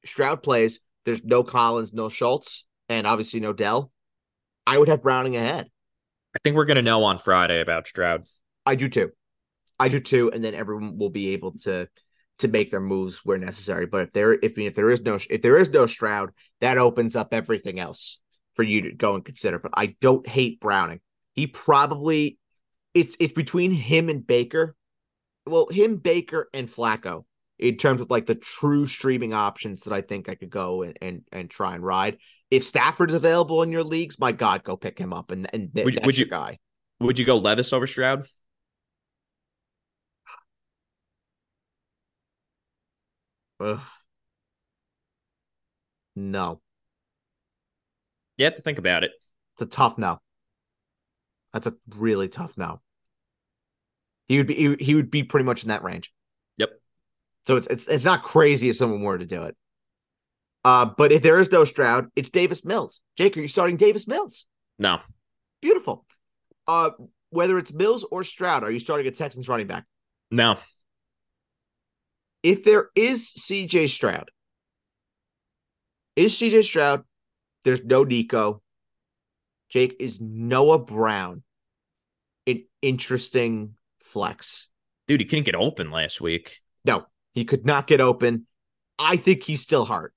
Stroud 0.06 0.44
plays, 0.44 0.80
there's 1.06 1.24
no 1.24 1.44
Collins, 1.44 1.94
no 1.94 2.10
Schultz, 2.10 2.66
and 2.90 3.08
obviously 3.08 3.40
no 3.40 3.54
Dell. 3.54 3.92
I 4.68 4.78
would 4.78 4.88
have 4.88 5.02
Browning 5.02 5.36
ahead. 5.36 5.70
I 6.36 6.40
think 6.44 6.56
we're 6.56 6.66
gonna 6.66 6.82
know 6.82 7.04
on 7.04 7.20
Friday 7.20 7.62
about 7.62 7.88
Stroud. 7.88 8.24
I 8.66 8.76
do 8.76 8.90
too. 8.90 9.12
I 9.80 9.90
do 9.90 10.00
too, 10.00 10.32
and 10.32 10.44
then 10.44 10.56
everyone 10.56 10.98
will 10.98 11.10
be 11.10 11.34
able 11.34 11.52
to 11.60 11.88
to 12.44 12.48
make 12.48 12.70
their 12.70 12.80
moves 12.80 13.26
where 13.26 13.38
necessary. 13.38 13.86
But 13.88 14.02
if 14.04 14.14
there 14.14 14.34
if 14.34 14.58
if 14.58 14.76
there 14.76 14.90
is 14.90 15.02
no 15.02 15.18
if 15.30 15.42
there 15.42 15.58
is 15.58 15.70
no 15.70 15.86
Stroud, 15.88 16.32
that 16.62 16.78
opens 16.78 17.16
up 17.16 17.34
everything 17.34 17.80
else 17.80 18.22
for 18.54 18.64
you 18.64 18.82
to 18.84 18.92
go 18.92 19.16
and 19.16 19.26
consider. 19.26 19.60
But 19.60 19.72
I 19.76 19.96
don't 20.00 20.28
hate 20.28 20.60
Browning. 20.60 21.02
He 21.34 21.48
probably 21.48 22.38
it's 22.94 23.18
it's 23.20 23.34
between 23.34 23.72
him 23.72 24.08
and 24.10 24.26
Baker. 24.26 24.76
Well, 25.46 25.68
him, 25.70 25.98
Baker, 25.98 26.50
and 26.54 26.70
Flacco 26.70 27.26
in 27.60 27.76
terms 27.76 28.00
of 28.00 28.10
like 28.10 28.26
the 28.26 28.36
true 28.36 28.88
streaming 28.88 29.34
options 29.34 29.82
that 29.82 29.94
I 29.94 30.02
think 30.02 30.30
I 30.30 30.36
could 30.36 30.50
go 30.50 30.84
and 30.84 30.98
and, 31.02 31.22
and 31.32 31.50
try 31.50 31.76
and 31.76 31.84
ride. 31.84 32.18
If 32.52 32.64
Stafford's 32.64 33.14
available 33.14 33.64
in 33.64 33.72
your 33.72 33.84
leagues, 33.84 34.20
my 34.20 34.32
God, 34.32 34.64
go 34.64 34.78
pick 34.78 34.98
him 35.00 35.12
up 35.12 35.32
and 35.32 35.50
and 35.54 35.70
Would- 35.74 35.96
that's 35.96 36.06
would 36.06 36.18
your 36.18 36.28
you- 36.28 36.32
guy. 36.32 36.60
Would 37.00 37.20
you 37.20 37.26
go 37.26 37.38
Levis 37.38 37.74
over 37.74 37.88
Stroud? 37.88 38.28
Ugh. 43.64 43.80
No, 46.16 46.62
You 48.38 48.46
have 48.46 48.56
to 48.56 48.62
think 48.62 48.78
about 48.78 49.04
it. 49.04 49.12
it's 49.56 49.64
a 49.64 49.66
tough 49.66 49.98
no. 49.98 50.20
That's 51.54 51.66
a 51.66 51.74
really 51.90 52.28
tough 52.28 52.56
no. 52.58 52.82
He 54.28 54.38
would 54.38 54.48
be 54.48 54.76
he, 54.80 54.96
would 54.96 55.10
be 55.10 55.24
pretty 55.24 55.46
much 55.46 55.64
in 55.64 55.70
that 55.70 55.84
range. 55.84 56.14
Yep. 56.58 56.70
So 57.48 57.56
it's 57.56 57.68
it's 57.68 57.88
it's 57.88 58.06
not 58.06 58.22
crazy 58.24 58.70
if 58.70 58.78
someone 58.78 59.02
were 59.02 59.18
to 59.18 59.26
do 59.26 59.44
it. 59.44 59.56
Uh, 60.64 60.86
but 60.86 61.12
if 61.12 61.22
there 61.24 61.40
is 61.40 61.52
no 61.52 61.66
Stroud, 61.66 62.10
it's 62.16 62.30
Davis 62.30 62.64
Mills. 62.64 63.02
Jake, 63.18 63.36
are 63.36 63.42
you 63.42 63.48
starting 63.48 63.78
Davis 63.78 64.08
Mills? 64.08 64.46
No. 64.80 65.00
Beautiful. 65.62 66.06
Uh, 66.68 66.92
whether 67.32 67.58
it's 67.58 67.74
Mills 67.74 68.06
or 68.10 68.24
Stroud, 68.24 68.64
are 68.64 68.72
you 68.72 68.80
starting 68.80 69.08
a 69.08 69.12
Texans 69.12 69.50
running 69.50 69.68
back? 69.68 69.86
No. 70.32 70.58
If 72.44 72.66
there 72.66 72.90
is 72.96 73.34
CJ 73.38 73.90
Stroud, 73.90 74.30
is 76.16 76.36
CJ 76.36 76.64
Stroud, 76.66 77.04
there's 77.64 77.84
no 77.84 78.04
Nico. 78.04 78.62
Jake 79.70 79.96
is 80.00 80.20
Noah 80.22 80.80
Brown. 80.80 81.44
An 82.46 82.66
interesting 82.82 83.76
flex. 84.00 84.70
Dude, 85.08 85.22
he 85.22 85.26
couldn't 85.26 85.46
get 85.46 85.56
open 85.56 85.90
last 85.90 86.22
week. 86.22 86.60
No, 86.86 87.06
he 87.34 87.46
could 87.46 87.66
not 87.66 87.88
get 87.88 88.02
open. 88.02 88.46
I 89.00 89.16
think 89.16 89.44
he's 89.44 89.62
still 89.62 89.86
hurt. 89.86 90.14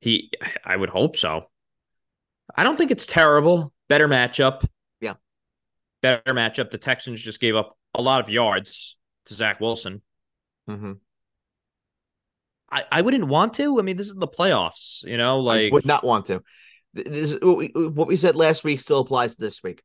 He 0.00 0.30
I 0.64 0.76
would 0.76 0.90
hope 0.90 1.16
so. 1.16 1.46
I 2.54 2.62
don't 2.62 2.76
think 2.76 2.90
it's 2.90 3.06
terrible. 3.06 3.72
Better 3.88 4.06
matchup. 4.06 4.66
Yeah. 5.00 5.14
Better 6.02 6.34
matchup. 6.34 6.70
The 6.70 6.78
Texans 6.78 7.20
just 7.20 7.40
gave 7.40 7.56
up 7.56 7.76
a 7.94 8.02
lot 8.02 8.20
of 8.20 8.30
yards 8.30 8.96
to 9.26 9.34
Zach 9.34 9.60
Wilson. 9.60 10.02
Mm-hmm. 10.68 10.92
I, 12.76 12.84
I 12.92 13.02
wouldn't 13.02 13.26
want 13.26 13.54
to. 13.54 13.78
I 13.78 13.82
mean, 13.82 13.96
this 13.96 14.08
is 14.08 14.14
the 14.14 14.28
playoffs, 14.28 15.02
you 15.04 15.16
know, 15.16 15.38
I 15.38 15.54
like 15.54 15.72
would 15.72 15.86
not 15.86 16.04
want 16.04 16.26
to. 16.26 16.42
This 16.94 17.36
what 17.40 17.56
we, 17.56 17.68
what 17.68 18.06
we 18.06 18.16
said 18.16 18.36
last 18.36 18.64
week 18.64 18.80
still 18.80 19.00
applies 19.00 19.36
to 19.36 19.40
this 19.40 19.62
week. 19.62 19.82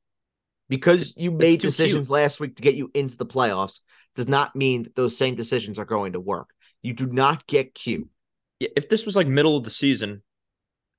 Because 0.69 1.13
you 1.17 1.31
made 1.31 1.59
decisions 1.61 2.07
cute. 2.07 2.09
last 2.09 2.39
week 2.39 2.55
to 2.55 2.63
get 2.63 2.75
you 2.75 2.89
into 2.93 3.17
the 3.17 3.25
playoffs 3.25 3.81
does 4.15 4.27
not 4.27 4.55
mean 4.55 4.83
that 4.83 4.95
those 4.95 5.17
same 5.17 5.35
decisions 5.35 5.77
are 5.79 5.85
going 5.85 6.13
to 6.13 6.19
work. 6.19 6.49
You 6.81 6.93
do 6.93 7.07
not 7.07 7.45
get 7.47 7.73
cute. 7.73 8.07
if 8.59 8.87
this 8.89 9.05
was 9.05 9.15
like 9.15 9.27
middle 9.27 9.57
of 9.57 9.63
the 9.63 9.69
season, 9.69 10.21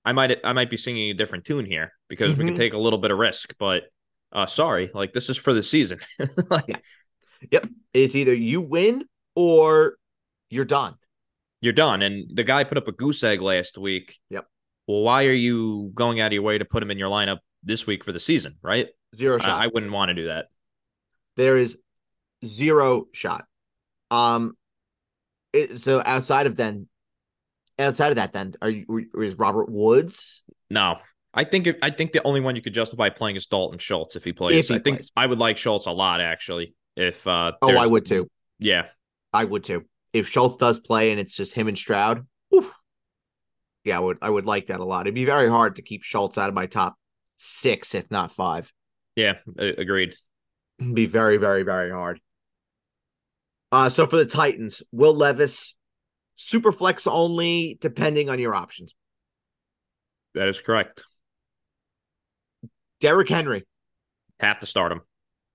I 0.05 0.13
might 0.13 0.39
I 0.45 0.53
might 0.53 0.69
be 0.71 0.77
singing 0.77 1.11
a 1.11 1.15
different 1.15 1.45
tune 1.45 1.65
here 1.65 1.93
because 2.09 2.37
we 2.37 2.45
Mhm. 2.45 2.49
could 2.49 2.57
take 2.57 2.73
a 2.75 2.79
little 2.79 2.99
bit 2.99 3.11
of 3.11 3.19
risk, 3.19 3.55
but 3.59 3.85
uh 4.33 4.47
sorry, 4.47 4.91
like 4.95 5.13
this 5.13 5.29
is 5.31 5.37
for 5.37 5.53
the 5.53 5.63
season. 5.63 6.01
like 6.51 6.65
Yeah. 6.69 6.79
Yep. 7.51 7.67
It's 7.95 8.15
either 8.15 8.35
you 8.35 8.61
win 8.61 9.05
or 9.35 9.97
you're 10.51 10.65
done. 10.65 10.95
You're 11.63 11.73
done. 11.73 12.03
And 12.03 12.31
the 12.37 12.45
guy 12.45 12.65
put 12.65 12.77
up 12.77 12.89
a 12.89 12.93
goose 12.93 13.25
egg 13.25 13.41
last 13.41 13.79
week. 13.79 14.19
Yep. 14.29 14.47
Well, 14.87 15.01
why 15.01 15.25
are 15.25 15.33
you 15.33 15.91
going 15.95 16.21
out 16.21 16.27
of 16.27 16.33
your 16.35 16.43
way 16.43 16.59
to 16.59 16.65
put 16.67 16.83
him 16.83 16.91
in 16.91 16.99
your 16.99 17.09
lineup 17.09 17.39
this 17.63 17.87
week 17.87 18.05
for 18.05 18.13
the 18.13 18.21
season, 18.21 18.57
right? 18.61 18.89
Zero 19.17 19.39
shot. 19.39 19.49
I, 19.49 19.65
I 19.65 19.67
wouldn't 19.69 19.93
want 19.93 20.11
to 20.11 20.15
do 20.15 20.27
that. 20.27 20.47
there 21.37 21.57
is 21.57 21.79
zero 22.45 23.07
shot. 23.13 23.47
Um, 24.11 24.57
it, 25.53 25.79
so 25.79 26.03
outside 26.05 26.47
of 26.47 26.57
then, 26.57 26.89
outside 27.79 28.09
of 28.09 28.17
that, 28.17 28.33
then 28.33 28.55
are 28.61 28.69
you 28.69 29.07
is 29.19 29.37
Robert 29.37 29.71
Woods? 29.71 30.43
No. 30.69 30.97
I 31.35 31.45
think 31.45 31.69
I 31.81 31.91
think 31.91 32.13
the 32.13 32.23
only 32.25 32.41
one 32.41 32.57
you 32.57 32.63
could 32.63 32.75
justify 32.75 33.09
playing 33.09 33.37
is 33.37 33.47
Dalton 33.47 33.79
Schultz 33.79 34.17
if 34.17 34.25
he 34.25 34.33
plays. 34.33 34.59
If 34.59 34.69
he 34.69 34.75
I 34.75 34.79
think 34.81 34.99
plays. 34.99 35.13
I 35.17 35.27
would 35.27 35.39
like 35.39 35.57
Schultz 35.57 35.87
a 35.87 35.91
lot 35.91 36.21
actually. 36.21 36.75
If 36.97 37.27
uh 37.27 37.53
Oh, 37.63 37.77
I 37.77 37.87
would 37.87 38.05
too. 38.05 38.29
Yeah. 38.59 38.87
I 39.33 39.45
would 39.45 39.65
too. 39.65 39.85
If 40.13 40.29
Schultz 40.29 40.57
does 40.57 40.79
play 40.79 41.11
and 41.11 41.19
it's 41.21 41.35
just 41.35 41.55
him 41.55 41.69
and 41.69 41.79
Stroud, 41.79 42.27
oof. 42.55 42.71
yeah, 43.85 43.97
I 43.97 44.01
would. 44.01 44.19
I 44.21 44.29
would 44.31 44.47
like 44.47 44.67
that 44.67 44.81
a 44.81 44.85
lot. 44.85 45.03
It'd 45.03 45.15
be 45.15 45.25
very 45.25 45.49
hard 45.49 45.77
to 45.77 45.83
keep 45.83 46.03
Schultz 46.03 46.39
out 46.39 46.49
of 46.49 46.55
my 46.55 46.67
top 46.67 46.97
six, 47.37 47.95
if 47.95 48.11
not 48.11 48.33
five. 48.33 48.71
Yeah, 49.17 49.35
agreed. 49.57 50.15
It'd 50.79 50.95
be 50.95 51.07
very, 51.07 51.37
very, 51.37 51.63
very 51.63 51.91
hard. 51.91 52.21
Uh, 53.71 53.89
so 53.89 54.07
for 54.07 54.17
the 54.17 54.27
Titans, 54.27 54.83
Will 54.93 55.15
Levis, 55.15 55.77
super 56.35 56.73
flex 56.73 57.07
only, 57.07 57.79
depending 57.81 58.29
on 58.29 58.39
your 58.39 58.55
options. 58.55 58.95
That 60.35 60.49
is 60.49 60.61
correct. 60.61 61.05
Derrick 63.01 63.29
Henry, 63.29 63.67
Have 64.41 64.61
to 64.61 64.67
start 64.67 64.93
him. 64.93 65.01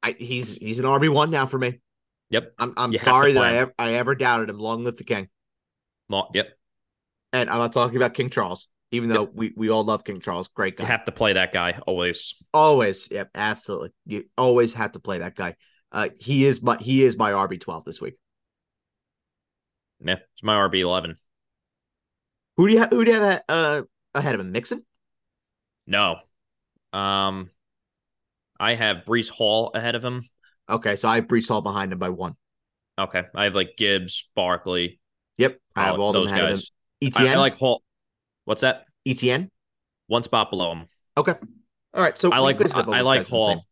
I, 0.04 0.12
he's 0.12 0.56
he's 0.58 0.80
an 0.80 0.86
RB 0.86 1.12
one 1.12 1.32
now 1.32 1.46
for 1.46 1.58
me. 1.58 1.80
Yep. 2.30 2.54
I'm 2.60 2.74
I'm 2.78 2.92
You 2.92 3.00
sorry 3.00 3.34
that 3.34 3.44
I 3.44 3.56
ever, 3.58 3.74
I 3.80 3.94
ever 3.94 4.16
doubted 4.16 4.50
him. 4.50 4.60
Long 4.60 4.84
live 4.84 4.98
the 4.98 5.04
king. 5.04 5.30
Well, 6.10 6.30
yep. 6.34 6.50
And 7.34 7.50
I'm 7.50 7.58
not 7.58 7.74
talking 7.74 7.98
about 7.98 8.14
King 8.14 8.30
Charles, 8.30 8.68
even 8.92 9.10
though 9.10 9.24
we, 9.24 9.54
we 9.56 9.70
all 9.70 9.84
love 9.84 10.04
King 10.04 10.22
Charles. 10.22 10.48
Great 10.48 10.78
guy. 10.78 10.84
You 10.84 10.88
have 10.88 11.06
to 11.06 11.12
play 11.12 11.34
that 11.34 11.52
guy 11.52 11.80
always. 11.86 12.36
always, 12.54 13.10
yep, 13.12 13.30
absolutely. 13.36 13.92
You 14.06 14.24
always 14.38 14.74
have 14.74 14.94
to 14.94 15.00
play 15.00 15.20
that 15.20 15.36
guy. 15.36 15.56
Uh, 15.92 16.10
he 16.20 16.46
is 16.46 16.62
my 16.62 16.78
he 16.78 17.04
is 17.04 17.18
my 17.18 17.32
RB 17.32 17.60
twelve 17.60 17.86
this 17.86 18.02
week. 18.02 18.16
Yeah, 20.04 20.18
it's 20.34 20.44
my 20.44 20.56
RB 20.56 20.80
eleven. 20.82 21.18
Who 22.58 22.68
do 22.68 22.74
you 22.74 22.80
have, 22.80 22.90
who 22.90 23.06
do 23.06 23.12
you 23.12 23.22
have 23.22 23.42
uh, 23.48 23.82
ahead 24.14 24.36
of 24.36 24.42
him? 24.42 24.52
Mixon. 24.52 24.86
No. 25.86 26.18
Um 26.94 27.52
I 28.60 28.74
have 28.74 29.06
Breece 29.06 29.30
Hall 29.30 29.72
ahead 29.76 29.96
of 29.96 30.04
him. 30.04 30.28
Okay, 30.70 30.96
so 30.96 31.08
I 31.08 31.16
have 31.16 31.26
Breece 31.28 31.48
Hall 31.48 31.62
behind 31.62 31.92
him 31.94 32.00
by 32.00 32.10
one. 32.10 32.36
Okay. 33.00 33.24
I 33.36 33.46
have 33.46 33.56
like 33.56 33.78
Gibbs, 33.78 34.28
Barkley, 34.36 35.00
Yep, 35.38 35.60
I 35.76 35.84
have 35.86 36.00
all 36.00 36.14
those 36.14 36.32
guys. 36.32 36.72
him. 37.02 37.14
I, 37.16 37.22
ETN. 37.22 37.30
I 37.30 37.38
like 37.38 37.58
Hall. 37.58 37.84
What's 38.46 38.62
that? 38.62 38.86
ETN. 39.08 39.50
One 40.08 40.24
spot 40.24 40.50
below 40.50 40.72
him. 40.74 40.86
Okay. 41.16 41.36
All 41.94 42.02
right. 42.02 42.18
So 42.18 42.32
I 42.32 42.40
like 42.40 42.60
I, 42.60 42.80
I 42.80 43.02
like 43.02 43.20
guys 43.22 43.32
in 43.32 43.38
the 43.38 43.46
same- 43.46 43.58
Hall. 43.58 43.66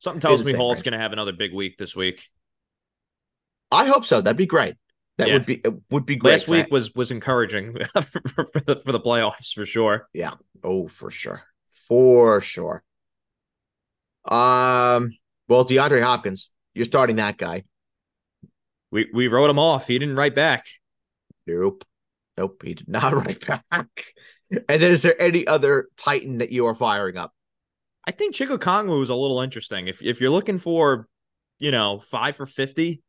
Something 0.00 0.20
tells 0.20 0.44
me 0.44 0.52
Hall's 0.52 0.82
going 0.82 0.92
to 0.92 0.98
have 0.98 1.12
another 1.14 1.32
big 1.32 1.54
week 1.54 1.78
this 1.78 1.96
week. 1.96 2.22
I 3.72 3.86
hope 3.86 4.04
so. 4.04 4.20
That'd 4.20 4.36
be 4.36 4.44
great. 4.46 4.74
That 5.16 5.28
Yeah. 5.28 5.34
would 5.34 5.46
be 5.46 5.54
it 5.54 5.72
would 5.90 6.04
be 6.04 6.16
great. 6.16 6.32
Last 6.32 6.48
week 6.48 6.66
was 6.70 6.94
was 6.94 7.10
encouraging 7.10 7.74
for, 7.94 8.20
for 8.52 8.60
the, 8.66 8.82
for 8.84 8.92
the 8.92 9.00
playoffs 9.00 9.54
for 9.54 9.64
sure. 9.64 10.06
Yeah. 10.12 10.34
Oh, 10.62 10.86
for 10.86 11.10
sure. 11.10 11.42
For 11.88 12.42
sure. 12.42 12.82
Um, 14.26 15.16
well, 15.48 15.64
DeAndre 15.64 16.02
Hopkins, 16.02 16.50
you're 16.74 16.84
starting 16.84 17.16
that 17.16 17.38
guy. 17.38 17.64
We 18.90 19.08
we 19.12 19.28
wrote 19.28 19.50
him 19.50 19.58
off. 19.58 19.86
He 19.86 19.98
didn't 19.98 20.16
write 20.16 20.34
back. 20.34 20.66
Nope. 21.46 21.84
Nope, 22.36 22.62
he 22.64 22.74
did 22.74 22.88
not 22.88 23.12
write 23.26 23.46
back. 23.46 24.14
And 24.50 24.82
then 24.82 24.92
is 24.92 25.02
there 25.02 25.20
any 25.20 25.46
other 25.46 25.88
Titan 25.96 26.38
that 26.38 26.52
you 26.52 26.66
are 26.66 26.74
firing 26.74 27.16
up? 27.16 27.32
I 28.06 28.12
think 28.12 28.34
Chig 28.34 28.56
Okonkwo 28.56 29.02
is 29.02 29.10
a 29.10 29.14
little 29.14 29.40
interesting. 29.40 29.88
If 29.88 30.02
if 30.02 30.20
you're 30.20 30.30
looking 30.30 30.58
for, 30.58 31.08
you 31.58 31.70
know, 31.70 31.98
five 31.98 32.36
for 32.36 32.46
fifty, 32.46 33.02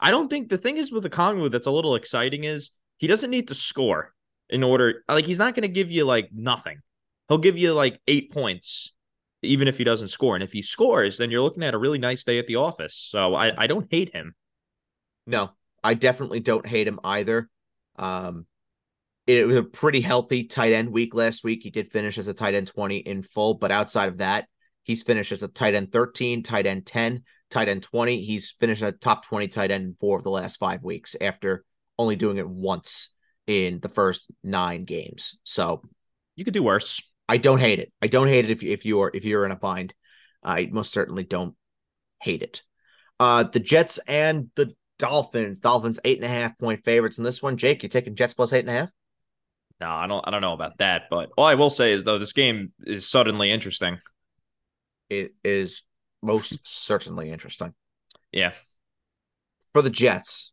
I 0.00 0.10
don't 0.10 0.28
think 0.28 0.48
the 0.48 0.58
thing 0.58 0.76
is 0.76 0.92
with 0.92 1.02
the 1.02 1.10
Kongwu 1.10 1.50
that's 1.50 1.66
a 1.66 1.70
little 1.72 1.94
exciting 1.94 2.44
is 2.44 2.70
he 2.98 3.06
doesn't 3.06 3.30
need 3.30 3.48
to 3.48 3.54
score 3.54 4.14
in 4.50 4.62
order. 4.62 5.02
Like 5.08 5.24
he's 5.24 5.38
not 5.38 5.54
going 5.54 5.62
to 5.62 5.68
give 5.68 5.90
you 5.90 6.04
like 6.04 6.30
nothing. 6.32 6.80
He'll 7.28 7.38
give 7.38 7.56
you 7.56 7.72
like 7.72 8.00
eight 8.06 8.30
points, 8.30 8.92
even 9.42 9.68
if 9.68 9.78
he 9.78 9.84
doesn't 9.84 10.08
score. 10.08 10.34
And 10.34 10.42
if 10.42 10.52
he 10.52 10.62
scores, 10.62 11.18
then 11.18 11.30
you're 11.30 11.42
looking 11.42 11.62
at 11.62 11.74
a 11.74 11.78
really 11.78 11.98
nice 11.98 12.24
day 12.24 12.38
at 12.38 12.46
the 12.46 12.56
office. 12.56 12.94
So 12.94 13.34
I 13.34 13.64
I 13.64 13.66
don't 13.66 13.88
hate 13.90 14.12
him. 14.12 14.34
No, 15.26 15.50
I 15.82 15.94
definitely 15.94 16.40
don't 16.40 16.66
hate 16.66 16.88
him 16.88 17.00
either. 17.04 17.48
Um, 17.96 18.46
it 19.26 19.46
was 19.46 19.56
a 19.56 19.62
pretty 19.62 20.00
healthy 20.00 20.44
tight 20.44 20.72
end 20.72 20.90
week 20.90 21.14
last 21.14 21.44
week. 21.44 21.60
He 21.62 21.70
did 21.70 21.92
finish 21.92 22.16
as 22.16 22.28
a 22.28 22.34
tight 22.34 22.54
end 22.54 22.68
20 22.68 22.96
in 22.98 23.22
full, 23.22 23.54
but 23.54 23.70
outside 23.70 24.08
of 24.08 24.18
that, 24.18 24.48
he's 24.84 25.02
finished 25.02 25.32
as 25.32 25.42
a 25.42 25.48
tight 25.48 25.74
end 25.74 25.92
13, 25.92 26.42
tight 26.42 26.66
end 26.66 26.86
10, 26.86 27.22
tight 27.50 27.68
end 27.68 27.82
20. 27.82 28.22
He's 28.22 28.50
finished 28.52 28.82
a 28.82 28.92
top 28.92 29.26
20 29.26 29.48
tight 29.48 29.70
end 29.70 29.96
four 30.00 30.16
of 30.16 30.24
the 30.24 30.30
last 30.30 30.56
five 30.56 30.82
weeks 30.82 31.14
after 31.20 31.64
only 31.98 32.16
doing 32.16 32.38
it 32.38 32.48
once 32.48 33.14
in 33.46 33.80
the 33.80 33.88
first 33.90 34.30
nine 34.42 34.84
games. 34.84 35.38
So 35.44 35.82
you 36.36 36.44
could 36.44 36.54
do 36.54 36.62
worse. 36.62 37.02
I 37.28 37.36
don't 37.36 37.58
hate 37.58 37.78
it. 37.78 37.92
I 38.00 38.06
don't 38.06 38.28
hate 38.28 38.44
it 38.46 38.50
if 38.50 38.62
if 38.62 38.84
you're 38.84 39.10
if 39.12 39.24
you're 39.24 39.44
in 39.44 39.50
a 39.50 39.56
bind. 39.56 39.94
I 40.42 40.68
most 40.70 40.92
certainly 40.92 41.24
don't 41.24 41.54
hate 42.22 42.42
it. 42.42 42.62
Uh 43.20 43.44
the 43.44 43.60
Jets 43.60 43.98
and 44.08 44.50
the 44.54 44.74
Dolphins. 44.98 45.60
Dolphins 45.60 46.00
eight 46.04 46.18
and 46.18 46.24
a 46.24 46.28
half 46.28 46.58
point 46.58 46.84
favorites 46.84 47.18
in 47.18 47.24
this 47.24 47.42
one. 47.42 47.56
Jake, 47.56 47.82
you 47.82 47.88
taking 47.88 48.14
Jets 48.14 48.34
plus 48.34 48.52
eight 48.52 48.60
and 48.60 48.70
a 48.70 48.72
half? 48.72 48.90
No, 49.80 49.90
I 49.90 50.06
don't 50.06 50.26
I 50.26 50.30
don't 50.30 50.40
know 50.40 50.54
about 50.54 50.78
that, 50.78 51.02
but 51.10 51.30
all 51.36 51.44
I 51.44 51.54
will 51.54 51.70
say 51.70 51.92
is 51.92 52.04
though 52.04 52.18
this 52.18 52.32
game 52.32 52.72
is 52.84 53.08
suddenly 53.08 53.50
interesting. 53.50 53.98
It 55.08 55.34
is 55.44 55.82
most 56.22 56.58
certainly 56.66 57.30
interesting. 57.30 57.74
Yeah. 58.32 58.52
For 59.72 59.82
the 59.82 59.90
Jets, 59.90 60.52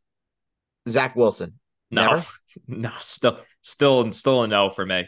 Zach 0.87 1.15
Wilson. 1.15 1.59
No, 1.91 2.07
Never? 2.07 2.25
no, 2.67 2.91
still, 2.99 3.39
still, 3.61 4.11
still 4.11 4.43
a 4.43 4.47
no 4.47 4.69
for 4.69 4.85
me. 4.85 5.07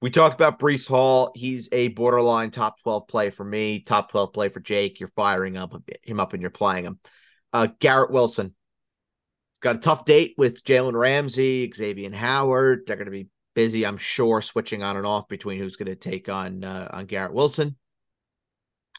We 0.00 0.08
talked 0.08 0.34
about 0.34 0.58
Breece 0.58 0.88
Hall. 0.88 1.30
He's 1.34 1.68
a 1.72 1.88
borderline 1.88 2.50
top 2.50 2.80
12 2.80 3.06
play 3.06 3.28
for 3.28 3.44
me, 3.44 3.80
top 3.80 4.10
12 4.10 4.32
play 4.32 4.48
for 4.48 4.60
Jake. 4.60 4.98
You're 4.98 5.10
firing 5.10 5.58
up 5.58 5.74
him 6.02 6.20
up 6.20 6.32
and 6.32 6.40
you're 6.40 6.50
playing 6.50 6.84
him. 6.84 6.98
Uh, 7.52 7.68
Garrett 7.78 8.10
Wilson. 8.10 8.54
Got 9.60 9.76
a 9.76 9.80
tough 9.80 10.06
date 10.06 10.34
with 10.38 10.64
Jalen 10.64 10.94
Ramsey, 10.94 11.70
Xavier 11.74 12.10
Howard. 12.14 12.84
They're 12.86 12.96
going 12.96 13.04
to 13.06 13.10
be 13.10 13.28
busy, 13.54 13.84
I'm 13.84 13.98
sure, 13.98 14.40
switching 14.40 14.82
on 14.82 14.96
and 14.96 15.04
off 15.04 15.28
between 15.28 15.58
who's 15.58 15.76
going 15.76 15.88
to 15.88 15.96
take 15.96 16.30
on 16.30 16.64
uh, 16.64 16.88
on 16.92 17.04
Garrett 17.04 17.34
Wilson. 17.34 17.76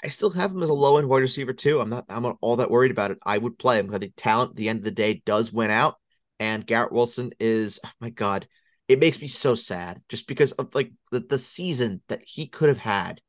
I 0.04 0.10
still 0.10 0.30
have 0.32 0.52
him 0.52 0.62
as 0.62 0.70
a 0.70 0.74
low 0.74 0.98
end 0.98 1.10
wide 1.10 1.22
receiver 1.22 1.54
too. 1.54 1.80
I'm 1.80 1.90
not 1.90 2.06
I'm 2.10 2.22
not 2.22 2.38
all 2.42 2.58
that 2.58 2.70
worried 2.70 2.92
about 2.92 3.10
it. 3.10 3.18
I 3.24 3.40
would 3.40 3.58
play 3.58 3.80
him 3.80 3.88
because 3.88 4.02
the 4.02 4.10
talent 4.10 4.52
at 4.52 4.56
the 4.56 4.70
end 4.70 4.80
of 4.80 4.86
the 4.86 4.92
day 4.92 5.24
does 5.26 5.52
win 5.52 5.72
out. 5.72 5.96
And 6.40 6.66
Garrett 6.66 6.92
Wilson 6.92 7.32
is 7.40 7.80
oh 7.84 7.90
my 8.00 8.10
God, 8.10 8.48
it 8.92 9.00
makes 9.00 9.22
me 9.22 9.28
so 9.28 9.56
sad 9.56 10.02
just 10.10 10.28
because 10.28 10.52
of 10.54 10.76
like 10.76 10.92
the, 11.12 11.20
the 11.20 11.40
season 11.40 12.02
that 12.10 12.22
he 12.26 12.48
could 12.48 12.70
have 12.70 12.78
had. 12.78 13.22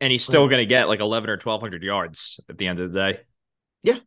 And 0.00 0.12
he's 0.12 0.24
still 0.24 0.48
gonna 0.48 0.66
get 0.66 0.88
like 0.88 1.00
eleven 1.00 1.30
or 1.30 1.36
twelve 1.36 1.60
hundred 1.60 1.82
yards 1.82 2.40
at 2.48 2.58
the 2.58 2.66
end 2.66 2.80
of 2.80 2.92
the 2.92 2.98
day. 2.98 3.20
Yeah. 3.82 3.98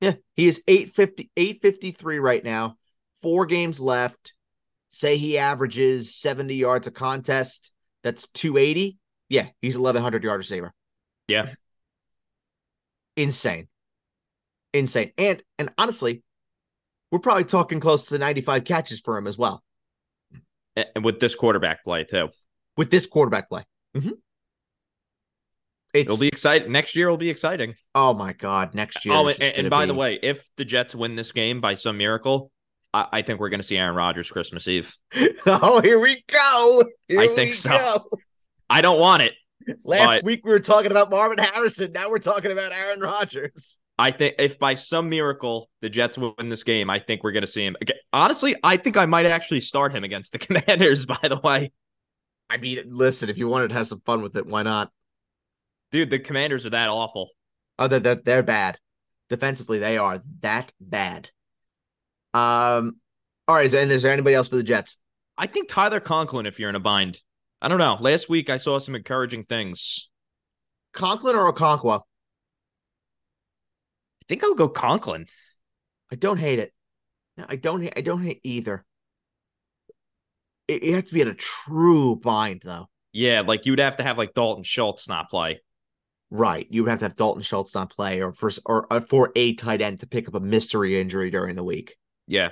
Yeah. 0.00 0.14
He 0.34 0.46
is 0.46 0.62
850 0.66 1.30
853 1.36 2.18
right 2.18 2.42
now. 2.42 2.76
Four 3.22 3.46
games 3.46 3.80
left. 3.80 4.34
Say 4.88 5.18
he 5.18 5.38
averages 5.38 6.14
70 6.14 6.54
yards 6.54 6.86
a 6.86 6.90
contest. 6.90 7.70
That's 8.02 8.26
280. 8.28 8.98
Yeah, 9.28 9.48
he's 9.60 9.78
1100 9.78 10.24
yard 10.24 10.38
receiver. 10.38 10.72
Yeah. 11.28 11.50
Insane. 13.16 13.68
Insane. 14.72 15.12
And 15.18 15.42
and 15.58 15.70
honestly, 15.76 16.22
we're 17.10 17.18
probably 17.18 17.44
talking 17.44 17.80
close 17.80 18.06
to 18.06 18.18
95 18.18 18.64
catches 18.64 19.00
for 19.00 19.18
him 19.18 19.26
as 19.26 19.36
well. 19.36 19.62
And 20.94 21.04
with 21.04 21.20
this 21.20 21.34
quarterback 21.34 21.84
play, 21.84 22.04
too. 22.04 22.28
With 22.76 22.90
this 22.90 23.06
quarterback 23.06 23.48
play. 23.48 23.64
Mm-hmm. 23.96 24.10
It'll 25.92 26.18
be 26.18 26.28
exciting. 26.28 26.70
Next 26.70 26.94
year 26.94 27.10
will 27.10 27.16
be 27.16 27.30
exciting. 27.30 27.74
Oh 27.94 28.14
my 28.14 28.32
god, 28.32 28.74
next 28.74 29.04
year. 29.04 29.14
Oh, 29.14 29.28
and, 29.28 29.42
and 29.42 29.70
by 29.70 29.84
be... 29.84 29.88
the 29.88 29.94
way, 29.94 30.18
if 30.22 30.44
the 30.56 30.64
Jets 30.64 30.94
win 30.94 31.16
this 31.16 31.32
game 31.32 31.60
by 31.60 31.74
some 31.74 31.98
miracle, 31.98 32.52
I, 32.94 33.06
I 33.12 33.22
think 33.22 33.40
we're 33.40 33.48
going 33.48 33.60
to 33.60 33.66
see 33.66 33.76
Aaron 33.76 33.96
Rodgers 33.96 34.30
Christmas 34.30 34.68
Eve. 34.68 34.96
oh, 35.46 35.80
here 35.80 35.98
we 35.98 36.24
go. 36.28 36.84
Here 37.08 37.20
I 37.20 37.28
think 37.34 37.54
so. 37.54 37.70
Go. 37.70 38.08
I 38.68 38.82
don't 38.82 39.00
want 39.00 39.22
it. 39.22 39.32
Last 39.84 40.20
but 40.20 40.24
week 40.24 40.44
we 40.44 40.52
were 40.52 40.60
talking 40.60 40.90
about 40.90 41.10
Marvin 41.10 41.38
Harrison. 41.38 41.92
Now 41.92 42.08
we're 42.08 42.18
talking 42.18 42.52
about 42.52 42.72
Aaron 42.72 43.00
Rodgers. 43.00 43.78
I 44.00 44.12
think 44.12 44.36
if 44.38 44.58
by 44.58 44.76
some 44.76 45.10
miracle 45.10 45.68
the 45.82 45.90
Jets 45.90 46.16
win 46.16 46.48
this 46.48 46.64
game, 46.64 46.88
I 46.88 46.98
think 47.00 47.22
we're 47.22 47.32
going 47.32 47.42
to 47.42 47.46
see 47.46 47.66
him. 47.66 47.76
Honestly, 48.14 48.56
I 48.64 48.78
think 48.78 48.96
I 48.96 49.04
might 49.04 49.26
actually 49.26 49.60
start 49.60 49.94
him 49.94 50.04
against 50.04 50.32
the 50.32 50.38
Commanders. 50.38 51.04
By 51.04 51.18
the 51.22 51.38
way, 51.38 51.70
I 52.48 52.56
mean, 52.56 52.78
listen, 52.86 53.28
if 53.28 53.36
you 53.36 53.46
wanted 53.46 53.68
to 53.68 53.74
have 53.74 53.86
some 53.86 54.00
fun 54.00 54.22
with 54.22 54.34
it, 54.36 54.46
why 54.46 54.62
not? 54.62 54.90
Dude, 55.92 56.08
the 56.08 56.18
Commanders 56.18 56.64
are 56.64 56.70
that 56.70 56.88
awful. 56.88 57.28
Oh, 57.78 57.88
they're, 57.88 58.00
they're, 58.00 58.14
they're 58.14 58.42
bad. 58.42 58.78
Defensively, 59.28 59.78
they 59.78 59.98
are 59.98 60.22
that 60.40 60.72
bad. 60.80 61.28
Um, 62.32 62.96
all 63.46 63.54
right, 63.54 63.72
and 63.74 63.92
is 63.92 64.02
there 64.02 64.12
anybody 64.12 64.34
else 64.34 64.48
for 64.48 64.56
the 64.56 64.62
Jets? 64.62 64.96
I 65.36 65.46
think 65.46 65.68
Tyler 65.68 66.00
Conklin, 66.00 66.46
if 66.46 66.58
you're 66.58 66.70
in 66.70 66.76
a 66.76 66.80
bind. 66.80 67.20
I 67.60 67.68
don't 67.68 67.78
know. 67.78 67.98
Last 68.00 68.30
week 68.30 68.48
I 68.48 68.56
saw 68.56 68.78
some 68.78 68.94
encouraging 68.94 69.44
things. 69.44 70.08
Conklin 70.94 71.36
or 71.36 71.52
Okonkwo? 71.52 72.00
I 74.30 74.32
think 74.32 74.44
I'll 74.44 74.54
go 74.54 74.68
Conklin. 74.68 75.26
I 76.12 76.14
don't 76.14 76.36
hate 76.36 76.60
it. 76.60 76.72
I 77.36 77.56
don't. 77.56 77.92
I 77.96 78.00
don't 78.00 78.22
hate 78.22 78.40
either. 78.44 78.84
It, 80.68 80.84
it 80.84 80.94
has 80.94 81.06
to 81.06 81.14
be 81.14 81.20
in 81.20 81.26
a 81.26 81.34
true 81.34 82.14
bind, 82.14 82.62
though. 82.64 82.86
Yeah, 83.12 83.40
like 83.40 83.66
you 83.66 83.72
would 83.72 83.80
have 83.80 83.96
to 83.96 84.04
have 84.04 84.18
like 84.18 84.34
Dalton 84.34 84.62
Schultz 84.62 85.08
not 85.08 85.30
play. 85.30 85.62
Right, 86.30 86.64
you 86.70 86.84
would 86.84 86.90
have 86.90 87.00
to 87.00 87.06
have 87.06 87.16
Dalton 87.16 87.42
Schultz 87.42 87.74
not 87.74 87.90
play, 87.90 88.22
or 88.22 88.32
for 88.32 88.52
or, 88.66 88.86
or 88.88 89.00
for 89.00 89.32
a 89.34 89.54
tight 89.54 89.82
end 89.82 89.98
to 89.98 90.06
pick 90.06 90.28
up 90.28 90.36
a 90.36 90.40
mystery 90.40 91.00
injury 91.00 91.32
during 91.32 91.56
the 91.56 91.64
week. 91.64 91.96
Yeah, 92.28 92.50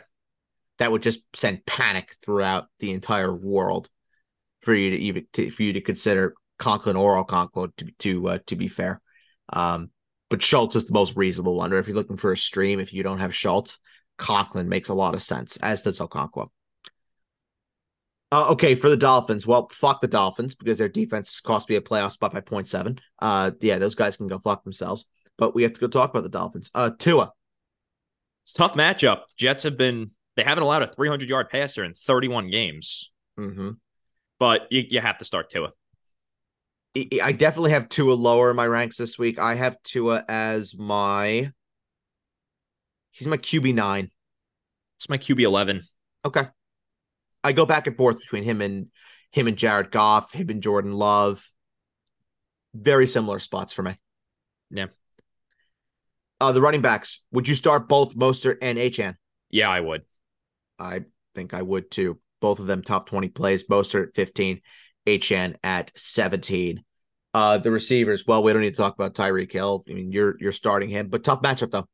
that 0.79 0.91
would 0.91 1.05
just 1.05 1.21
send 1.37 1.65
panic 1.65 2.17
throughout 2.23 2.67
the 2.81 2.91
entire 2.91 3.33
world 3.33 3.89
for 4.63 4.75
you 4.75 4.91
to 4.91 4.97
even 4.97 5.27
to, 5.35 5.53
for 5.53 5.63
you 5.63 5.75
to 5.75 5.81
consider 5.81 6.35
Conklin 6.59 6.97
or 6.97 7.25
Okonkwo 7.25 7.71
to 7.77 7.87
to 8.01 8.29
uh, 8.31 8.39
to 8.47 8.57
be 8.57 8.67
fair. 8.67 9.01
Um, 9.53 9.91
but 10.31 10.43
Schultz 10.43 10.77
is 10.77 10.87
the 10.87 10.95
most 10.95 11.17
reasonable 11.17 11.57
one. 11.57 11.73
Or 11.73 11.79
if 11.79 11.87
you're 11.87 11.97
looking 11.97 12.17
for 12.17 12.33
a 12.33 12.37
stream, 12.37 12.81
if 12.81 12.93
you 12.93 13.03
don't 13.03 13.21
have 13.21 13.35
Schultz, 13.35 13.79
Conklin 14.17 14.69
makes 14.69 14.89
a 14.89 14.95
lot 14.95 15.15
of 15.15 15.23
sense, 15.23 15.57
as 15.59 15.83
does 15.83 15.99
Okonkwo. 15.99 16.49
Uh, 18.31 18.49
okay, 18.51 18.75
for 18.75 18.91
the 18.91 18.97
Dolphins, 18.97 19.47
well, 19.47 19.69
fuck 19.73 20.03
the 20.03 20.09
Dolphins 20.09 20.55
because 20.55 20.77
their 20.77 20.89
defense 20.89 21.41
cost 21.41 21.69
me 21.71 21.77
a 21.77 21.81
playoff 21.81 22.13
spot 22.13 22.35
by 22.35 22.43
0.7. 22.43 22.99
Uh, 23.19 23.53
yeah, 23.61 23.79
those 23.79 23.95
guys 23.95 24.19
can 24.19 24.27
go 24.27 24.39
fuck 24.39 24.65
themselves. 24.65 25.07
But 25.39 25.55
we 25.55 25.63
have 25.63 25.73
to 25.73 25.81
go 25.81 25.87
talk 25.87 26.11
about 26.11 26.25
the 26.25 26.29
Dolphins. 26.29 26.71
Uh, 26.75 26.91
Tua. 26.99 27.33
It's 28.43 28.53
tough 28.53 28.75
matchup. 28.75 29.21
Jets 29.37 29.63
have 29.63 29.79
been 29.79 30.11
they 30.37 30.43
haven't 30.43 30.65
allowed 30.65 30.83
a 30.83 30.93
300 30.93 31.29
yard 31.29 31.49
passer 31.49 31.85
in 31.85 31.95
31 31.95 32.51
games. 32.51 33.13
Mm-hmm 33.39 33.71
but 34.39 34.67
you, 34.71 34.85
you 34.89 35.01
have 35.01 35.19
to 35.19 35.25
start 35.25 35.51
Tua. 35.51 35.71
I 36.97 37.33
definitely 37.33 37.73
have 37.73 37.89
Tua 37.89 38.15
lower 38.15 38.51
in 38.51 38.57
my 38.57 38.67
ranks 38.67 38.97
this 38.97 39.19
week. 39.19 39.39
I 39.39 39.55
have 39.55 39.83
Tua 39.83 40.25
as 40.29 40.77
my 40.77 41.53
he's 43.11 43.29
my 43.29 43.37
QB 43.37 43.75
nine. 43.75 44.11
It's 44.97 45.09
my 45.09 45.19
QB 45.19 45.43
eleven. 45.43 45.83
Okay. 46.25 46.47
I 47.45 47.53
go 47.53 47.67
back 47.67 47.87
and 47.87 47.97
forth 47.97 48.19
between 48.19 48.43
him 48.43 48.61
and 48.61 48.89
him 49.31 49.47
and 49.47 49.57
Jared 49.57 49.91
Goff, 49.91 50.33
him 50.33 50.49
and 50.51 50.63
Jordan 50.63 50.93
Love. 50.93 51.51
Very 52.75 53.07
similar 53.07 53.39
spots 53.39 53.73
for 53.73 53.83
me. 53.83 53.97
Yeah. 54.71 54.87
Uh, 56.41 56.53
the 56.53 56.61
running 56.61 56.83
backs. 56.83 57.25
Would 57.33 57.49
you 57.49 57.55
start 57.55 57.89
both 57.89 58.17
Mostert 58.17 58.59
and 58.63 58.79
Achane? 58.79 59.17
Yeah, 59.51 59.69
I 59.69 59.81
would. 59.81 60.03
I 60.79 61.05
think 61.35 61.55
I 61.55 61.63
would 61.63 61.91
too 61.91 62.21
both 62.41 62.61
of 62.61 62.67
them 62.67 62.83
top 62.83 63.09
20 63.09 63.29
plays. 63.29 63.67
Mostert 63.67 64.09
at 64.09 64.15
15, 64.15 64.61
Achane 65.09 65.57
at 65.63 65.91
17. 65.97 66.83
Uh, 67.35 67.59
the 67.59 67.71
receivers, 67.71 68.27
well, 68.27 68.43
we 68.43 68.53
don't 68.53 68.63
need 68.63 68.75
to 68.75 68.77
talk 68.77 68.95
about 68.95 69.15
Tyreek 69.15 69.53
Hill. 69.53 69.85
I 69.89 69.93
mean, 69.93 70.11
you're 70.13 70.37
you're 70.41 70.53
starting 70.53 70.89
him, 70.89 71.09
but 71.09 71.23
tough 71.25 71.43
matchup 71.43 71.71
though. 71.71 71.87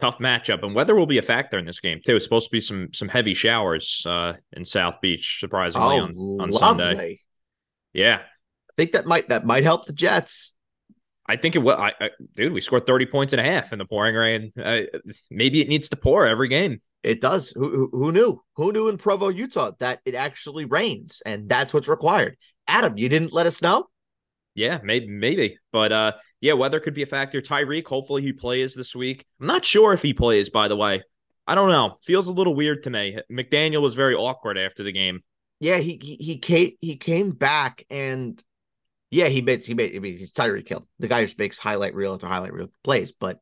Tough 0.00 0.18
matchup, 0.18 0.62
and 0.62 0.74
weather 0.74 0.94
will 0.94 1.06
be 1.06 1.18
a 1.18 1.22
factor 1.22 1.56
in 1.56 1.64
this 1.64 1.80
game 1.80 2.00
too. 2.04 2.16
It's 2.16 2.24
supposed 2.24 2.48
to 2.48 2.52
be 2.52 2.60
some 2.60 2.92
some 2.92 3.08
heavy 3.08 3.32
showers 3.32 4.04
uh, 4.06 4.34
in 4.52 4.64
South 4.64 5.00
Beach, 5.00 5.38
surprisingly 5.40 5.98
oh, 5.98 6.04
on, 6.04 6.40
on 6.40 6.52
Sunday. 6.52 7.20
Yeah, 7.92 8.16
I 8.16 8.72
think 8.76 8.92
that 8.92 9.06
might 9.06 9.28
that 9.28 9.46
might 9.46 9.64
help 9.64 9.86
the 9.86 9.92
Jets. 9.92 10.55
I 11.28 11.36
think 11.36 11.56
it 11.56 11.58
will. 11.58 11.76
I, 11.76 11.92
I, 12.00 12.10
dude, 12.34 12.52
we 12.52 12.60
scored 12.60 12.86
30 12.86 13.06
points 13.06 13.32
and 13.32 13.40
a 13.40 13.44
half 13.44 13.72
in 13.72 13.78
the 13.78 13.84
pouring 13.84 14.14
rain. 14.14 14.52
Uh, 14.62 14.82
maybe 15.30 15.60
it 15.60 15.68
needs 15.68 15.88
to 15.90 15.96
pour 15.96 16.26
every 16.26 16.48
game. 16.48 16.80
It 17.02 17.20
does. 17.20 17.50
Who, 17.50 17.88
who 17.92 18.12
knew? 18.12 18.42
Who 18.56 18.72
knew 18.72 18.88
in 18.88 18.98
Provo, 18.98 19.28
Utah, 19.28 19.72
that 19.80 20.00
it 20.04 20.14
actually 20.14 20.64
rains 20.64 21.22
and 21.24 21.48
that's 21.48 21.72
what's 21.72 21.88
required? 21.88 22.36
Adam, 22.66 22.98
you 22.98 23.08
didn't 23.08 23.32
let 23.32 23.46
us 23.46 23.62
know. 23.62 23.86
Yeah, 24.54 24.78
maybe, 24.82 25.06
maybe, 25.06 25.58
but 25.70 25.92
uh, 25.92 26.12
yeah, 26.40 26.54
weather 26.54 26.80
could 26.80 26.94
be 26.94 27.02
a 27.02 27.06
factor. 27.06 27.42
Tyreek, 27.42 27.86
hopefully 27.86 28.22
he 28.22 28.32
plays 28.32 28.74
this 28.74 28.96
week. 28.96 29.26
I'm 29.38 29.46
not 29.46 29.66
sure 29.66 29.92
if 29.92 30.00
he 30.00 30.14
plays. 30.14 30.48
By 30.48 30.68
the 30.68 30.76
way, 30.76 31.02
I 31.46 31.54
don't 31.54 31.68
know. 31.68 31.98
Feels 32.02 32.26
a 32.26 32.32
little 32.32 32.54
weird 32.54 32.82
to 32.84 32.90
me. 32.90 33.18
McDaniel 33.30 33.82
was 33.82 33.94
very 33.94 34.14
awkward 34.14 34.56
after 34.56 34.82
the 34.82 34.92
game. 34.92 35.20
Yeah, 35.60 35.76
he 35.76 35.98
he, 36.02 36.16
he 36.16 36.38
came 36.38 36.72
he 36.80 36.96
came 36.96 37.30
back 37.32 37.84
and 37.90 38.42
yeah, 39.16 39.28
he 39.28 39.42
made 39.42 39.62
he 39.62 39.74
made. 39.74 39.96
I 39.96 39.98
mean, 40.00 40.18
he's 40.18 40.32
Tyreek 40.32 40.68
Hill. 40.68 40.86
The 40.98 41.08
guy 41.08 41.24
who 41.24 41.32
makes 41.38 41.58
highlight 41.58 41.94
reel 41.94 42.14
after 42.14 42.26
highlight 42.26 42.52
reel 42.52 42.68
plays, 42.84 43.12
but 43.12 43.40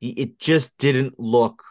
he, 0.00 0.10
it 0.10 0.38
just 0.40 0.78
didn't 0.78 1.18
look 1.18 1.62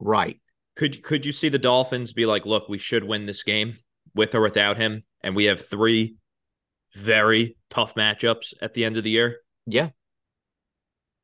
right 0.00 0.40
Could 0.76 1.02
could 1.02 1.24
you 1.26 1.32
see 1.32 1.48
the 1.48 1.58
Dolphins 1.58 2.12
be 2.12 2.26
like, 2.26 2.46
look, 2.46 2.68
we 2.68 2.78
should 2.78 3.04
win 3.04 3.26
this 3.26 3.42
game 3.42 3.78
with 4.14 4.34
or 4.34 4.42
without 4.42 4.76
him, 4.76 5.04
and 5.22 5.36
we 5.36 5.46
have 5.46 5.66
three 5.68 6.16
very 6.94 7.56
tough 7.70 7.94
matchups 7.94 8.54
at 8.62 8.74
the 8.74 8.84
end 8.84 8.96
of 8.96 9.04
the 9.04 9.10
year? 9.10 9.38
Yeah. 9.66 9.90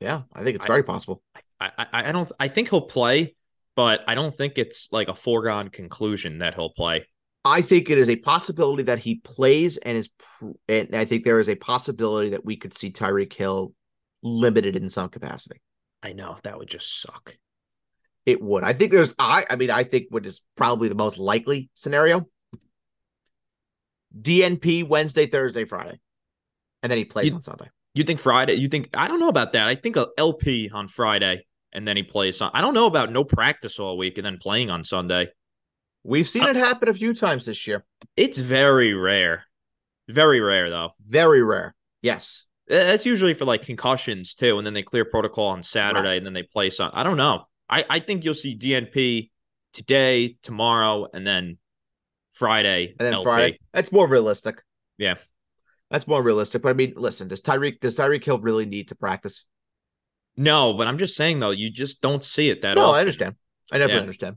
Yeah, 0.01 0.23
I 0.33 0.43
think 0.43 0.57
it's 0.57 0.65
I- 0.65 0.69
very 0.69 0.83
possible. 0.83 1.23
I, 1.61 1.71
I 1.79 1.87
I 2.09 2.13
don't 2.13 2.31
I 2.41 2.49
think 2.49 2.71
he'll 2.71 2.81
play, 2.81 3.37
but 3.77 4.01
I 4.09 4.15
don't 4.17 4.35
think 4.35 4.59
it's 4.59 4.91
like 4.93 5.09
a 5.09 5.15
foregone 5.15 5.69
conclusion 5.69 6.39
that 6.39 6.55
he'll 6.55 6.71
play. 6.73 7.07
I 7.45 7.61
think 7.61 7.91
it 7.91 7.99
is 7.99 8.09
a 8.09 8.17
possibility 8.17 8.85
that 8.85 9.01
he 9.01 9.17
plays 9.17 9.77
and 9.77 9.99
is 9.99 10.09
pr- 10.09 10.51
and 10.69 10.95
I 10.95 11.05
think 11.05 11.25
there 11.25 11.41
is 11.41 11.49
a 11.49 11.57
possibility 11.57 12.31
that 12.31 12.45
we 12.45 12.57
could 12.57 12.73
see 12.73 12.91
Tyreek 12.93 13.33
Hill 13.33 13.75
limited 14.23 14.77
in 14.77 14.89
some 14.89 15.09
capacity. 15.09 15.61
I 16.03 16.13
know 16.13 16.37
that 16.45 16.59
would 16.59 16.69
just 16.69 17.01
suck. 17.01 17.37
It 18.27 18.41
would. 18.41 18.63
I 18.63 18.73
think 18.73 18.93
there's 18.93 19.15
I 19.19 19.45
I 19.51 19.57
mean 19.57 19.71
I 19.71 19.83
think 19.83 20.07
what 20.11 20.25
is 20.25 20.41
probably 20.57 20.89
the 20.89 20.95
most 20.95 21.19
likely 21.19 21.71
scenario. 21.75 22.29
DNP 24.17 24.87
Wednesday, 24.87 25.27
Thursday, 25.27 25.65
Friday. 25.65 25.99
And 26.83 26.91
then 26.91 26.99
he 26.99 27.05
plays 27.05 27.31
You- 27.31 27.37
on 27.37 27.43
Sunday. 27.43 27.69
You 27.95 28.05
think 28.05 28.21
Friday? 28.21 28.55
You 28.55 28.69
think 28.69 28.89
I 28.95 29.07
don't 29.07 29.21
know 29.21 29.29
about 29.29 29.53
that. 29.53 29.69
I 29.69 29.75
think 29.75 29.97
a 29.97 30.09
LP 30.17 30.71
on 30.73 30.89
Friday 30.89 31.45
and 31.73 31.87
then 31.87 31.97
he 31.97 32.03
plays 32.03 32.41
on. 32.41 32.51
I 32.55 32.61
don't 32.61 32.73
know 32.75 32.87
about 32.87 33.13
no 33.13 33.23
practice 33.25 33.79
all 33.79 33.99
week 33.99 34.17
and 34.17 34.25
then 34.25 34.39
playing 34.39 34.71
on 34.71 34.83
Sunday. 34.85 35.29
We've 36.05 36.29
seen 36.29 36.45
it 36.45 36.57
happen 36.57 36.89
a 36.89 36.95
few 36.95 37.15
times 37.15 37.47
this 37.47 37.67
year. 37.67 37.85
It's 38.17 38.39
very 38.39 38.93
rare. 38.95 39.45
Very 40.09 40.41
rare 40.41 40.69
though. 40.69 40.91
Very 41.07 41.43
rare. 41.43 41.75
Yes. 42.03 42.47
Uh, 42.71 42.75
That's 42.75 43.07
usually 43.07 43.35
for 43.35 43.45
like 43.45 43.63
concussions 43.63 44.35
too, 44.35 44.59
and 44.59 44.67
then 44.67 44.75
they 44.75 44.83
clear 44.83 45.05
protocol 45.05 45.47
on 45.49 45.63
Saturday 45.63 46.17
and 46.17 46.27
then 46.27 46.33
they 46.33 46.43
play 46.43 46.71
some. 46.71 46.91
I 46.93 47.03
don't 47.03 47.17
know. 47.17 47.45
I 47.69 47.85
I 47.89 47.99
think 48.01 48.25
you'll 48.25 48.35
see 48.35 48.57
DNP 48.57 49.31
today, 49.73 50.37
tomorrow, 50.43 51.07
and 51.15 51.27
then 51.27 51.59
Friday. 52.33 52.89
And 52.99 53.07
then 53.07 53.15
LP. 53.15 53.25
Friday. 53.25 53.59
That's 53.73 53.93
more 53.93 54.09
realistic. 54.09 54.63
Yeah. 54.99 55.15
That's 55.91 56.07
more 56.07 56.23
realistic. 56.23 56.63
But 56.63 56.71
I 56.71 56.73
mean, 56.73 56.95
listen, 56.97 57.29
does 57.29 57.41
Tyreek 57.41 57.81
does 57.81 57.97
Tyreek 57.97 58.25
Hill 58.25 58.39
really 58.39 58.67
need 58.67 58.89
to 58.89 58.95
practice? 58.95 59.45
No, 60.37 60.73
but 60.73 60.89
I'm 60.89 60.99
just 60.99 61.15
saying 61.17 61.41
though, 61.41 61.51
you 61.51 61.71
just 61.71 62.01
don't 62.01 62.25
see 62.25 62.49
it 62.49 62.63
that 62.63 62.75
No, 62.75 62.87
often. 62.87 62.95
I 62.97 63.01
understand. 63.01 63.35
I 63.71 63.77
definitely 63.79 63.95
Yeah. 63.97 64.01
understand. 64.01 64.37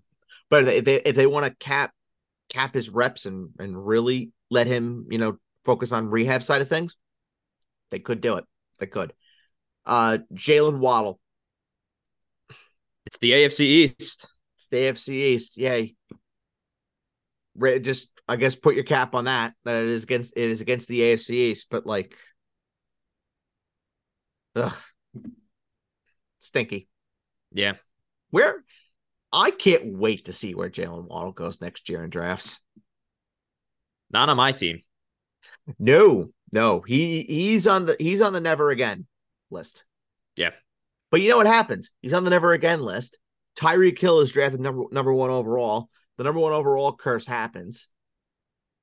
But 0.49 0.67
if 0.67 0.85
they 0.85 0.95
if 1.01 1.15
they 1.15 1.27
want 1.27 1.45
to 1.45 1.55
cap 1.55 1.91
cap 2.49 2.73
his 2.73 2.89
reps 2.89 3.25
and 3.25 3.49
and 3.59 3.85
really 3.85 4.31
let 4.49 4.67
him, 4.67 5.07
you 5.09 5.17
know, 5.17 5.37
focus 5.63 5.91
on 5.91 6.09
rehab 6.09 6.43
side 6.43 6.61
of 6.61 6.69
things, 6.69 6.95
they 7.91 7.99
could 7.99 8.21
do 8.21 8.35
it. 8.35 8.45
They 8.79 8.87
could. 8.87 9.13
Uh 9.85 10.19
Jaylen 10.33 10.79
Waddle, 10.79 11.19
It's 13.05 13.17
the 13.19 13.31
AFC 13.31 13.59
East. 13.61 14.27
it's 14.57 14.67
the 14.69 14.77
AFC 14.77 15.09
East. 15.09 15.57
Yay. 15.57 15.95
Just 17.81 18.09
I 18.27 18.35
guess 18.35 18.55
put 18.55 18.75
your 18.75 18.83
cap 18.83 19.15
on 19.15 19.25
that. 19.25 19.53
That 19.63 19.83
it 19.83 19.89
is 19.89 20.03
against 20.03 20.33
it 20.35 20.49
is 20.49 20.61
against 20.61 20.87
the 20.87 21.01
AFC 21.01 21.29
East, 21.31 21.67
but 21.69 21.85
like 21.85 22.15
ugh, 24.55 24.75
stinky. 26.39 26.87
Yeah. 27.51 27.73
Where 28.31 28.63
I 29.35 29.51
can't 29.51 29.97
wait 29.97 30.25
to 30.25 30.33
see 30.33 30.55
where 30.55 30.69
Jaylen 30.69 31.09
Waddle 31.09 31.33
goes 31.33 31.59
next 31.59 31.89
year 31.89 32.05
in 32.05 32.09
drafts. 32.09 32.61
Not 34.09 34.29
on 34.29 34.37
my 34.37 34.53
team. 34.53 34.81
No, 35.77 36.29
no, 36.53 36.79
he 36.79 37.23
he's 37.23 37.67
on 37.67 37.85
the 37.85 37.97
he's 37.99 38.21
on 38.21 38.31
the 38.31 38.39
never 38.39 38.71
again 38.71 39.07
list. 39.51 39.83
Yeah. 40.37 40.51
But 41.11 41.19
you 41.19 41.29
know 41.29 41.37
what 41.37 41.47
happens? 41.47 41.91
He's 42.01 42.13
on 42.13 42.23
the 42.23 42.29
never 42.29 42.53
again 42.53 42.81
list. 42.81 43.19
Tyreek 43.57 43.99
Hill 43.99 44.21
is 44.21 44.31
drafted 44.31 44.61
number 44.61 44.85
number 44.91 45.13
one 45.13 45.31
overall. 45.31 45.89
The 46.17 46.23
number 46.23 46.39
one 46.39 46.53
overall 46.53 46.93
curse 46.93 47.25
happens, 47.25 47.89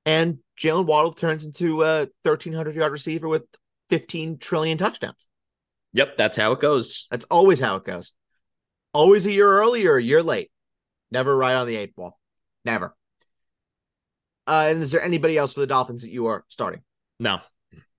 and 0.05 0.37
Jaylen 0.59 0.85
Waddle 0.85 1.13
turns 1.13 1.45
into 1.45 1.81
a 1.81 2.07
thirteen 2.23 2.53
hundred 2.53 2.75
yard 2.75 2.91
receiver 2.91 3.27
with 3.27 3.43
fifteen 3.89 4.37
trillion 4.37 4.77
touchdowns. 4.77 5.25
Yep, 5.93 6.17
that's 6.17 6.37
how 6.37 6.51
it 6.51 6.59
goes. 6.59 7.07
That's 7.09 7.25
always 7.25 7.59
how 7.59 7.77
it 7.77 7.85
goes. 7.85 8.11
Always 8.93 9.25
a 9.25 9.31
year 9.31 9.47
early 9.47 9.85
or 9.85 9.97
a 9.97 10.03
year 10.03 10.21
late. 10.21 10.51
Never 11.11 11.35
right 11.35 11.55
on 11.55 11.67
the 11.67 11.75
eight 11.75 11.95
ball. 11.95 12.19
Never. 12.65 12.95
Uh, 14.45 14.67
and 14.69 14.83
is 14.83 14.91
there 14.91 15.01
anybody 15.01 15.37
else 15.37 15.53
for 15.53 15.61
the 15.61 15.67
Dolphins 15.67 16.01
that 16.01 16.11
you 16.11 16.27
are 16.27 16.43
starting? 16.49 16.81
No. 17.19 17.39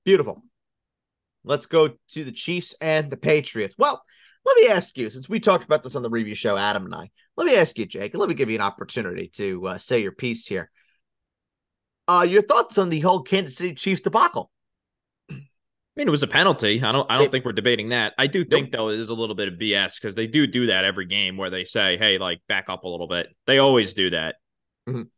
Beautiful. 0.05 0.43
Let's 1.45 1.67
go 1.67 1.89
to 1.89 2.25
the 2.25 2.33
Chiefs 2.33 2.75
and 2.81 3.11
the 3.11 3.17
Patriots. 3.17 3.77
Well, 3.79 4.03
let 4.45 4.57
me 4.57 4.69
ask 4.69 4.97
you, 4.99 5.11
since 5.11 5.29
we 5.29 5.41
talked 5.41 5.65
about 5.65 5.83
this 5.83 5.97
on 5.97 6.03
the 6.03 6.11
review 6.11 6.35
show, 6.35 6.57
Adam 6.57 6.85
and 6.85 6.95
I, 6.95 7.11
let 7.37 7.47
me 7.47 7.57
ask 7.57 7.79
you, 7.79 7.87
Jake, 7.87 8.13
and 8.13 8.21
let 8.21 8.29
me 8.29 8.35
give 8.35 8.51
you 8.51 8.57
an 8.57 8.61
opportunity 8.61 9.29
to 9.35 9.69
uh, 9.69 9.79
say 9.79 10.01
your 10.01 10.13
piece 10.13 10.47
here. 10.47 10.71
Uh, 12.07 12.27
your 12.29 12.43
thoughts 12.43 12.77
on 12.77 12.91
the 12.91 13.01
whole 13.01 13.23
Kansas 13.23 13.57
City 13.57 13.75
Chiefs 13.75 14.03
debacle? 14.03 14.51
I 15.97 16.01
mean, 16.01 16.09
it 16.09 16.11
was 16.11 16.25
a 16.25 16.27
penalty. 16.29 16.83
I 16.83 16.91
don't. 16.91 17.09
I 17.11 17.17
don't 17.19 17.27
It- 17.27 17.31
think 17.31 17.45
we're 17.45 17.53
debating 17.53 17.91
that. 17.91 18.15
I 18.19 18.27
do 18.27 18.45
think 18.45 18.73
though 18.73 18.89
it 18.89 18.99
is 18.99 19.11
a 19.11 19.15
little 19.15 19.37
bit 19.37 19.47
of 19.49 19.55
BS 19.55 19.95
because 20.01 20.17
they 20.17 20.27
do 20.27 20.47
do 20.47 20.67
that 20.67 20.85
every 20.85 21.07
game 21.07 21.37
where 21.37 21.51
they 21.51 21.65
say, 21.65 21.97
"Hey, 21.97 22.19
like 22.19 22.41
back 22.49 22.69
up 22.69 22.83
a 22.83 22.89
little 22.89 23.07
bit." 23.07 23.29
They 23.47 23.59
always 23.59 23.95
do 23.95 24.11
that. 24.11 24.37
Mhm. 24.89 25.09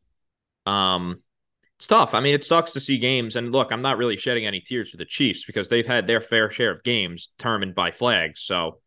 Um, 0.70 1.22
it's 1.78 1.86
tough. 1.86 2.12
I 2.14 2.20
mean, 2.20 2.34
it 2.34 2.44
sucks 2.44 2.72
to 2.74 2.80
see 2.80 2.98
games. 2.98 3.36
And 3.36 3.52
look, 3.52 3.72
I'm 3.72 3.80
not 3.82 3.96
really 3.96 4.18
shedding 4.18 4.44
any 4.46 4.60
tears 4.60 4.90
for 4.90 4.98
the 4.98 5.04
Chiefs 5.06 5.44
because 5.46 5.68
they've 5.70 5.86
had 5.86 6.06
their 6.06 6.20
fair 6.20 6.50
share 6.50 6.72
of 6.72 6.82
games 6.82 7.28
determined 7.38 7.74
by 7.74 7.90
flags. 7.90 8.42
So, 8.42 8.80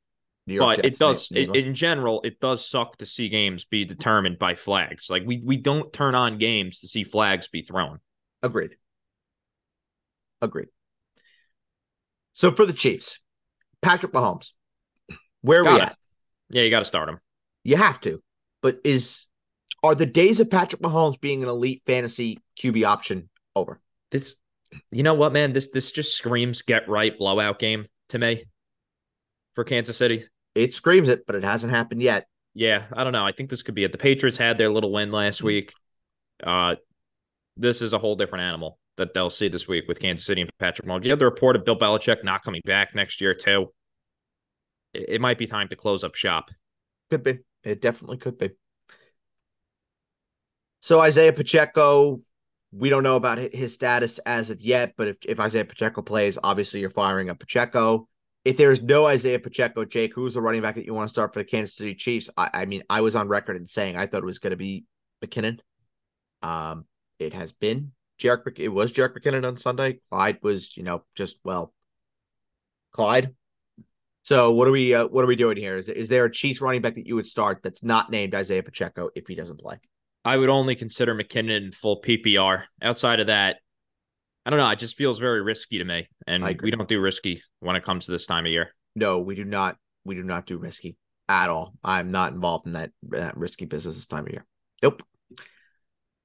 but 0.45 0.85
it 0.85 0.97
does. 0.99 1.27
It, 1.31 1.55
in 1.55 1.73
general, 1.73 2.21
it 2.23 2.39
does 2.39 2.63
suck 2.67 2.97
to 2.97 3.05
see 3.07 3.29
games 3.29 3.65
be 3.65 3.83
determined 3.83 4.37
by 4.37 4.53
flags. 4.53 5.09
Like 5.09 5.23
we 5.25 5.41
we 5.43 5.57
don't 5.57 5.91
turn 5.91 6.13
on 6.13 6.37
games 6.37 6.79
to 6.81 6.87
see 6.87 7.03
flags 7.03 7.47
be 7.47 7.63
thrown. 7.63 7.99
Agreed. 8.43 8.75
Agreed. 10.41 10.69
So 12.39 12.51
for 12.51 12.65
the 12.65 12.71
Chiefs, 12.71 13.19
Patrick 13.81 14.13
Mahomes, 14.13 14.53
where 15.41 15.59
are 15.59 15.73
we 15.73 15.77
Got 15.77 15.89
at? 15.89 15.97
Yeah, 16.49 16.61
you 16.61 16.69
got 16.69 16.79
to 16.79 16.85
start 16.85 17.09
him. 17.09 17.19
You 17.65 17.75
have 17.75 17.99
to. 17.99 18.23
But 18.61 18.79
is 18.85 19.27
are 19.83 19.93
the 19.93 20.05
days 20.05 20.39
of 20.39 20.49
Patrick 20.49 20.81
Mahomes 20.81 21.19
being 21.19 21.43
an 21.43 21.49
elite 21.49 21.81
fantasy 21.85 22.39
QB 22.57 22.87
option 22.87 23.29
over? 23.57 23.81
This, 24.11 24.37
you 24.89 25.03
know 25.03 25.15
what, 25.15 25.33
man? 25.33 25.51
This 25.51 25.67
this 25.71 25.91
just 25.91 26.15
screams 26.15 26.61
get 26.61 26.87
right 26.87 27.17
blowout 27.17 27.59
game 27.59 27.87
to 28.07 28.17
me 28.17 28.45
for 29.53 29.65
Kansas 29.65 29.97
City. 29.97 30.23
It 30.55 30.73
screams 30.73 31.09
it, 31.09 31.25
but 31.25 31.35
it 31.35 31.43
hasn't 31.43 31.73
happened 31.73 32.01
yet. 32.01 32.25
Yeah, 32.53 32.85
I 32.93 33.03
don't 33.03 33.11
know. 33.11 33.25
I 33.25 33.33
think 33.33 33.49
this 33.49 33.63
could 33.63 33.75
be 33.75 33.83
it. 33.83 33.91
The 33.91 33.97
Patriots 33.97 34.37
had 34.37 34.57
their 34.57 34.71
little 34.71 34.93
win 34.93 35.11
last 35.11 35.43
week. 35.43 35.73
Uh, 36.41 36.75
this 37.57 37.81
is 37.81 37.91
a 37.91 37.99
whole 37.99 38.15
different 38.15 38.45
animal 38.45 38.79
that 39.00 39.14
they'll 39.14 39.30
see 39.30 39.47
this 39.47 39.68
week 39.68 39.88
with 39.88 40.00
Kansas 40.00 40.26
City 40.26 40.41
and 40.41 40.50
Patrick 40.60 40.88
Mahomes. 40.88 41.06
You 41.06 41.10
have 41.12 41.20
the 41.20 41.26
report 41.26 41.56
of 41.56 41.64
Bill 41.64 41.78
Belichick 41.78 42.24
not 42.24 42.43
coming 42.43 42.62
back 42.66 42.93
next 42.93 43.22
year 43.22 43.34
too. 43.34 43.72
It, 44.93 45.06
it 45.10 45.22
might 45.22 45.38
be 45.38 45.47
time 45.47 45.70
to 45.70 45.76
close 45.76 46.04
up 46.04 46.16
shop. 46.16 46.52
Could 47.10 47.24
be. 47.24 47.39
It 47.64 47.82
definitely 47.82 48.18
could 48.18 48.38
be. 48.38 48.52
So 50.82 51.00
Isaiah 51.00 51.34
Pacheco, 51.34 52.20
we 52.72 52.89
don't 52.89 53.04
know 53.04 53.16
about 53.16 53.38
his 53.38 53.74
status 53.74 54.20
as 54.20 54.50
of 54.50 54.62
yet, 54.62 54.93
but 54.97 55.08
if, 55.08 55.18
if 55.26 55.39
Isaiah 55.39 55.66
Pacheco 55.66 56.02
plays, 56.02 56.38
obviously 56.43 56.82
you're 56.82 56.89
firing 56.89 57.30
up 57.30 57.39
Pacheco. 57.39 58.08
If 58.45 58.58
there's 58.58 58.82
no 58.82 59.06
Isaiah 59.06 59.39
Pacheco, 59.39 59.86
Jake, 59.86 60.14
who's 60.14 60.34
the 60.34 60.41
running 60.41 60.62
back 60.62 60.76
that 60.76 60.86
you 60.86 60.93
want 60.93 61.08
to 61.08 61.14
start 61.14 61.34
for 61.34 61.39
the 61.39 61.45
Kansas 61.45 61.76
City 61.76 61.95
Chiefs? 61.95 62.30
I, 62.38 62.50
I 62.54 62.66
mean, 62.66 62.84
I 62.89 63.02
was 63.02 63.16
on 63.16 63.28
record 63.28 63.58
in 63.58 63.66
saying 63.66 63.95
I 63.95 64.08
thought 64.08 64.24
it 64.24 64.26
was 64.26 64.39
going 64.39 64.52
to 64.52 64.58
be 64.58 64.86
McKinnon. 65.24 65.60
Um, 66.41 66.86
it 67.18 67.34
has 67.34 67.52
been 67.52 67.91
Jerick. 68.20 68.59
It 68.59 68.70
was 68.70 68.93
Jerick 68.93 69.17
McKinnon 69.17 69.47
on 69.47 69.57
Sunday. 69.57 69.99
Clyde 70.09 70.39
was, 70.41 70.76
you 70.78 70.84
know, 70.84 71.03
just 71.15 71.39
well, 71.43 71.74
Clyde. 72.91 73.36
So 74.24 74.51
what 74.51 74.67
are 74.67 74.72
we 74.72 74.93
uh, 74.93 75.07
what 75.07 75.24
are 75.24 75.28
we 75.28 75.36
doing 75.36 75.57
here? 75.57 75.78
Is 75.78 75.89
is 75.89 76.09
there 76.09 76.26
a 76.26 76.32
Chiefs 76.32 76.61
running 76.61 76.82
back 76.82 76.95
that 76.95 77.07
you 77.07 77.15
would 77.15 77.28
start 77.28 77.61
that's 77.63 77.84
not 77.84 78.11
named 78.11 78.36
Isaiah 78.36 78.63
Pacheco 78.63 79.09
if 79.15 79.28
he 79.28 79.36
doesn't 79.36 79.59
play? 79.59 79.80
I 80.26 80.38
would 80.38 80.49
only 80.49 80.76
consider 80.76 81.15
McKinnon 81.15 81.65
in 81.65 81.72
full 81.72 82.01
PPR. 82.01 82.65
Outside 82.82 83.22
of 83.22 83.28
that, 83.28 83.57
I 84.45 84.49
don't 84.49 84.59
know. 84.59 84.70
It 84.70 84.80
just 84.80 84.95
feels 84.95 85.17
very 85.17 85.41
risky 85.41 85.78
to 85.80 85.86
me, 85.86 86.07
and 86.28 86.43
we 86.61 86.72
don't 86.72 86.89
do 86.89 86.99
risky 86.99 87.41
when 87.59 87.76
it 87.76 87.84
comes 87.84 88.05
to 88.05 88.11
this 88.11 88.26
time 88.26 88.45
of 88.45 88.51
year. 88.51 88.76
No, 88.95 89.20
we 89.20 89.36
do 89.36 89.45
not. 89.45 89.78
We 90.03 90.15
do 90.15 90.24
not 90.24 90.45
do 90.45 90.57
risky 90.57 90.97
at 91.30 91.49
all. 91.49 91.74
I'm 91.84 92.11
not 92.11 92.34
involved 92.34 92.65
in 92.65 92.74
that, 92.74 92.91
that 93.09 93.38
risky 93.38 93.65
business 93.65 93.95
this 93.95 94.07
time 94.07 94.26
of 94.26 94.32
year. 94.32 94.45
Nope. 94.82 95.03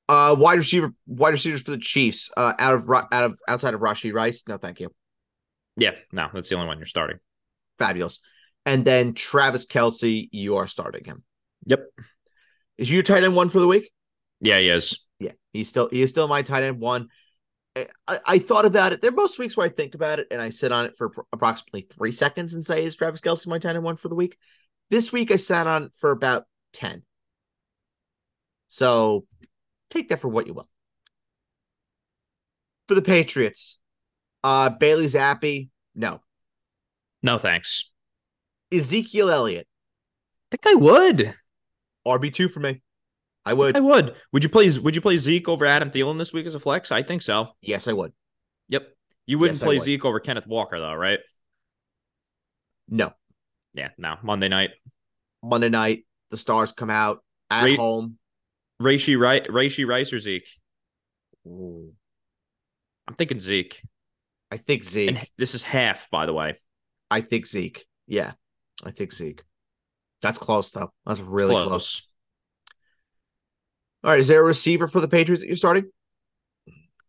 Uh, 0.08 0.36
wide 0.38 0.58
receiver, 0.58 0.92
wide 1.06 1.30
receivers 1.30 1.62
for 1.62 1.70
the 1.70 1.78
Chiefs. 1.78 2.30
Uh, 2.36 2.52
out 2.58 2.74
of 2.74 2.90
out 2.90 3.24
of 3.24 3.38
outside 3.48 3.74
of 3.74 3.80
Rashee 3.80 4.12
Rice. 4.12 4.44
No, 4.46 4.58
thank 4.58 4.80
you. 4.80 4.90
Yeah, 5.76 5.92
no, 6.12 6.28
that's 6.32 6.48
the 6.48 6.56
only 6.56 6.66
one 6.66 6.78
you're 6.78 6.86
starting. 6.86 7.18
Fabulous. 7.78 8.20
And 8.66 8.84
then 8.84 9.14
Travis 9.14 9.66
Kelce, 9.66 10.28
you 10.30 10.56
are 10.56 10.66
starting 10.66 11.04
him. 11.04 11.22
Yep. 11.66 11.86
Is 12.78 12.90
your 12.90 13.02
tight 13.02 13.24
end 13.24 13.34
one 13.34 13.48
for 13.48 13.60
the 13.60 13.66
week? 13.66 13.90
Yeah, 14.40 14.58
he 14.58 14.68
is. 14.68 14.98
Yeah, 15.18 15.32
he's 15.52 15.68
still 15.68 15.88
he 15.90 16.02
is 16.02 16.10
still 16.10 16.28
my 16.28 16.42
tight 16.42 16.62
end 16.62 16.80
one. 16.80 17.08
I, 17.76 18.20
I 18.26 18.38
thought 18.38 18.66
about 18.66 18.92
it. 18.92 19.00
There 19.00 19.10
are 19.10 19.14
most 19.14 19.38
weeks 19.38 19.56
where 19.56 19.66
I 19.66 19.70
think 19.70 19.94
about 19.94 20.20
it 20.20 20.28
and 20.30 20.40
I 20.40 20.50
sit 20.50 20.70
on 20.70 20.84
it 20.86 20.96
for 20.96 21.12
approximately 21.32 21.82
three 21.82 22.12
seconds 22.12 22.54
and 22.54 22.64
say, 22.64 22.84
"Is 22.84 22.94
Travis 22.94 23.20
Kelce 23.20 23.46
my 23.46 23.58
tight 23.58 23.74
end 23.74 23.84
one 23.84 23.96
for 23.96 24.08
the 24.08 24.14
week?" 24.14 24.36
This 24.90 25.12
week 25.12 25.30
I 25.30 25.36
sat 25.36 25.66
on 25.66 25.90
for 25.98 26.10
about 26.10 26.44
ten. 26.72 27.02
So 28.68 29.26
take 29.94 30.08
that 30.10 30.20
for 30.20 30.28
what 30.28 30.46
you 30.46 30.54
will. 30.54 30.68
For 32.88 32.94
the 32.94 33.02
Patriots, 33.02 33.78
uh 34.42 34.70
Bailey 34.70 35.06
Zappe, 35.06 35.68
no. 35.94 36.20
No 37.22 37.38
thanks. 37.38 37.90
Ezekiel 38.72 39.30
Elliott, 39.30 39.66
I 40.52 40.56
think 40.56 40.74
I 40.74 40.78
would. 40.78 41.34
RB2 42.06 42.50
for 42.50 42.60
me. 42.60 42.82
I 43.46 43.52
would. 43.54 43.76
I 43.76 43.80
would. 43.80 44.14
Would 44.32 44.42
you 44.42 44.48
play 44.50 44.70
Would 44.78 44.94
you 44.94 45.00
play 45.00 45.16
Zeke 45.16 45.48
over 45.48 45.64
Adam 45.66 45.90
Thielen 45.90 46.18
this 46.18 46.32
week 46.32 46.46
as 46.46 46.54
a 46.54 46.60
flex? 46.60 46.90
I 46.92 47.02
think 47.02 47.22
so. 47.22 47.48
Yes, 47.60 47.88
I 47.88 47.92
would. 47.92 48.12
Yep. 48.68 48.88
You 49.26 49.38
wouldn't 49.38 49.58
Yes, 49.58 49.64
play 49.64 49.76
would. 49.76 49.84
Zeke 49.84 50.04
over 50.04 50.20
Kenneth 50.20 50.46
Walker 50.46 50.78
though, 50.78 50.94
right? 50.94 51.20
No. 52.88 53.12
Yeah. 53.74 53.88
No. 53.98 54.16
Monday 54.22 54.48
night. 54.48 54.70
Monday 55.42 55.68
night, 55.68 56.06
the 56.30 56.36
stars 56.36 56.72
come 56.72 56.90
out 56.90 57.22
at 57.50 57.64
Ra- 57.64 57.76
home. 57.76 58.18
Rashee 58.80 59.18
right. 59.18 59.46
Rashee 59.46 59.86
Rice 59.86 60.12
or 60.12 60.18
Zeke. 60.18 60.48
I'm 61.46 61.94
thinking 63.16 63.40
Zeke. 63.40 63.82
I 64.50 64.56
think 64.56 64.84
Zeke. 64.84 65.08
And 65.10 65.26
this 65.36 65.54
is 65.54 65.62
half, 65.62 66.08
by 66.10 66.26
the 66.26 66.32
way. 66.32 66.58
I 67.10 67.20
think 67.20 67.46
Zeke. 67.46 67.86
Yeah, 68.06 68.32
I 68.84 68.90
think 68.90 69.12
Zeke. 69.12 69.42
That's 70.22 70.38
close 70.38 70.70
though. 70.70 70.92
That's 71.06 71.20
really 71.20 71.54
close. 71.54 72.08
All 74.02 74.10
right, 74.10 74.18
is 74.18 74.28
there 74.28 74.40
a 74.40 74.44
receiver 74.44 74.86
for 74.86 75.00
the 75.00 75.08
Patriots 75.08 75.40
that 75.40 75.46
you're 75.46 75.56
starting? 75.56 75.90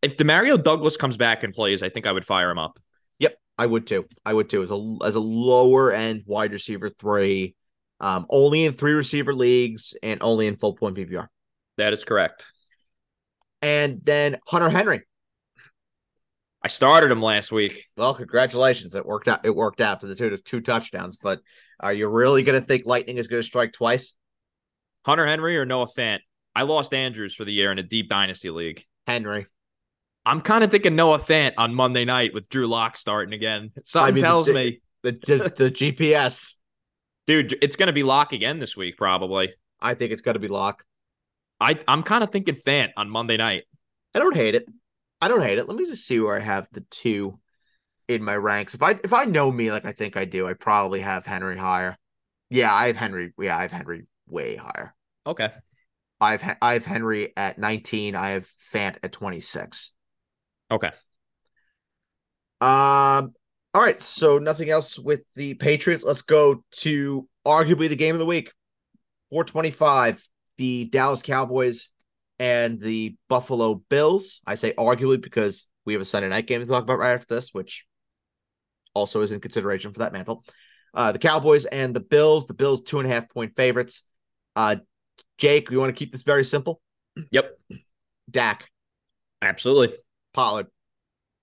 If 0.02 0.18
Demario 0.18 0.62
Douglas 0.62 0.98
comes 0.98 1.18
back 1.18 1.44
and 1.44 1.54
plays, 1.54 1.82
I 1.82 1.90
think 1.90 2.06
I 2.06 2.12
would 2.12 2.26
fire 2.26 2.50
him 2.50 2.60
up. 2.60 2.80
Yep, 3.20 3.38
I 3.58 3.66
would 3.66 3.88
too. 3.88 4.06
I 4.26 4.34
would 4.34 4.50
too. 4.50 4.64
As 4.64 4.72
a 4.72 4.98
as 5.06 5.16
a 5.16 5.20
lower 5.20 5.92
end 5.92 6.24
wide 6.26 6.52
receiver 6.52 6.90
three, 6.90 7.56
um, 8.00 8.26
only 8.30 8.66
in 8.66 8.74
three 8.74 8.94
receiver 8.94 9.34
leagues 9.34 9.94
and 10.04 10.22
only 10.22 10.48
in 10.48 10.56
full 10.56 10.74
point 10.74 10.96
PPR. 10.96 11.28
That 11.78 11.94
is 11.94 12.04
correct. 12.04 12.46
And 13.62 14.02
then 14.04 14.38
Hunter 14.48 14.70
Henry. 14.70 15.02
I 16.64 16.68
started 16.68 17.12
him 17.12 17.22
last 17.22 17.52
week. 17.52 17.86
Well, 17.96 18.16
congratulations. 18.16 18.96
It 18.96 19.06
worked 19.06 19.28
out. 19.28 19.46
It 19.46 19.56
worked 19.56 19.82
out 19.82 20.00
to 20.02 20.08
the 20.08 20.16
two 20.16 20.32
to 20.32 20.38
two 20.38 20.62
touchdowns. 20.62 21.16
But 21.16 21.40
are 21.80 21.94
you 21.94 22.08
really 22.08 22.44
going 22.44 22.60
to 22.60 22.66
think 22.66 22.86
Lightning 22.86 23.18
is 23.18 23.28
going 23.28 23.42
to 23.42 23.46
strike 23.46 23.72
twice? 23.72 24.16
Hunter 25.06 25.28
Henry 25.28 25.58
or 25.58 25.66
Noah 25.66 25.88
Fant? 25.96 26.20
I 26.56 26.64
lost 26.64 26.94
Andrews 26.94 27.36
for 27.36 27.46
the 27.46 27.52
year 27.54 27.72
in 27.72 27.78
a 27.78 27.84
deep 27.84 28.10
dynasty 28.10 28.50
league. 28.50 28.84
Henry. 29.06 29.46
I'm 30.26 30.42
kind 30.42 30.64
of 30.64 30.72
thinking 30.72 30.96
Noah 30.96 31.20
Fant 31.20 31.54
on 31.58 31.76
Monday 31.76 32.06
night 32.06 32.34
with 32.34 32.50
Drew 32.50 32.66
Lock 32.66 32.98
starting 32.98 33.34
again. 33.34 33.72
Something 33.84 34.08
I 34.08 34.12
mean, 34.16 34.24
tells 34.24 34.48
the- 34.48 34.54
me, 34.54 34.82
The 35.04 35.12
the, 35.12 35.54
the 35.56 35.72
GPS. 35.72 36.56
dude, 37.28 37.56
it's 37.62 37.76
going 37.76 37.88
to 37.88 37.94
be 37.94 38.02
Lock 38.04 38.34
again 38.34 38.58
this 38.58 38.76
week, 38.76 38.98
probably. 38.98 39.54
I 39.80 39.94
think 39.94 40.12
it's 40.12 40.24
going 40.24 40.34
to 40.34 40.40
be 40.40 40.48
lock. 40.48 40.84
I, 41.60 41.80
I'm 41.88 42.04
kind 42.04 42.24
of 42.24 42.32
thinking 42.32 42.56
Fant 42.56 42.90
on 42.98 43.10
Monday 43.10 43.38
night. 43.38 43.64
I 44.14 44.20
don't 44.20 44.36
hate 44.36 44.56
it. 44.56 44.66
I 45.22 45.28
don't 45.28 45.42
hate 45.42 45.58
it. 45.58 45.68
Let 45.68 45.78
me 45.78 45.86
just 45.86 46.06
see 46.06 46.20
where 46.20 46.36
I 46.36 46.40
have 46.40 46.68
the 46.72 46.82
two 46.92 47.40
in 48.08 48.24
my 48.24 48.36
ranks. 48.36 48.76
If 48.76 48.84
I 48.84 49.00
if 49.04 49.14
I 49.14 49.26
know 49.26 49.52
me 49.52 49.72
like 49.72 49.86
I 49.86 49.92
think 49.92 50.18
I 50.18 50.26
do, 50.26 50.48
I 50.48 50.54
probably 50.54 51.00
have 51.00 51.26
Henry 51.26 51.58
higher. 51.58 51.98
Yeah, 52.50 52.74
I 52.74 52.88
have 52.88 52.96
Henry. 52.96 53.34
Yeah, 53.40 53.58
I 53.58 53.64
have 53.64 53.72
Henry 53.72 54.06
way 54.28 54.56
higher. 54.56 54.94
Okay. 55.26 55.50
I've 56.22 56.44
I 56.62 56.74
have 56.74 56.86
Henry 56.86 57.34
at 57.36 57.58
19. 57.58 58.16
I 58.16 58.30
have 58.30 58.48
Fant 58.74 58.98
at 59.04 59.12
26. 59.12 59.92
Okay. 60.72 60.92
Um. 62.62 63.34
All 63.74 63.82
right. 63.82 64.02
So 64.02 64.38
nothing 64.38 64.70
else 64.70 64.98
with 64.98 65.22
the 65.36 65.56
Patriots. 65.56 66.04
Let's 66.04 66.22
go 66.22 66.64
to 66.78 67.28
arguably 67.46 67.90
the 67.90 67.96
game 67.96 68.16
of 68.16 68.20
the 68.20 68.26
week. 68.26 68.52
425. 69.32 70.28
The 70.58 70.86
Dallas 70.86 71.22
Cowboys 71.22 71.90
and 72.40 72.80
the 72.80 73.16
Buffalo 73.30 73.76
Bills. 73.90 74.42
I 74.46 74.56
say 74.56 74.74
arguably 74.74 75.22
because 75.22 75.68
we 75.86 75.94
have 75.94 76.02
a 76.02 76.06
Sunday 76.06 76.30
night 76.30 76.48
game 76.48 76.62
to 76.62 76.68
talk 76.68 76.84
about 76.84 77.00
right 77.00 77.14
after 77.14 77.36
this, 77.36 77.54
which 77.54 77.86
also 78.94 79.22
is 79.22 79.32
in 79.32 79.40
consideration 79.40 79.92
for 79.94 80.00
that 80.00 80.14
mantle. 80.14 80.44
Uh, 80.94 81.12
the 81.12 81.20
Cowboys 81.20 81.66
and 81.66 81.94
the 81.96 82.00
Bills. 82.00 82.46
The 82.48 82.54
Bills 82.54 82.82
two 82.84 83.00
and 83.00 83.08
a 83.10 83.12
half 83.14 83.30
point 83.30 83.56
favorites. 83.56 84.04
Uh, 84.56 84.78
Jake, 85.38 85.70
we 85.70 85.78
want 85.78 85.90
to 85.90 85.98
keep 86.00 86.12
this 86.12 86.24
very 86.24 86.46
simple. 86.46 86.82
Yep. 87.32 87.58
Dak, 88.30 88.70
Absolutely. 89.42 89.96
Pollard, 90.34 90.68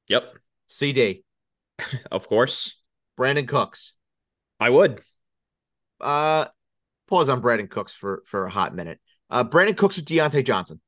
Yep. 0.08 0.34
CD, 0.66 1.24
Of 2.10 2.28
course. 2.28 2.82
Brandin 3.18 3.46
Cooks. 3.46 3.92
I 4.58 4.70
would. 4.70 5.00
Uh, 6.00 6.46
pause 7.08 7.28
on 7.28 7.40
Brandin 7.42 7.68
Cooks 7.70 7.92
for 7.92 8.22
for 8.26 8.46
a 8.46 8.50
hot 8.50 8.74
minute. 8.74 8.98
Uh, 9.32 9.42
Brandin 9.42 9.76
Cooks 9.76 9.96
or 9.98 10.02
Diontae 10.02 10.44
Johnson? 10.44 10.78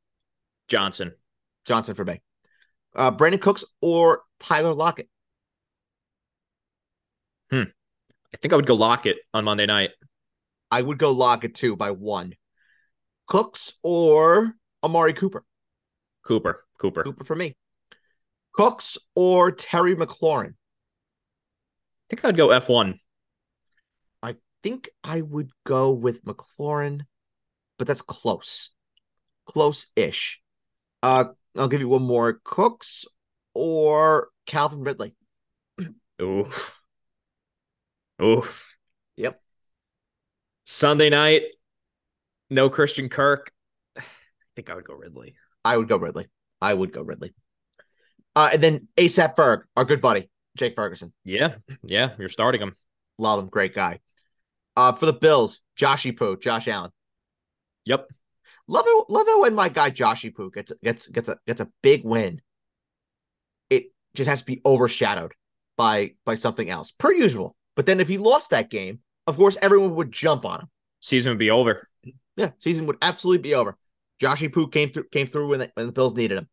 Johnson. 0.68 1.12
Johnson 1.64 1.95
for 1.95 2.05
me. 2.05 2.20
Uh, 2.95 3.11
Brandin 3.11 3.40
Cooks 3.40 3.64
or 3.80 4.20
Tyler 4.38 4.74
Lockett? 4.74 5.09
Hmm. 7.51 7.62
I 8.34 8.36
think 8.36 8.53
I 8.53 8.57
would 8.57 8.66
go 8.66 8.74
Lockett 8.74 9.16
on 9.32 9.45
Monday 9.45 9.64
night. 9.64 9.90
I 10.70 10.82
would 10.82 10.99
go 10.99 11.12
Lockett 11.12 11.55
too 11.55 11.74
by 11.74 11.92
one. 11.92 12.34
Cooks 13.26 13.74
or 13.82 14.53
Amari 14.82 15.14
Cooper? 15.14 15.42
Cooper. 16.22 16.64
Cooper. 16.78 17.03
Cooper 17.03 17.24
for 17.24 17.34
me. 17.34 17.57
Cooks 18.53 18.99
or 19.14 19.53
Terry 19.53 19.97
McLaurin? 19.97 20.51
I 20.51 22.05
think 22.11 22.24
I'd 22.26 22.36
go 22.36 22.49
F1. 22.49 22.99
I 24.22 24.36
think 24.62 24.90
I 25.03 25.22
would 25.22 25.51
go 25.64 25.92
with 25.92 26.22
McLaurin, 26.24 27.07
but 27.78 27.86
that's 27.86 28.02
close. 28.02 28.70
Close-ish. 29.46 30.40
Uh, 31.02 31.24
I'll 31.56 31.68
give 31.68 31.80
you 31.80 31.88
one 31.88 32.02
more. 32.02 32.40
Cooks 32.44 33.06
or 33.54 34.28
Calvin 34.46 34.82
Ridley? 34.82 35.14
Oof. 36.20 36.76
Oof. 38.22 38.64
Yep. 39.16 39.40
Sunday 40.64 41.10
night, 41.10 41.42
no 42.50 42.70
Christian 42.70 43.08
Kirk. 43.08 43.50
I 43.96 44.02
think 44.56 44.70
I 44.70 44.74
would 44.74 44.84
go 44.84 44.94
Ridley. 44.94 45.34
I 45.64 45.76
would 45.76 45.88
go 45.88 45.96
Ridley. 45.96 46.28
I 46.60 46.72
would 46.72 46.92
go 46.92 47.02
Ridley. 47.02 47.34
Uh, 48.36 48.50
and 48.52 48.62
then 48.62 48.88
ASAP 48.96 49.36
Ferg, 49.36 49.62
our 49.76 49.84
good 49.84 50.00
buddy, 50.00 50.28
Jake 50.56 50.74
Ferguson. 50.74 51.12
Yeah. 51.24 51.56
Yeah. 51.82 52.10
You're 52.18 52.28
starting 52.28 52.60
him. 52.60 52.76
Love 53.18 53.40
him, 53.40 53.46
great 53.46 53.74
guy. 53.74 54.00
Uh, 54.76 54.92
for 54.92 55.06
the 55.06 55.12
Bills, 55.12 55.60
Joshy 55.78 56.16
Poo, 56.16 56.36
Josh 56.36 56.66
Allen. 56.66 56.90
Yep. 57.87 58.09
Love 58.66 58.85
it. 58.87 59.05
Love 59.11 59.26
it 59.28 59.41
when 59.41 59.55
my 59.55 59.68
guy 59.68 59.91
Joshy 59.91 60.35
Poo 60.35 60.51
gets 60.51 60.72
gets 60.82 61.07
gets 61.09 61.28
a 61.28 61.39
gets 61.47 61.61
a 61.61 61.68
big 61.82 62.05
win. 62.05 62.41
It 63.70 63.93
just 64.14 64.28
has 64.28 64.41
to 64.41 64.47
be 64.47 64.61
overshadowed 64.64 65.32
by 65.76 66.14
by 66.24 66.35
something 66.35 66.68
else, 66.70 66.91
per 66.93 67.12
usual. 67.12 67.57
But 67.76 67.87
then 67.87 68.01
if 68.01 68.09
he 68.09 68.18
lost 68.18 68.51
that 68.51 68.70
game, 68.70 69.01
of 69.26 69.37
course 69.37 69.57
everyone 69.61 69.95
would 69.97 70.12
jump 70.12 70.45
on 70.45 70.61
him. 70.61 70.68
Season 71.01 71.30
would 71.30 71.39
be 71.39 71.51
over. 71.51 71.89
Yeah, 72.37 72.51
season 72.59 72.87
would 72.87 72.97
absolutely 73.03 73.43
be 73.43 73.55
over. 73.55 73.76
Joshy 74.20 74.53
Poo 74.53 74.68
came 74.68 74.91
through 74.91 75.09
came 75.12 75.26
through 75.26 75.49
when 75.49 75.59
the, 75.61 75.70
when 75.74 75.87
the 75.87 75.93
Bills 75.93 76.14
needed 76.14 76.39
him, 76.39 76.49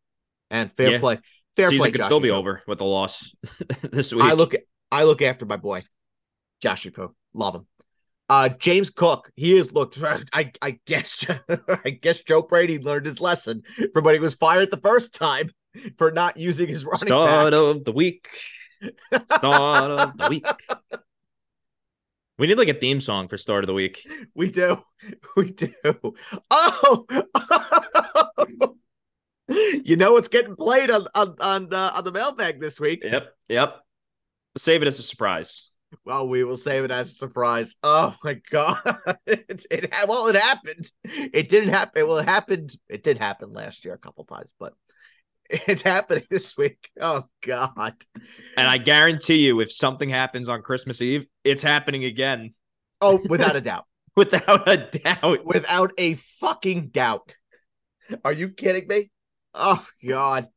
and 0.50 0.70
fair 0.72 0.92
Yeah. 0.92 0.98
play, 0.98 1.18
fair 1.56 1.70
Season 1.70 1.84
play. 1.84 1.92
could 1.92 2.04
still 2.04 2.20
be 2.20 2.28
Poo. 2.28 2.34
over 2.34 2.62
with 2.66 2.78
the 2.78 2.84
loss 2.84 3.34
this 3.90 4.12
week. 4.12 4.24
I 4.24 4.32
look 4.34 4.54
I 4.90 5.04
look 5.04 5.22
after 5.22 5.46
my 5.46 5.56
boy, 5.56 5.84
Joshy 6.62 6.92
Poo. 6.92 7.14
Love 7.34 7.54
him. 7.54 7.66
Uh, 8.28 8.48
James 8.48 8.90
Cook, 8.90 9.30
he 9.36 9.56
has 9.56 9.72
looked. 9.72 9.98
I 10.32 10.52
I 10.62 10.78
guess 10.86 11.26
I 11.84 11.90
guess 11.90 12.22
Joe 12.22 12.42
Brady 12.42 12.78
learned 12.78 13.06
his 13.06 13.20
lesson 13.20 13.62
from 13.92 14.04
when 14.04 14.14
he 14.14 14.20
was 14.20 14.34
fired 14.34 14.70
the 14.70 14.76
first 14.78 15.14
time 15.14 15.50
for 15.98 16.10
not 16.10 16.36
using 16.36 16.68
his 16.68 16.84
running 16.84 17.08
Start 17.08 17.52
back. 17.52 17.58
of 17.58 17.84
the 17.84 17.92
week. 17.92 18.28
Start 19.36 19.90
of 19.90 20.16
the 20.16 20.26
week. 20.28 20.46
We 22.38 22.46
need 22.48 22.58
like 22.58 22.68
a 22.68 22.74
theme 22.74 23.00
song 23.00 23.28
for 23.28 23.36
start 23.36 23.62
of 23.62 23.68
the 23.68 23.74
week. 23.74 24.04
We 24.34 24.50
do, 24.50 24.82
we 25.36 25.52
do. 25.52 25.72
Oh, 26.50 27.06
you 29.48 29.96
know 29.96 30.16
it's 30.16 30.28
getting 30.28 30.56
played 30.56 30.90
on 30.90 31.06
on 31.14 31.36
on, 31.40 31.72
uh, 31.72 31.92
on 31.94 32.04
the 32.04 32.10
mailbag 32.10 32.58
this 32.60 32.80
week. 32.80 33.02
Yep. 33.04 33.32
Yep. 33.48 33.76
Save 34.56 34.82
it 34.82 34.88
as 34.88 34.98
a 34.98 35.02
surprise. 35.02 35.70
Well, 36.04 36.28
we 36.28 36.44
will 36.44 36.56
save 36.56 36.84
it 36.84 36.90
as 36.90 37.10
a 37.10 37.14
surprise. 37.14 37.76
Oh 37.82 38.14
my 38.24 38.40
god! 38.50 38.80
It, 39.26 39.66
it 39.70 39.94
well, 40.08 40.26
it 40.28 40.36
happened. 40.36 40.90
It 41.04 41.48
didn't 41.48 41.70
happen. 41.70 42.06
Well, 42.06 42.18
it 42.18 42.28
happened. 42.28 42.74
It 42.88 43.02
did 43.02 43.18
happen 43.18 43.52
last 43.52 43.84
year 43.84 43.94
a 43.94 43.98
couple 43.98 44.24
times, 44.24 44.52
but 44.58 44.74
it's 45.50 45.82
happening 45.82 46.24
this 46.30 46.56
week. 46.56 46.90
Oh 47.00 47.24
god! 47.42 47.94
And 48.56 48.68
I 48.68 48.78
guarantee 48.78 49.46
you, 49.46 49.60
if 49.60 49.72
something 49.72 50.08
happens 50.08 50.48
on 50.48 50.62
Christmas 50.62 51.00
Eve, 51.00 51.26
it's 51.44 51.62
happening 51.62 52.04
again 52.04 52.54
Oh, 53.00 53.20
without 53.28 53.56
a 53.56 53.60
doubt, 53.60 53.84
without 54.16 54.68
a 54.68 54.76
doubt. 54.76 55.44
without 55.44 55.92
a 55.98 56.14
fucking 56.14 56.88
doubt. 56.88 57.34
Are 58.24 58.32
you 58.32 58.48
kidding 58.48 58.86
me? 58.88 59.10
Oh 59.54 59.84
god! 60.06 60.48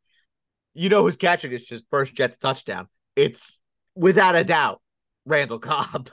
You 0.74 0.90
know 0.90 1.04
who's 1.04 1.18
catching 1.18 1.52
his 1.52 1.64
just 1.66 1.86
first 1.90 2.14
jet 2.16 2.40
touchdown? 2.40 2.88
It's 3.16 3.60
without 3.96 4.36
a 4.36 4.44
doubt 4.44 4.82
Randall 5.26 5.60
Cobb, 5.60 6.10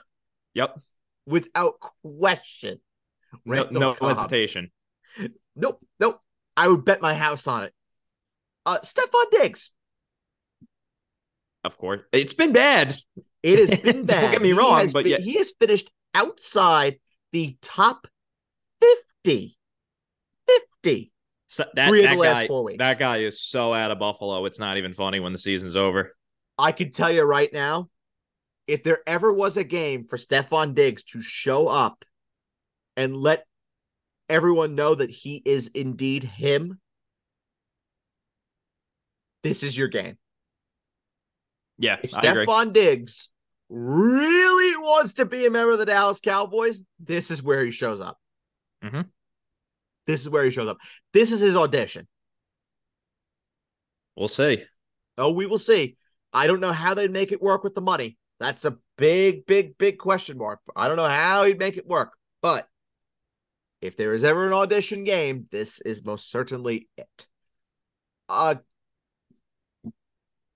Yep. 0.54 0.78
without 1.26 1.74
question. 2.02 2.80
No, 3.44 3.52
Randall 3.52 3.80
no 3.80 3.94
Cobb. 3.94 4.16
hesitation. 4.18 4.70
Nope, 5.56 5.80
nope. 6.00 6.20
I 6.56 6.68
would 6.68 6.84
bet 6.84 7.00
my 7.02 7.14
house 7.14 7.46
on 7.46 7.64
it. 7.64 7.74
Uh, 8.66 8.78
Stefon 8.80 9.30
Diggs. 9.30 9.70
Of 11.64 11.78
course, 11.78 12.00
it's 12.12 12.32
been 12.32 12.52
bad. 12.52 12.98
It 13.42 13.58
has 13.70 13.80
been 13.82 14.04
bad. 14.06 14.20
Don't 14.22 14.32
get 14.32 14.42
me 14.42 14.52
wrong, 14.52 14.90
but 14.92 15.04
been- 15.04 15.12
yet- 15.12 15.20
he 15.22 15.34
has 15.34 15.52
finished 15.58 15.90
outside 16.14 16.98
the 17.32 17.56
top 17.62 18.06
50. 19.24 19.56
50. 20.82 21.12
So 21.48 21.64
that, 21.74 21.88
Three 21.88 22.00
of 22.00 22.04
that 22.10 22.14
the 22.14 22.20
last 22.20 22.40
guy, 22.42 22.46
four 22.48 22.64
weeks. 22.64 22.78
That 22.78 22.98
guy 22.98 23.18
is 23.18 23.40
so 23.40 23.72
out 23.74 23.90
of 23.90 23.98
Buffalo. 23.98 24.44
It's 24.46 24.58
not 24.58 24.76
even 24.78 24.94
funny 24.94 25.20
when 25.20 25.32
the 25.32 25.38
season's 25.38 25.76
over. 25.76 26.14
I 26.58 26.72
can 26.72 26.90
tell 26.90 27.10
you 27.10 27.22
right 27.22 27.52
now, 27.52 27.88
if 28.66 28.82
there 28.82 29.00
ever 29.06 29.32
was 29.32 29.56
a 29.56 29.64
game 29.64 30.06
for 30.06 30.16
Stefon 30.16 30.74
Diggs 30.74 31.02
to 31.04 31.22
show 31.22 31.68
up 31.68 32.04
and 32.96 33.16
let 33.16 33.46
everyone 34.28 34.74
know 34.74 34.94
that 34.94 35.10
he 35.10 35.42
is 35.44 35.68
indeed 35.68 36.24
him, 36.24 36.80
this 39.42 39.62
is 39.62 39.76
your 39.76 39.88
game. 39.88 40.16
Yeah, 41.78 41.96
If 42.02 42.12
Stefon 42.12 42.72
Diggs 42.72 43.28
really 43.68 44.76
wants 44.76 45.14
to 45.14 45.24
be 45.24 45.46
a 45.46 45.50
member 45.50 45.72
of 45.72 45.78
the 45.78 45.86
Dallas 45.86 46.20
Cowboys, 46.20 46.80
this 47.00 47.30
is 47.30 47.42
where 47.42 47.64
he 47.64 47.70
shows 47.70 48.00
up. 48.00 48.20
Mhm. 48.82 49.10
This 50.06 50.20
is 50.20 50.28
where 50.28 50.44
he 50.44 50.50
shows 50.50 50.68
up. 50.68 50.78
This 51.12 51.32
is 51.32 51.40
his 51.40 51.56
audition. 51.56 52.06
We'll 54.16 54.28
see. 54.28 54.64
Oh, 55.16 55.32
we 55.32 55.46
will 55.46 55.58
see. 55.58 55.96
I 56.32 56.46
don't 56.46 56.60
know 56.60 56.72
how 56.72 56.94
they'd 56.94 57.10
make 57.10 57.32
it 57.32 57.42
work 57.42 57.64
with 57.64 57.74
the 57.74 57.80
money. 57.80 58.18
That's 58.42 58.64
a 58.64 58.76
big, 58.98 59.46
big, 59.46 59.78
big 59.78 59.98
question 59.98 60.36
mark. 60.36 60.58
I 60.74 60.88
don't 60.88 60.96
know 60.96 61.06
how 61.06 61.44
he'd 61.44 61.60
make 61.60 61.76
it 61.76 61.86
work. 61.86 62.12
But 62.40 62.66
if 63.80 63.96
there 63.96 64.14
is 64.14 64.24
ever 64.24 64.48
an 64.48 64.52
audition 64.52 65.04
game, 65.04 65.46
this 65.52 65.80
is 65.80 66.04
most 66.04 66.28
certainly 66.28 66.88
it. 66.98 67.28
Uh 68.28 68.56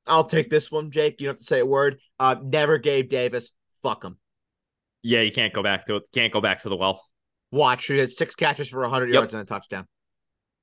I'll 0.04 0.24
take 0.24 0.50
this 0.50 0.70
one, 0.70 0.90
Jake. 0.90 1.20
You 1.20 1.26
don't 1.28 1.34
have 1.34 1.38
to 1.40 1.44
say 1.44 1.60
a 1.60 1.66
word. 1.66 2.00
Uh 2.18 2.34
never 2.42 2.78
Gabe 2.78 3.08
Davis. 3.08 3.52
Fuck 3.84 4.02
him. 4.02 4.18
Yeah, 5.02 5.20
you 5.20 5.30
can't 5.30 5.52
go 5.52 5.62
back 5.62 5.86
to 5.86 5.96
it. 5.96 6.02
Can't 6.12 6.32
go 6.32 6.40
back 6.40 6.62
to 6.62 6.68
the 6.68 6.76
well. 6.76 7.04
Watch. 7.52 7.86
He 7.86 7.98
has 7.98 8.16
six 8.16 8.34
catches 8.34 8.68
for 8.68 8.80
100 8.80 9.06
Yep. 9.06 9.14
yards 9.14 9.34
and 9.34 9.42
a 9.42 9.46
touchdown. 9.46 9.86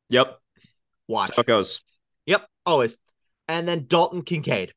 Yep. 0.10 0.38
Watch. 1.08 1.28
That's 1.30 1.38
how 1.38 1.42
it 1.42 1.48
goes. 1.48 1.82
Yep. 2.26 2.46
Always. 2.66 2.98
And 3.48 3.66
then 3.66 3.86
Dalton 3.88 4.24
Kincaid. 4.24 4.74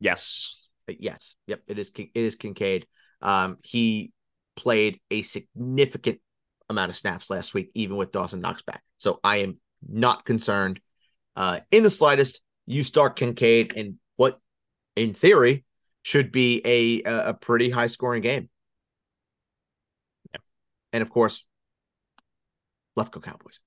Yes. 0.00 0.59
Yes. 0.98 1.36
Yep. 1.46 1.62
it 1.66 1.78
is 1.78 1.92
it 1.96 2.10
is 2.14 2.34
Kincaid. 2.34 2.86
Um, 3.22 3.58
he 3.62 4.12
played 4.56 5.00
a 5.10 5.22
significant 5.22 6.20
amount 6.68 6.90
of 6.90 6.96
snaps 6.96 7.30
last 7.30 7.54
week, 7.54 7.70
even 7.74 7.96
with 7.96 8.12
Dawson 8.12 8.40
Knox 8.40 8.62
back. 8.62 8.82
So 8.98 9.20
I 9.22 9.38
am 9.38 9.58
not 9.86 10.24
concerned 10.24 10.80
uh, 11.36 11.60
in 11.70 11.82
the 11.82 11.90
slightest. 11.90 12.40
You 12.66 12.84
start 12.84 13.16
Kincaid 13.16 13.72
in 13.72 13.98
what, 14.16 14.38
in 14.96 15.14
theory, 15.14 15.64
should 16.02 16.32
be 16.32 16.62
a 16.64 17.02
a 17.08 17.28
a 17.30 17.34
pretty 17.34 17.70
high 17.70 17.88
scoring 17.88 18.22
game. 18.22 18.48
Yeah. 20.32 20.40
And 20.92 21.02
of 21.02 21.10
course, 21.10 21.44
let's 22.96 23.10
go 23.10 23.20
Cowboys. 23.20 23.60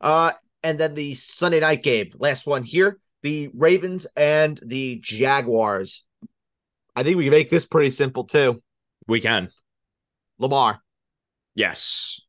Uh, 0.00 0.32
and 0.62 0.78
then 0.78 0.94
the 0.94 1.14
Sunday 1.14 1.60
night 1.60 1.82
game, 1.82 2.10
last 2.18 2.46
one 2.46 2.62
here, 2.62 2.98
the 3.22 3.50
Ravens 3.54 4.06
and 4.16 4.58
the 4.64 5.00
Jaguars. 5.02 6.04
I 6.96 7.02
think 7.02 7.16
we 7.16 7.24
can 7.24 7.30
make 7.30 7.50
this 7.50 7.66
pretty 7.66 7.90
simple 7.90 8.24
too. 8.24 8.62
We 9.06 9.20
can. 9.20 9.50
Lamar, 10.38 10.80
Yes. 11.54 12.20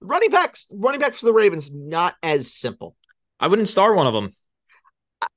running 0.00 0.30
backs, 0.30 0.66
running 0.74 1.00
backs 1.00 1.20
for 1.20 1.26
the 1.26 1.32
Ravens, 1.32 1.70
not 1.72 2.14
as 2.22 2.52
simple. 2.52 2.96
I 3.38 3.46
wouldn't 3.48 3.68
star 3.68 3.94
one 3.94 4.06
of 4.06 4.14
them. 4.14 4.32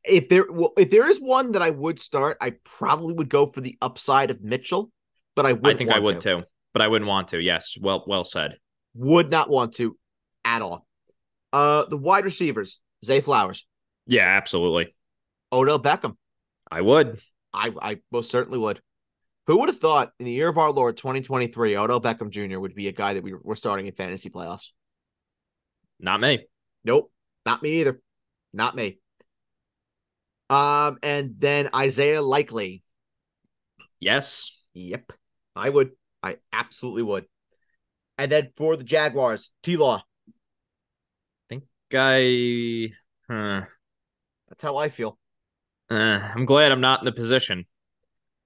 If 0.06 0.30
there, 0.30 0.46
well, 0.50 0.74
if 0.78 0.90
there 0.90 1.08
is 1.10 1.20
one 1.20 1.52
that 1.54 1.62
I 1.62 1.70
would 1.70 2.00
start, 2.00 2.38
I 2.42 2.52
probably 2.64 3.14
would 3.14 3.30
go 3.30 3.46
for 3.48 3.60
the 3.62 3.78
upside 3.82 4.32
of 4.32 4.42
Mitchell, 4.42 4.92
but 5.36 5.46
I 5.46 5.54
would. 5.54 5.74
I 5.74 5.78
think 5.78 5.92
I 5.92 6.00
would 6.00 6.22
too, 6.22 6.44
but 6.72 6.82
I 6.82 6.88
wouldn't 6.88 7.08
want 7.08 7.30
to. 7.30 7.40
Yes. 7.40 7.78
Well, 7.80 8.04
well 8.08 8.24
said. 8.24 8.58
Would 8.96 9.30
not 9.30 9.50
want 9.50 9.74
to 9.76 9.98
at 10.46 10.62
all. 10.62 10.86
Uh, 11.52 11.86
the 11.86 11.98
wide 11.98 12.24
receivers, 12.26 12.80
Zay 13.04 13.22
Flowers, 13.22 13.66
Yeah, 14.08 14.26
absolutely. 14.26 14.96
Odell 15.52 15.80
Beckham. 15.80 16.16
I 16.72 16.82
would. 16.82 17.20
I, 17.54 17.72
I 17.82 18.00
most 18.12 18.32
certainly 18.32 18.60
would. 18.60 18.82
Who 19.48 19.60
would 19.60 19.70
have 19.70 19.80
thought 19.80 20.12
in 20.20 20.26
the 20.26 20.32
year 20.32 20.48
of 20.48 20.58
our 20.58 20.72
Lord 20.72 20.96
2023, 20.98 21.76
Odell 21.76 22.02
Beckham 22.02 22.30
Jr. 22.30 22.60
would 22.60 22.76
be 22.76 22.88
a 22.88 22.94
guy 22.94 23.14
that 23.14 23.24
we 23.24 23.34
were 23.34 23.56
starting 23.56 23.88
in 23.88 23.94
fantasy 23.94 24.30
playoffs? 24.30 24.72
Not 26.00 26.22
me. 26.22 26.46
Nope, 26.86 27.12
not 27.46 27.62
me 27.62 27.82
either. 27.82 28.02
Not 28.54 28.76
me. 28.76 29.00
Um, 30.50 30.98
and 31.04 31.36
then 31.40 31.70
Isaiah 31.76 32.22
Likely. 32.22 32.84
Yes. 34.00 34.52
Yep, 34.74 35.12
I 35.56 35.70
would. 35.70 35.92
I 36.22 36.38
absolutely 36.52 37.04
would. 37.04 37.26
And 38.18 38.32
then 38.32 38.52
for 38.56 38.78
the 38.78 38.84
Jaguars, 38.84 39.52
T 39.62 39.78
Law. 39.78 40.04
Think 41.50 41.64
guy. 41.90 42.94
Huh. 43.30 43.66
That's 44.48 44.64
how 44.64 44.78
I 44.78 44.90
feel. 44.90 45.18
Uh, 45.90 46.20
I'm 46.36 46.46
glad 46.46 46.72
I'm 46.72 46.82
not 46.82 47.00
in 47.02 47.06
the 47.06 47.12
position. 47.12 47.66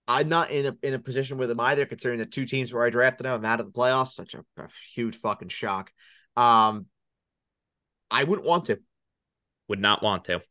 I'm 0.07 0.29
not 0.29 0.51
in 0.51 0.65
a 0.67 0.75
in 0.83 0.93
a 0.93 0.99
position 0.99 1.37
with 1.37 1.49
them 1.49 1.59
either, 1.59 1.85
considering 1.85 2.19
the 2.19 2.25
two 2.25 2.45
teams 2.45 2.73
where 2.73 2.83
I 2.85 2.89
drafted 2.89 3.25
them. 3.25 3.33
I'm 3.33 3.45
out 3.45 3.59
of 3.59 3.65
the 3.65 3.77
playoffs. 3.77 4.11
Such 4.11 4.35
a, 4.35 4.39
a 4.57 4.67
huge 4.93 5.17
fucking 5.17 5.49
shock. 5.49 5.91
Um, 6.35 6.85
I 8.09 8.23
wouldn't 8.23 8.47
want 8.47 8.65
to 8.65 8.79
Would 9.67 9.79
not 9.79 10.01
want 10.01 10.25
to. 10.25 10.41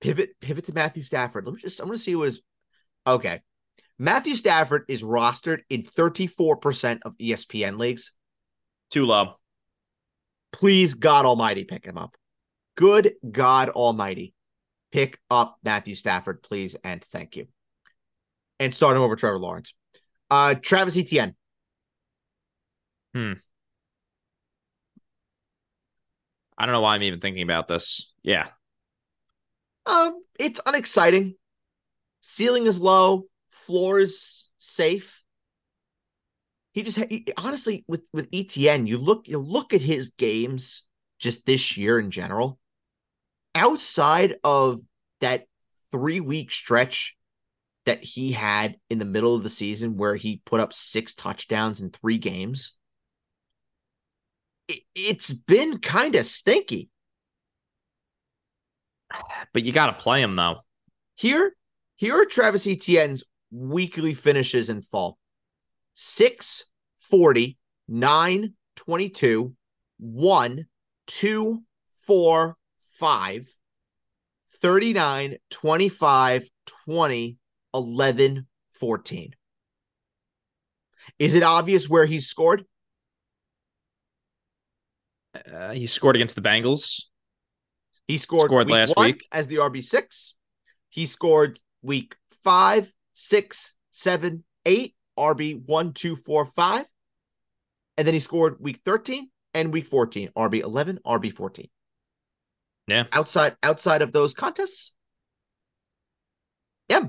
pivot 0.00 0.30
pivot 0.40 0.64
to 0.66 0.72
Matthew 0.72 1.02
Stafford. 1.02 1.44
Let 1.44 1.54
me 1.54 1.60
just 1.60 1.80
I'm 1.80 1.86
gonna 1.86 1.98
see 1.98 2.16
what 2.16 2.28
is 2.28 2.40
okay. 3.06 3.42
Matthew 3.98 4.36
Stafford 4.36 4.84
is 4.88 5.02
rostered 5.02 5.60
in 5.68 5.82
34% 5.82 7.00
of 7.04 7.14
E 7.18 7.32
ESPN 7.32 7.78
leagues. 7.78 8.12
Too 8.90 9.04
low. 9.04 9.34
Please, 10.52 10.94
God 10.94 11.26
Almighty, 11.26 11.64
pick 11.64 11.84
him 11.84 11.98
up. 11.98 12.16
Good 12.76 13.14
God 13.28 13.68
Almighty. 13.70 14.34
Pick 14.92 15.18
up 15.30 15.58
Matthew 15.62 15.94
Stafford, 15.94 16.42
please, 16.42 16.74
and 16.82 17.04
thank 17.04 17.36
you. 17.36 17.46
And 18.58 18.74
start 18.74 18.96
him 18.96 19.02
over 19.02 19.16
Trevor 19.16 19.38
Lawrence. 19.38 19.74
Uh 20.30 20.54
Travis 20.54 20.96
Etienne. 20.96 21.34
Hmm. 23.14 23.34
I 26.58 26.66
don't 26.66 26.72
know 26.72 26.80
why 26.80 26.96
I'm 26.96 27.02
even 27.02 27.20
thinking 27.20 27.42
about 27.42 27.68
this. 27.68 28.12
Yeah. 28.22 28.48
Um, 29.86 30.22
it's 30.38 30.60
unexciting. 30.66 31.36
Ceiling 32.20 32.66
is 32.66 32.80
low, 32.80 33.24
floor 33.50 34.00
is 34.00 34.48
safe. 34.58 35.24
He 36.72 36.82
just 36.82 36.98
he, 36.98 37.26
honestly 37.36 37.84
with 37.88 38.06
with 38.12 38.30
ETN, 38.30 38.86
you 38.86 38.98
look 38.98 39.26
you 39.28 39.38
look 39.38 39.72
at 39.72 39.80
his 39.80 40.10
games 40.10 40.84
just 41.18 41.46
this 41.46 41.76
year 41.76 41.98
in 41.98 42.10
general. 42.10 42.58
Outside 43.58 44.36
of 44.44 44.80
that 45.20 45.46
three 45.90 46.20
week 46.20 46.52
stretch 46.52 47.16
that 47.86 48.04
he 48.04 48.30
had 48.30 48.76
in 48.88 49.00
the 49.00 49.04
middle 49.04 49.34
of 49.34 49.42
the 49.42 49.48
season 49.48 49.96
where 49.96 50.14
he 50.14 50.40
put 50.44 50.60
up 50.60 50.72
six 50.72 51.12
touchdowns 51.12 51.80
in 51.80 51.90
three 51.90 52.18
games, 52.18 52.76
it, 54.68 54.82
it's 54.94 55.32
been 55.32 55.78
kind 55.78 56.14
of 56.14 56.24
stinky. 56.24 56.88
But 59.52 59.64
you 59.64 59.72
got 59.72 59.86
to 59.86 59.92
play 59.94 60.22
him, 60.22 60.36
though. 60.36 60.58
Here, 61.16 61.52
here 61.96 62.14
are 62.22 62.26
Travis 62.26 62.64
Etienne's 62.64 63.24
weekly 63.50 64.14
finishes 64.14 64.68
in 64.68 64.82
fall 64.82 65.18
6 65.94 66.64
40, 66.98 67.58
9 67.88 68.54
22, 68.76 69.54
1, 69.98 70.66
2, 71.08 71.62
4, 72.06 72.56
5, 72.98 73.46
39, 74.60 75.36
25, 75.50 76.48
20, 76.84 77.38
11, 77.74 78.46
14. 78.72 79.34
Is 81.18 81.34
it 81.34 81.42
obvious 81.42 81.88
where 81.88 82.06
he's 82.06 82.26
scored? 82.26 82.64
Uh, 85.34 85.72
he 85.72 85.86
scored 85.86 86.16
against 86.16 86.34
the 86.34 86.42
Bengals. 86.42 87.04
He 88.06 88.18
scored, 88.18 88.48
Scored 88.48 88.66
week 88.66 88.74
last 88.74 88.96
week. 88.96 89.26
as 89.30 89.46
the 89.46 89.56
RB6. 89.56 90.32
He 90.88 91.06
scored 91.06 91.58
week 91.82 92.16
five, 92.42 92.92
six, 93.12 93.74
seven, 93.90 94.44
eight, 94.64 94.94
RB 95.18 95.60
one, 95.66 95.92
two, 95.92 96.16
four, 96.16 96.46
five. 96.46 96.86
And 97.96 98.06
then 98.06 98.14
he 98.14 98.20
scored 98.20 98.56
week 98.60 98.80
13 98.84 99.28
and 99.54 99.72
week 99.72 99.86
14, 99.86 100.30
RB 100.36 100.62
11, 100.62 101.00
RB 101.04 101.32
14. 101.32 101.68
Yeah. 102.88 103.04
Outside 103.12 103.56
outside 103.62 104.02
of 104.02 104.12
those 104.12 104.34
contests, 104.34 104.92
yeah. 106.88 107.04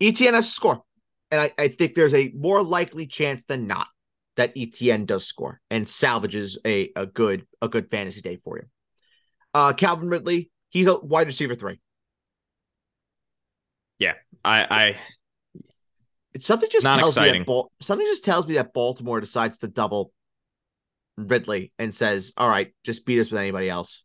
ETN 0.00 0.34
has 0.34 0.46
to 0.46 0.52
score. 0.52 0.82
And 1.30 1.40
I, 1.40 1.50
I 1.58 1.68
think 1.68 1.94
there's 1.94 2.14
a 2.14 2.30
more 2.36 2.62
likely 2.62 3.06
chance 3.06 3.44
than 3.46 3.66
not 3.66 3.88
that 4.36 4.54
ETN 4.54 5.06
does 5.06 5.26
score 5.26 5.60
and 5.70 5.88
salvages 5.88 6.58
a, 6.64 6.90
a 6.94 7.06
good 7.06 7.46
a 7.60 7.68
good 7.68 7.90
fantasy 7.90 8.20
day 8.20 8.36
for 8.36 8.58
you. 8.58 8.64
Uh, 9.54 9.72
Calvin 9.72 10.08
Ridley, 10.08 10.50
he's 10.68 10.86
a 10.86 10.98
wide 10.98 11.26
receiver 11.26 11.54
three. 11.54 11.80
Yeah, 13.98 14.12
I, 14.44 14.96
I 16.34 16.38
something 16.38 16.68
just 16.70 16.84
tells 16.84 17.18
me 17.18 17.30
that 17.30 17.46
Bal- 17.46 17.72
something 17.80 18.06
just 18.06 18.24
tells 18.24 18.46
me 18.46 18.54
that 18.54 18.74
Baltimore 18.74 19.20
decides 19.20 19.58
to 19.60 19.68
double 19.68 20.12
Ridley 21.16 21.72
and 21.78 21.94
says, 21.94 22.34
"All 22.36 22.48
right, 22.48 22.74
just 22.84 23.06
beat 23.06 23.20
us 23.20 23.30
with 23.30 23.40
anybody 23.40 23.70
else." 23.70 24.04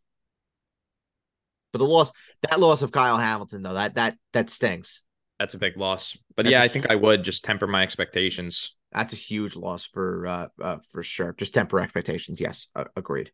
But 1.72 1.80
the 1.80 1.86
loss, 1.86 2.12
that 2.42 2.60
loss 2.60 2.82
of 2.82 2.92
Kyle 2.92 3.18
Hamilton, 3.18 3.62
though, 3.64 3.74
that 3.74 3.96
that 3.96 4.18
that 4.34 4.50
stings. 4.50 5.04
that's 5.40 5.54
a 5.54 5.58
big 5.58 5.78
loss. 5.78 6.18
But 6.36 6.44
That's 6.44 6.52
yeah, 6.52 6.62
a- 6.62 6.66
I 6.66 6.68
think 6.68 6.90
I 6.90 6.96
would 6.96 7.24
just 7.24 7.44
temper 7.44 7.68
my 7.68 7.84
expectations. 7.84 8.76
That's 8.92 9.14
a 9.14 9.18
huge 9.18 9.56
loss 9.56 9.86
for 9.86 10.28
uh, 10.28 10.48
uh 10.62 10.78
for 10.92 11.02
sure. 11.04 11.34
Just 11.38 11.54
temper 11.54 11.80
expectations. 11.80 12.42
Yes, 12.42 12.68
uh, 12.76 12.86
agreed. 12.96 13.32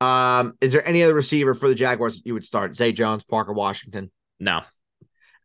Um, 0.00 0.54
is 0.60 0.70
there 0.72 0.86
any 0.86 1.02
other 1.02 1.14
receiver 1.14 1.54
for 1.54 1.68
the 1.68 1.74
Jaguars 1.74 2.22
you 2.24 2.34
would 2.34 2.44
start? 2.44 2.76
Zay 2.76 2.92
Jones, 2.92 3.24
Parker 3.24 3.52
Washington, 3.52 4.12
No, 4.38 4.58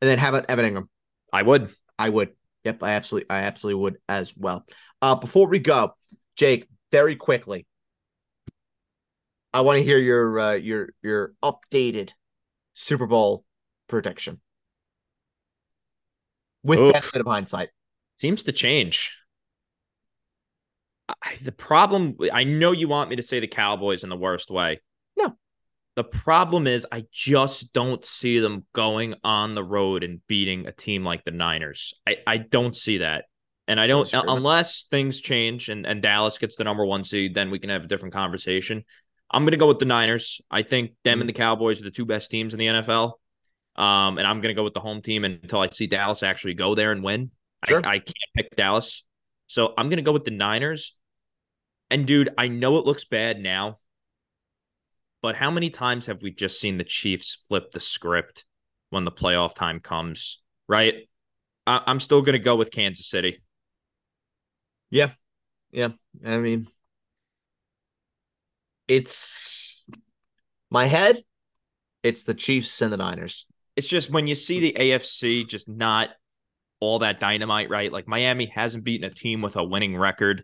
and 0.01 0.09
then 0.09 0.19
how 0.19 0.29
about 0.29 0.45
Evan 0.49 0.71
Engram? 0.75 0.87
I 1.31 1.41
would. 1.41 1.73
I 1.97 2.09
would. 2.09 2.33
Yep, 2.63 2.83
I 2.83 2.91
absolutely, 2.91 3.29
I 3.31 3.39
absolutely 3.43 3.81
would 3.81 3.97
as 4.07 4.37
well. 4.37 4.65
Uh, 5.01 5.15
before 5.15 5.47
we 5.47 5.57
go, 5.59 5.95
Jake, 6.35 6.67
very 6.91 7.15
quickly, 7.15 7.65
I 9.53 9.61
want 9.61 9.77
to 9.77 9.83
hear 9.83 9.99
your 9.99 10.39
uh, 10.39 10.53
your 10.53 10.89
your 11.01 11.33
updated 11.43 12.11
Super 12.73 13.05
Bowl 13.05 13.45
prediction 13.87 14.41
with 16.63 16.79
Oof. 16.79 16.93
benefit 16.93 17.21
of 17.21 17.27
hindsight. 17.27 17.69
Seems 18.17 18.43
to 18.43 18.51
change. 18.51 19.15
I, 21.09 21.35
the 21.41 21.51
problem, 21.51 22.17
I 22.31 22.45
know 22.45 22.71
you 22.71 22.87
want 22.87 23.09
me 23.09 23.17
to 23.17 23.23
say 23.23 23.39
the 23.39 23.47
Cowboys 23.47 24.03
in 24.03 24.09
the 24.09 24.15
worst 24.15 24.49
way. 24.49 24.79
No. 25.17 25.35
The 25.95 26.03
problem 26.05 26.65
is, 26.65 26.87
I 26.91 27.03
just 27.11 27.73
don't 27.73 28.03
see 28.05 28.39
them 28.39 28.65
going 28.73 29.15
on 29.23 29.53
the 29.53 29.63
road 29.63 30.03
and 30.03 30.21
beating 30.27 30.65
a 30.65 30.71
team 30.71 31.03
like 31.03 31.25
the 31.25 31.31
Niners. 31.31 31.93
I, 32.07 32.17
I 32.25 32.37
don't 32.37 32.75
see 32.75 32.99
that. 32.99 33.25
And 33.67 33.79
I 33.79 33.87
don't, 33.87 34.11
unless 34.13 34.83
things 34.89 35.21
change 35.21 35.69
and, 35.69 35.85
and 35.85 36.01
Dallas 36.01 36.37
gets 36.37 36.55
the 36.55 36.63
number 36.63 36.85
one 36.85 37.03
seed, 37.03 37.33
then 37.33 37.51
we 37.51 37.59
can 37.59 37.69
have 37.69 37.83
a 37.83 37.87
different 37.87 38.13
conversation. 38.13 38.83
I'm 39.33 39.43
going 39.43 39.51
to 39.51 39.57
go 39.57 39.67
with 39.67 39.79
the 39.79 39.85
Niners. 39.85 40.39
I 40.51 40.61
think 40.61 40.91
them 41.03 41.17
Mhm. 41.17 41.21
and 41.21 41.29
the 41.29 41.33
Cowboys 41.33 41.81
are 41.81 41.85
the 41.85 41.91
two 41.91 42.05
best 42.05 42.29
teams 42.31 42.53
in 42.53 42.59
the 42.59 42.67
NFL. 42.67 43.19
Um, 43.75 44.19
and 44.19 44.27
I'm 44.27 44.39
going 44.41 44.49
to 44.49 44.53
go 44.53 44.63
with 44.63 44.75
the 44.75 44.79
home 44.79 45.01
team 45.01 45.25
until 45.25 45.59
I 45.59 45.69
see 45.69 45.87
Dallas 45.87 46.21
actually 46.21 46.53
go 46.53 46.75
there 46.75 46.91
and 46.91 47.03
win. 47.03 47.31
Sure. 47.67 47.81
I, 47.83 47.93
I 47.95 47.99
can't 47.99 48.15
pick 48.35 48.55
Dallas. 48.55 49.03
So 49.47 49.73
I'm 49.77 49.89
going 49.89 49.97
to 49.97 50.03
go 50.03 50.11
with 50.11 50.25
the 50.25 50.31
Niners. 50.31 50.95
And 51.89 52.05
dude, 52.05 52.29
I 52.37 52.47
know 52.47 52.77
it 52.77 52.85
looks 52.85 53.05
bad 53.05 53.39
now, 53.39 53.79
but 55.21 55.35
how 55.35 55.49
many 55.49 55.69
times 55.69 56.05
have 56.05 56.21
we 56.21 56.31
just 56.31 56.59
seen 56.59 56.77
the 56.77 56.83
Chiefs 56.83 57.37
flip 57.47 57.71
the 57.71 57.79
script 57.79 58.45
when 58.91 59.05
the 59.05 59.11
playoff 59.11 59.55
time 59.55 59.79
comes, 59.79 60.41
right? 60.67 61.07
I, 61.65 61.81
I'm 61.87 61.99
still 61.99 62.21
going 62.21 62.33
to 62.33 62.39
go 62.39 62.55
with 62.55 62.71
Kansas 62.71 63.07
City. 63.07 63.41
Yeah. 64.91 65.11
Yeah. 65.71 65.89
I 66.23 66.37
mean, 66.37 66.67
it's 68.97 69.83
my 70.69 70.85
head. 70.85 71.23
It's 72.03 72.23
the 72.23 72.33
Chiefs 72.33 72.81
and 72.81 72.91
the 72.91 72.97
Niners. 72.97 73.45
It's 73.75 73.87
just 73.87 74.09
when 74.11 74.27
you 74.27 74.35
see 74.35 74.59
the 74.59 74.73
AFC 74.77 75.47
just 75.47 75.67
not 75.67 76.09
all 76.79 76.99
that 76.99 77.19
dynamite, 77.19 77.69
right? 77.69 77.91
Like 77.91 78.07
Miami 78.07 78.47
hasn't 78.47 78.83
beaten 78.83 79.09
a 79.09 79.13
team 79.13 79.41
with 79.41 79.55
a 79.55 79.63
winning 79.63 79.97
record. 79.97 80.43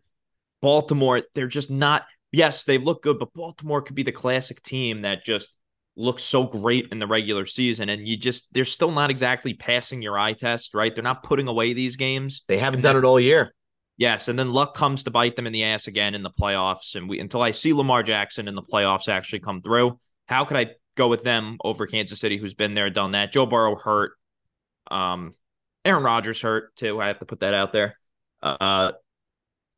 Baltimore, 0.61 1.21
they're 1.33 1.47
just 1.47 1.69
not. 1.69 2.05
Yes, 2.31 2.63
they 2.63 2.77
look 2.77 3.03
good, 3.03 3.19
but 3.19 3.33
Baltimore 3.33 3.81
could 3.81 3.95
be 3.95 4.03
the 4.03 4.11
classic 4.11 4.61
team 4.63 5.01
that 5.01 5.25
just 5.25 5.49
looks 5.95 6.23
so 6.23 6.43
great 6.45 6.87
in 6.91 6.99
the 6.99 7.07
regular 7.07 7.45
season, 7.45 7.89
and 7.89 8.07
you 8.07 8.15
just 8.15 8.53
they're 8.53 8.65
still 8.65 8.91
not 8.91 9.09
exactly 9.09 9.53
passing 9.53 10.01
your 10.01 10.17
eye 10.17 10.33
test, 10.33 10.73
right? 10.73 10.93
They're 10.95 11.03
not 11.03 11.23
putting 11.23 11.47
away 11.47 11.73
these 11.73 11.97
games. 11.97 12.43
They 12.47 12.57
haven't 12.57 12.77
And 12.79 12.83
done 12.83 12.95
then- 12.95 13.03
it 13.03 13.07
all 13.07 13.19
year. 13.19 13.53
Yes, 13.99 14.29
and 14.29 14.39
then 14.39 14.53
luck 14.53 14.75
comes 14.75 15.03
to 15.03 15.11
bite 15.11 15.35
them 15.35 15.45
in 15.45 15.51
the 15.51 15.65
ass 15.65 15.87
again 15.87 16.15
in 16.15 16.23
the 16.23 16.29
playoffs. 16.29 16.95
And 16.95 17.09
we 17.09 17.19
until 17.19 17.41
I 17.41 17.51
see 17.51 17.73
Lamar 17.73 18.01
Jackson 18.01 18.47
in 18.47 18.55
the 18.55 18.63
playoffs 18.63 19.09
actually 19.09 19.41
come 19.41 19.61
through, 19.61 19.99
how 20.25 20.45
could 20.45 20.55
I 20.55 20.67
go 20.95 21.09
with 21.09 21.23
them 21.23 21.57
over 21.65 21.85
Kansas 21.85 22.17
City, 22.17 22.37
who's 22.37 22.53
been 22.53 22.75
there, 22.75 22.89
done 22.89 23.11
that? 23.11 23.33
Joe 23.33 23.45
Burrow 23.45 23.75
hurt. 23.75 24.13
Um, 24.89 25.35
Aaron 25.83 26.01
Rodgers 26.01 26.41
hurt 26.41 26.73
too. 26.77 27.01
I 27.01 27.07
have 27.07 27.19
to 27.19 27.25
put 27.25 27.41
that 27.41 27.53
out 27.53 27.73
there. 27.73 27.97
Uh, 28.41 28.93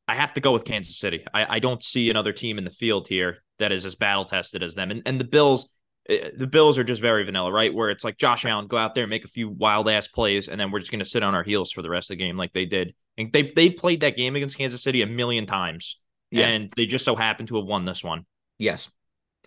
I 0.07 0.13
have 0.13 0.35
to 0.35 0.41
go 0.41 0.51
with 0.51 0.65
Kansas 0.65 0.99
City. 0.99 1.25
I, 1.33 1.55
I 1.55 1.59
don't 1.59 1.83
see 1.83 2.11
another 2.11 2.31
team 2.31 2.59
in 2.59 2.63
the 2.63 2.69
field 2.69 3.07
here 3.07 3.39
that 3.57 3.71
is 3.71 3.85
as 3.85 3.95
battle 3.95 4.25
tested 4.25 4.61
as 4.61 4.75
them. 4.75 4.91
And 4.91 5.01
and 5.07 5.19
the 5.19 5.25
Bills, 5.25 5.71
eh, 6.07 6.29
the 6.37 6.45
Bills 6.45 6.77
are 6.77 6.83
just 6.83 7.01
very 7.01 7.23
vanilla, 7.23 7.51
right? 7.51 7.73
Where 7.73 7.89
it's 7.89 8.03
like 8.03 8.19
Josh 8.19 8.45
Allen 8.45 8.67
go 8.67 8.77
out 8.77 8.93
there, 8.93 9.05
and 9.05 9.09
make 9.09 9.25
a 9.25 9.29
few 9.29 9.49
wild 9.49 9.89
ass 9.89 10.07
plays, 10.07 10.47
and 10.47 10.59
then 10.59 10.69
we're 10.69 10.79
just 10.79 10.91
going 10.91 10.99
to 10.99 11.05
sit 11.09 11.23
on 11.23 11.33
our 11.33 11.43
heels 11.43 11.71
for 11.71 11.81
the 11.81 11.89
rest 11.89 12.11
of 12.11 12.17
the 12.17 12.23
game, 12.23 12.37
like 12.37 12.53
they 12.53 12.65
did. 12.65 12.93
They 13.31 13.51
they 13.55 13.69
played 13.69 14.01
that 14.01 14.17
game 14.17 14.35
against 14.35 14.57
Kansas 14.57 14.81
City 14.81 15.01
a 15.01 15.07
million 15.07 15.45
times, 15.45 15.99
Yeah. 16.31 16.47
and 16.47 16.71
they 16.75 16.85
just 16.85 17.05
so 17.05 17.15
happened 17.15 17.49
to 17.49 17.57
have 17.57 17.65
won 17.65 17.85
this 17.85 18.03
one 18.03 18.25
Yes. 18.57 18.91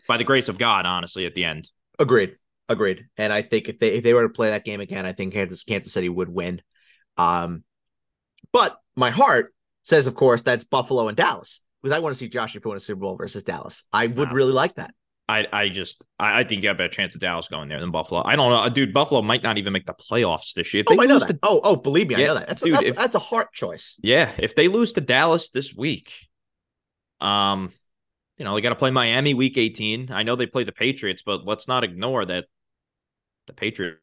by 0.07 0.17
the 0.19 0.25
grace 0.25 0.49
of 0.49 0.59
God. 0.59 0.87
Honestly, 0.87 1.27
at 1.27 1.35
the 1.35 1.45
end, 1.45 1.69
Agreed. 1.99 2.37
Agreed. 2.69 3.07
And 3.17 3.33
I 3.33 3.43
think 3.43 3.69
if 3.69 3.79
they 3.79 3.95
if 3.95 4.05
they 4.05 4.15
were 4.15 4.23
to 4.23 4.29
play 4.29 4.51
that 4.51 4.65
game 4.65 4.81
again, 4.81 5.07
I 5.07 5.13
think 5.13 5.33
Kansas 5.35 5.63
Kansas 5.63 5.93
City 5.93 6.09
would 6.09 6.29
win. 6.29 6.61
Um, 7.17 7.65
but 8.53 8.79
my 8.97 9.11
heart 9.11 9.53
says, 9.83 10.07
of 10.07 10.15
course, 10.15 10.43
that's 10.43 10.65
Buffalo 10.65 11.09
and 11.09 11.17
Dallas 11.17 11.61
because 11.83 11.95
I 11.95 11.99
want 12.01 12.15
to 12.15 12.19
see 12.19 12.29
Josh 12.29 12.55
Pugh 12.55 12.71
in 12.71 12.77
a 12.77 12.81
Super 12.81 13.01
Bowl 13.01 13.17
versus 13.17 13.43
Dallas. 13.45 13.85
I 13.93 14.07
would 14.07 14.29
Wow. 14.29 14.35
really 14.35 14.53
like 14.53 14.77
that. 14.77 14.95
I 15.29 15.47
I 15.53 15.69
just 15.71 16.05
I, 16.19 16.41
I 16.41 16.45
think 16.45 16.63
you 16.63 16.69
have 16.69 16.77
a 16.77 16.79
better 16.79 16.93
chance 16.93 17.15
of 17.15 17.21
Dallas 17.21 17.49
going 17.49 17.69
there 17.69 17.81
than 17.81 17.91
Buffalo. 17.91 18.23
I 18.25 18.37
don't 18.37 18.51
know, 18.51 18.69
dude. 18.69 18.93
Buffalo 18.93 19.23
might 19.23 19.43
not 19.43 19.57
even 19.59 19.73
make 19.73 19.87
the 19.87 19.95
playoffs 19.95 20.53
this 20.55 20.75
year. 20.75 20.83
If 20.87 20.99
Oh, 20.99 21.03
I 21.03 21.07
know 21.07 21.19
that. 21.19 21.29
to 21.29 21.39
oh, 21.43 21.61
oh, 21.65 21.77
believe 21.77 22.09
me, 22.09 22.17
I 22.17 22.25
know 22.27 22.35
that. 22.35 22.49
That's 22.49 22.63
dude, 22.63 22.75
that's, 22.75 22.89
if- 22.91 22.97
that's 22.97 23.15
a 23.15 23.21
heart 23.21 23.53
choice. 23.53 23.99
Yeah, 24.03 24.31
if 24.39 24.55
they 24.55 24.69
lose 24.69 24.93
to 24.95 25.01
Dallas 25.01 25.49
this 25.49 25.75
week, 25.75 26.13
um, 27.21 27.73
you 28.37 28.45
know 28.45 28.55
they 28.55 28.61
got 28.61 28.71
to 28.71 28.75
play 28.77 28.91
Miami 28.91 29.33
week 29.35 29.57
eighteen. 29.57 30.11
I 30.13 30.25
know 30.25 30.37
they 30.37 30.47
play 30.47 30.65
the 30.65 30.73
Patriots, 30.73 31.23
but 31.25 31.45
let's 31.47 31.69
not 31.69 31.85
ignore 31.85 32.25
that 32.27 32.47
the 33.47 33.53
Patriots 33.55 34.01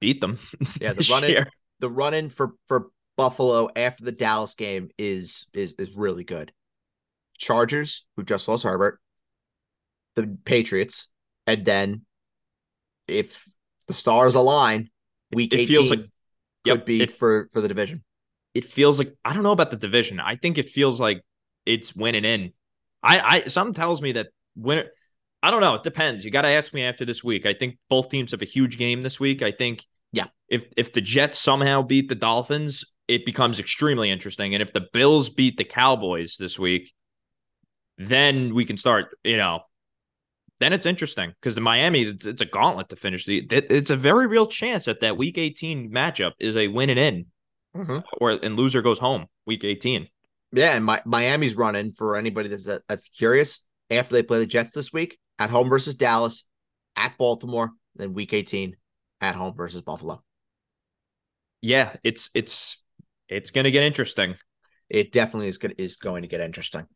beat 0.00 0.20
them. 0.20 0.38
Yeah, 0.80 0.94
the 0.94 1.06
run 1.10 1.24
in 1.24 1.46
the 1.80 1.90
run 1.90 2.14
in 2.14 2.30
for 2.30 2.52
for 2.68 2.86
Buffalo 3.16 3.68
after 3.76 4.04
the 4.04 4.12
Dallas 4.12 4.54
game 4.54 4.88
is 4.96 5.46
is 5.52 5.74
is 5.78 5.92
really 5.92 6.24
good. 6.24 6.52
Chargers, 7.36 8.06
who 8.16 8.22
just 8.22 8.46
lost 8.48 8.62
Herbert, 8.64 9.00
the 10.16 10.36
Patriots, 10.44 11.08
and 11.46 11.64
then 11.64 12.04
if 13.08 13.44
the 13.88 13.94
stars 13.94 14.34
align, 14.34 14.90
week 15.30 15.52
It 15.52 15.56
18 15.56 15.66
feels 15.66 15.90
like 15.90 16.00
could 16.64 16.84
yep, 16.84 16.86
be 16.86 17.02
it, 17.02 17.10
for 17.10 17.48
for 17.52 17.60
the 17.60 17.68
division. 17.68 18.04
it 18.54 18.64
feels 18.64 18.98
like 18.98 19.14
I 19.24 19.32
don't 19.32 19.42
know 19.42 19.52
about 19.52 19.70
the 19.70 19.76
division. 19.76 20.20
I 20.20 20.36
think 20.36 20.58
it 20.58 20.68
feels 20.68 21.00
like 21.00 21.24
it's 21.66 21.94
winning 21.94 22.24
in. 22.24 22.52
I 23.02 23.20
I 23.20 23.40
something 23.48 23.74
tells 23.74 24.02
me 24.02 24.12
that 24.12 24.28
winner. 24.56 24.86
I 25.42 25.50
don't 25.50 25.60
know. 25.60 25.74
It 25.74 25.82
depends. 25.82 26.24
You 26.24 26.30
got 26.30 26.42
to 26.42 26.48
ask 26.48 26.72
me 26.72 26.82
after 26.84 27.04
this 27.04 27.24
week. 27.24 27.46
I 27.46 27.54
think 27.54 27.78
both 27.88 28.10
teams 28.10 28.30
have 28.30 28.42
a 28.42 28.46
huge 28.46 28.78
game 28.78 29.02
this 29.02 29.18
week. 29.18 29.42
I 29.42 29.50
think 29.50 29.86
Yeah. 30.12 30.28
If 30.48 30.64
if 30.76 30.92
the 30.92 31.00
Jets 31.00 31.38
somehow 31.38 31.82
beat 31.82 32.08
the 32.08 32.14
Dolphins, 32.14 32.84
it 33.08 33.24
becomes 33.24 33.58
extremely 33.58 34.10
interesting. 34.10 34.54
And 34.54 34.62
if 34.62 34.72
the 34.72 34.86
Bills 34.92 35.30
beat 35.30 35.56
the 35.56 35.64
Cowboys 35.64 36.36
this 36.38 36.58
week, 36.58 36.92
then 37.98 38.54
we 38.54 38.64
can 38.64 38.76
start. 38.76 39.16
You 39.24 39.36
know, 39.36 39.60
then 40.62 40.72
it's 40.72 40.86
interesting 40.86 41.32
because 41.40 41.54
the 41.54 41.60
Miami 41.60 42.02
it's, 42.02 42.26
it's 42.26 42.42
a 42.42 42.46
gauntlet 42.46 42.88
to 42.90 42.96
finish 42.96 43.26
the. 43.26 43.46
It's 43.50 43.90
a 43.90 43.96
very 43.96 44.26
real 44.26 44.46
chance 44.46 44.84
that 44.84 45.00
that 45.00 45.16
Week 45.16 45.38
18 45.38 45.90
matchup 45.90 46.32
is 46.38 46.56
a 46.56 46.68
win 46.68 46.90
and 46.90 46.98
in 46.98 47.26
mm-hmm. 47.76 47.98
or 48.20 48.30
and 48.30 48.56
loser 48.56 48.82
goes 48.82 48.98
home 48.98 49.26
week 49.46 49.64
18. 49.64 50.08
Yeah, 50.52 50.76
and 50.76 50.84
my, 50.84 51.00
Miami's 51.04 51.56
running 51.56 51.92
for 51.92 52.16
anybody 52.16 52.48
that's 52.48 52.68
that's 52.88 53.08
curious. 53.08 53.64
After 53.90 54.14
they 54.14 54.22
play 54.22 54.38
the 54.38 54.46
Jets 54.46 54.72
this 54.72 54.92
week, 54.92 55.18
at 55.38 55.50
home 55.50 55.68
versus 55.68 55.94
Dallas, 55.94 56.48
at 56.96 57.16
Baltimore, 57.18 57.70
then 57.96 58.14
week 58.14 58.32
18 58.32 58.76
at 59.20 59.34
home 59.34 59.54
versus 59.54 59.82
Buffalo. 59.82 60.22
Yeah, 61.60 61.96
it's 62.02 62.30
it's 62.34 62.78
it's 63.28 63.50
going 63.50 63.64
to 63.64 63.70
get 63.70 63.84
interesting. 63.84 64.36
it 64.88 65.12
definitely 65.12 65.48
is 65.48 65.58
good 65.58 65.74
is 65.78 65.96
going 65.96 66.22
to 66.22 66.28
get 66.28 66.40
interesting. 66.40 66.86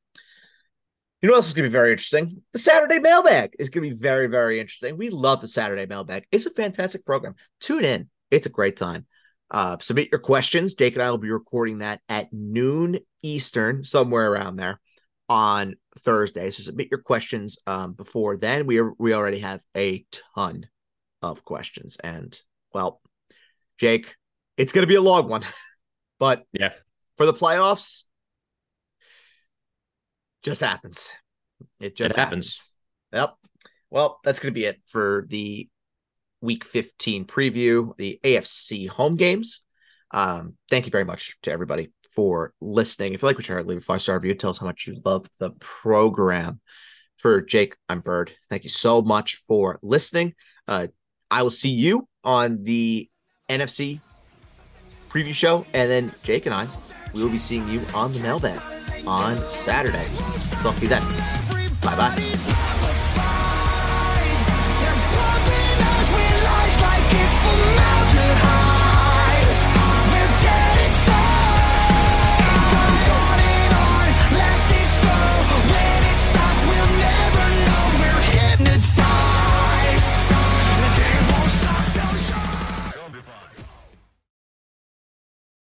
You 1.23 1.29
know 1.29 1.33
what 1.33 1.39
else 1.39 1.49
is 1.49 1.55
going 1.55 1.65
to 1.65 1.71
be 1.71 1.73
very 1.73 1.93
interesting? 1.93 2.43
The 2.53 2.59
Saturday 2.59 2.99
mailbag 2.99 3.55
is 3.59 3.71
going 3.71 3.89
to 3.89 3.95
be 3.95 4.01
very, 4.01 4.27
very 4.27 4.61
interesting. 4.61 4.97
We 4.99 5.09
love 5.09 5.41
the 5.41 5.49
Saturday 5.49 5.87
mailbag. 5.87 6.27
It's 6.31 6.47
a 6.47 6.51
fantastic 6.51 7.07
program. 7.07 7.35
Tune 7.61 7.85
in. 7.85 8.11
It's 8.31 8.47
a 8.47 8.51
great 8.51 8.77
time. 8.77 9.07
Uh, 9.51 9.79
submit 9.81 10.09
your 10.13 10.21
questions. 10.21 10.75
Jake 10.75 10.95
and 10.95 11.03
I 11.03 11.11
will 11.11 11.19
be 11.19 11.31
recording 11.31 11.79
that 11.79 12.01
at 12.09 12.33
noon 12.33 12.99
Eastern, 13.23 13.83
somewhere 13.85 14.31
around 14.31 14.57
there 14.57 14.79
on 15.29 15.77
Thursday. 16.01 16.51
So 16.51 16.63
submit 16.63 16.89
your 16.91 17.01
questions 17.01 17.59
um, 17.67 17.95
before 17.95 18.37
then. 18.37 18.67
We 18.67 18.79
are, 18.79 18.93
we 18.99 19.15
already 19.15 19.41
have 19.41 19.63
a 19.77 20.05
ton 20.35 20.67
of 21.23 21.45
questions, 21.45 21.97
and 21.97 22.39
well, 22.75 23.01
Jake, 23.79 24.15
it's 24.57 24.73
going 24.73 24.83
to 24.83 24.89
be 24.89 24.97
a 24.97 25.03
long 25.03 25.29
one, 25.29 25.45
but 26.19 26.45
Yeah. 26.53 26.73
for 27.17 27.25
the 27.27 27.33
playoffs, 27.33 28.05
Just 30.47 30.61
happens. 30.61 31.11
It 31.81 31.97
just 31.97 32.15
It 32.15 32.17
happens. 32.17 32.69
happens. 33.13 33.31
Yep. 33.31 33.35
Well, 33.91 34.21
that's 34.23 34.39
going 34.39 34.55
to 34.55 34.59
be 34.61 34.65
it 34.67 34.81
for 34.87 35.27
the 35.29 35.69
week 36.41 36.65
15 36.65 37.25
preview, 37.25 37.97
the 37.97 38.21
AFC 38.23 38.89
home 38.89 39.17
games. 39.17 39.63
Um, 40.13 40.55
thank 40.71 40.87
you 40.87 40.93
very 40.93 41.03
much 41.03 41.37
to 41.43 41.51
everybody 41.51 41.91
for 42.15 42.53
listening. 42.61 43.13
If 43.13 43.23
you 43.23 43.27
like 43.27 43.37
what 43.37 43.49
you 43.49 43.57
heard, 43.57 43.67
leave 43.67 43.79
a 43.79 43.81
five 43.81 44.01
star 44.03 44.15
review. 44.15 44.35
Tell 44.35 44.51
us 44.51 44.59
how 44.59 44.67
much 44.67 44.87
you 44.87 44.95
love 45.05 45.29
the 45.41 45.51
program. 45.59 46.61
For 47.17 47.41
Jake, 47.41 47.75
I'm 47.89 47.99
Bird. 47.99 48.31
Thank 48.49 48.63
you 48.63 48.71
so 48.71 49.03
much 49.03 49.43
for 49.49 49.81
listening. 49.83 50.35
Uh, 50.69 50.87
I 51.29 51.43
will 51.43 51.51
see 51.51 51.71
you 51.71 52.07
on 52.23 52.63
the 52.63 53.11
NFC 53.51 53.99
preview 55.09 55.35
show, 55.35 55.67
and 55.75 55.91
then 55.91 56.13
Jake 56.23 56.47
and 56.47 56.55
I 56.55 56.69
we 57.15 57.25
will 57.25 57.31
be 57.31 57.39
seeing 57.39 57.69
you 57.69 57.81
on 57.95 58.13
the 58.13 58.21
mailbag 58.21 58.61
on 59.07 59.37
Saturday. 59.49 60.07
Talk 60.63 60.77
to 60.77 60.83
you 60.83 60.89
then. 60.89 61.03
Bye 61.83 61.97
bye. 61.97 62.27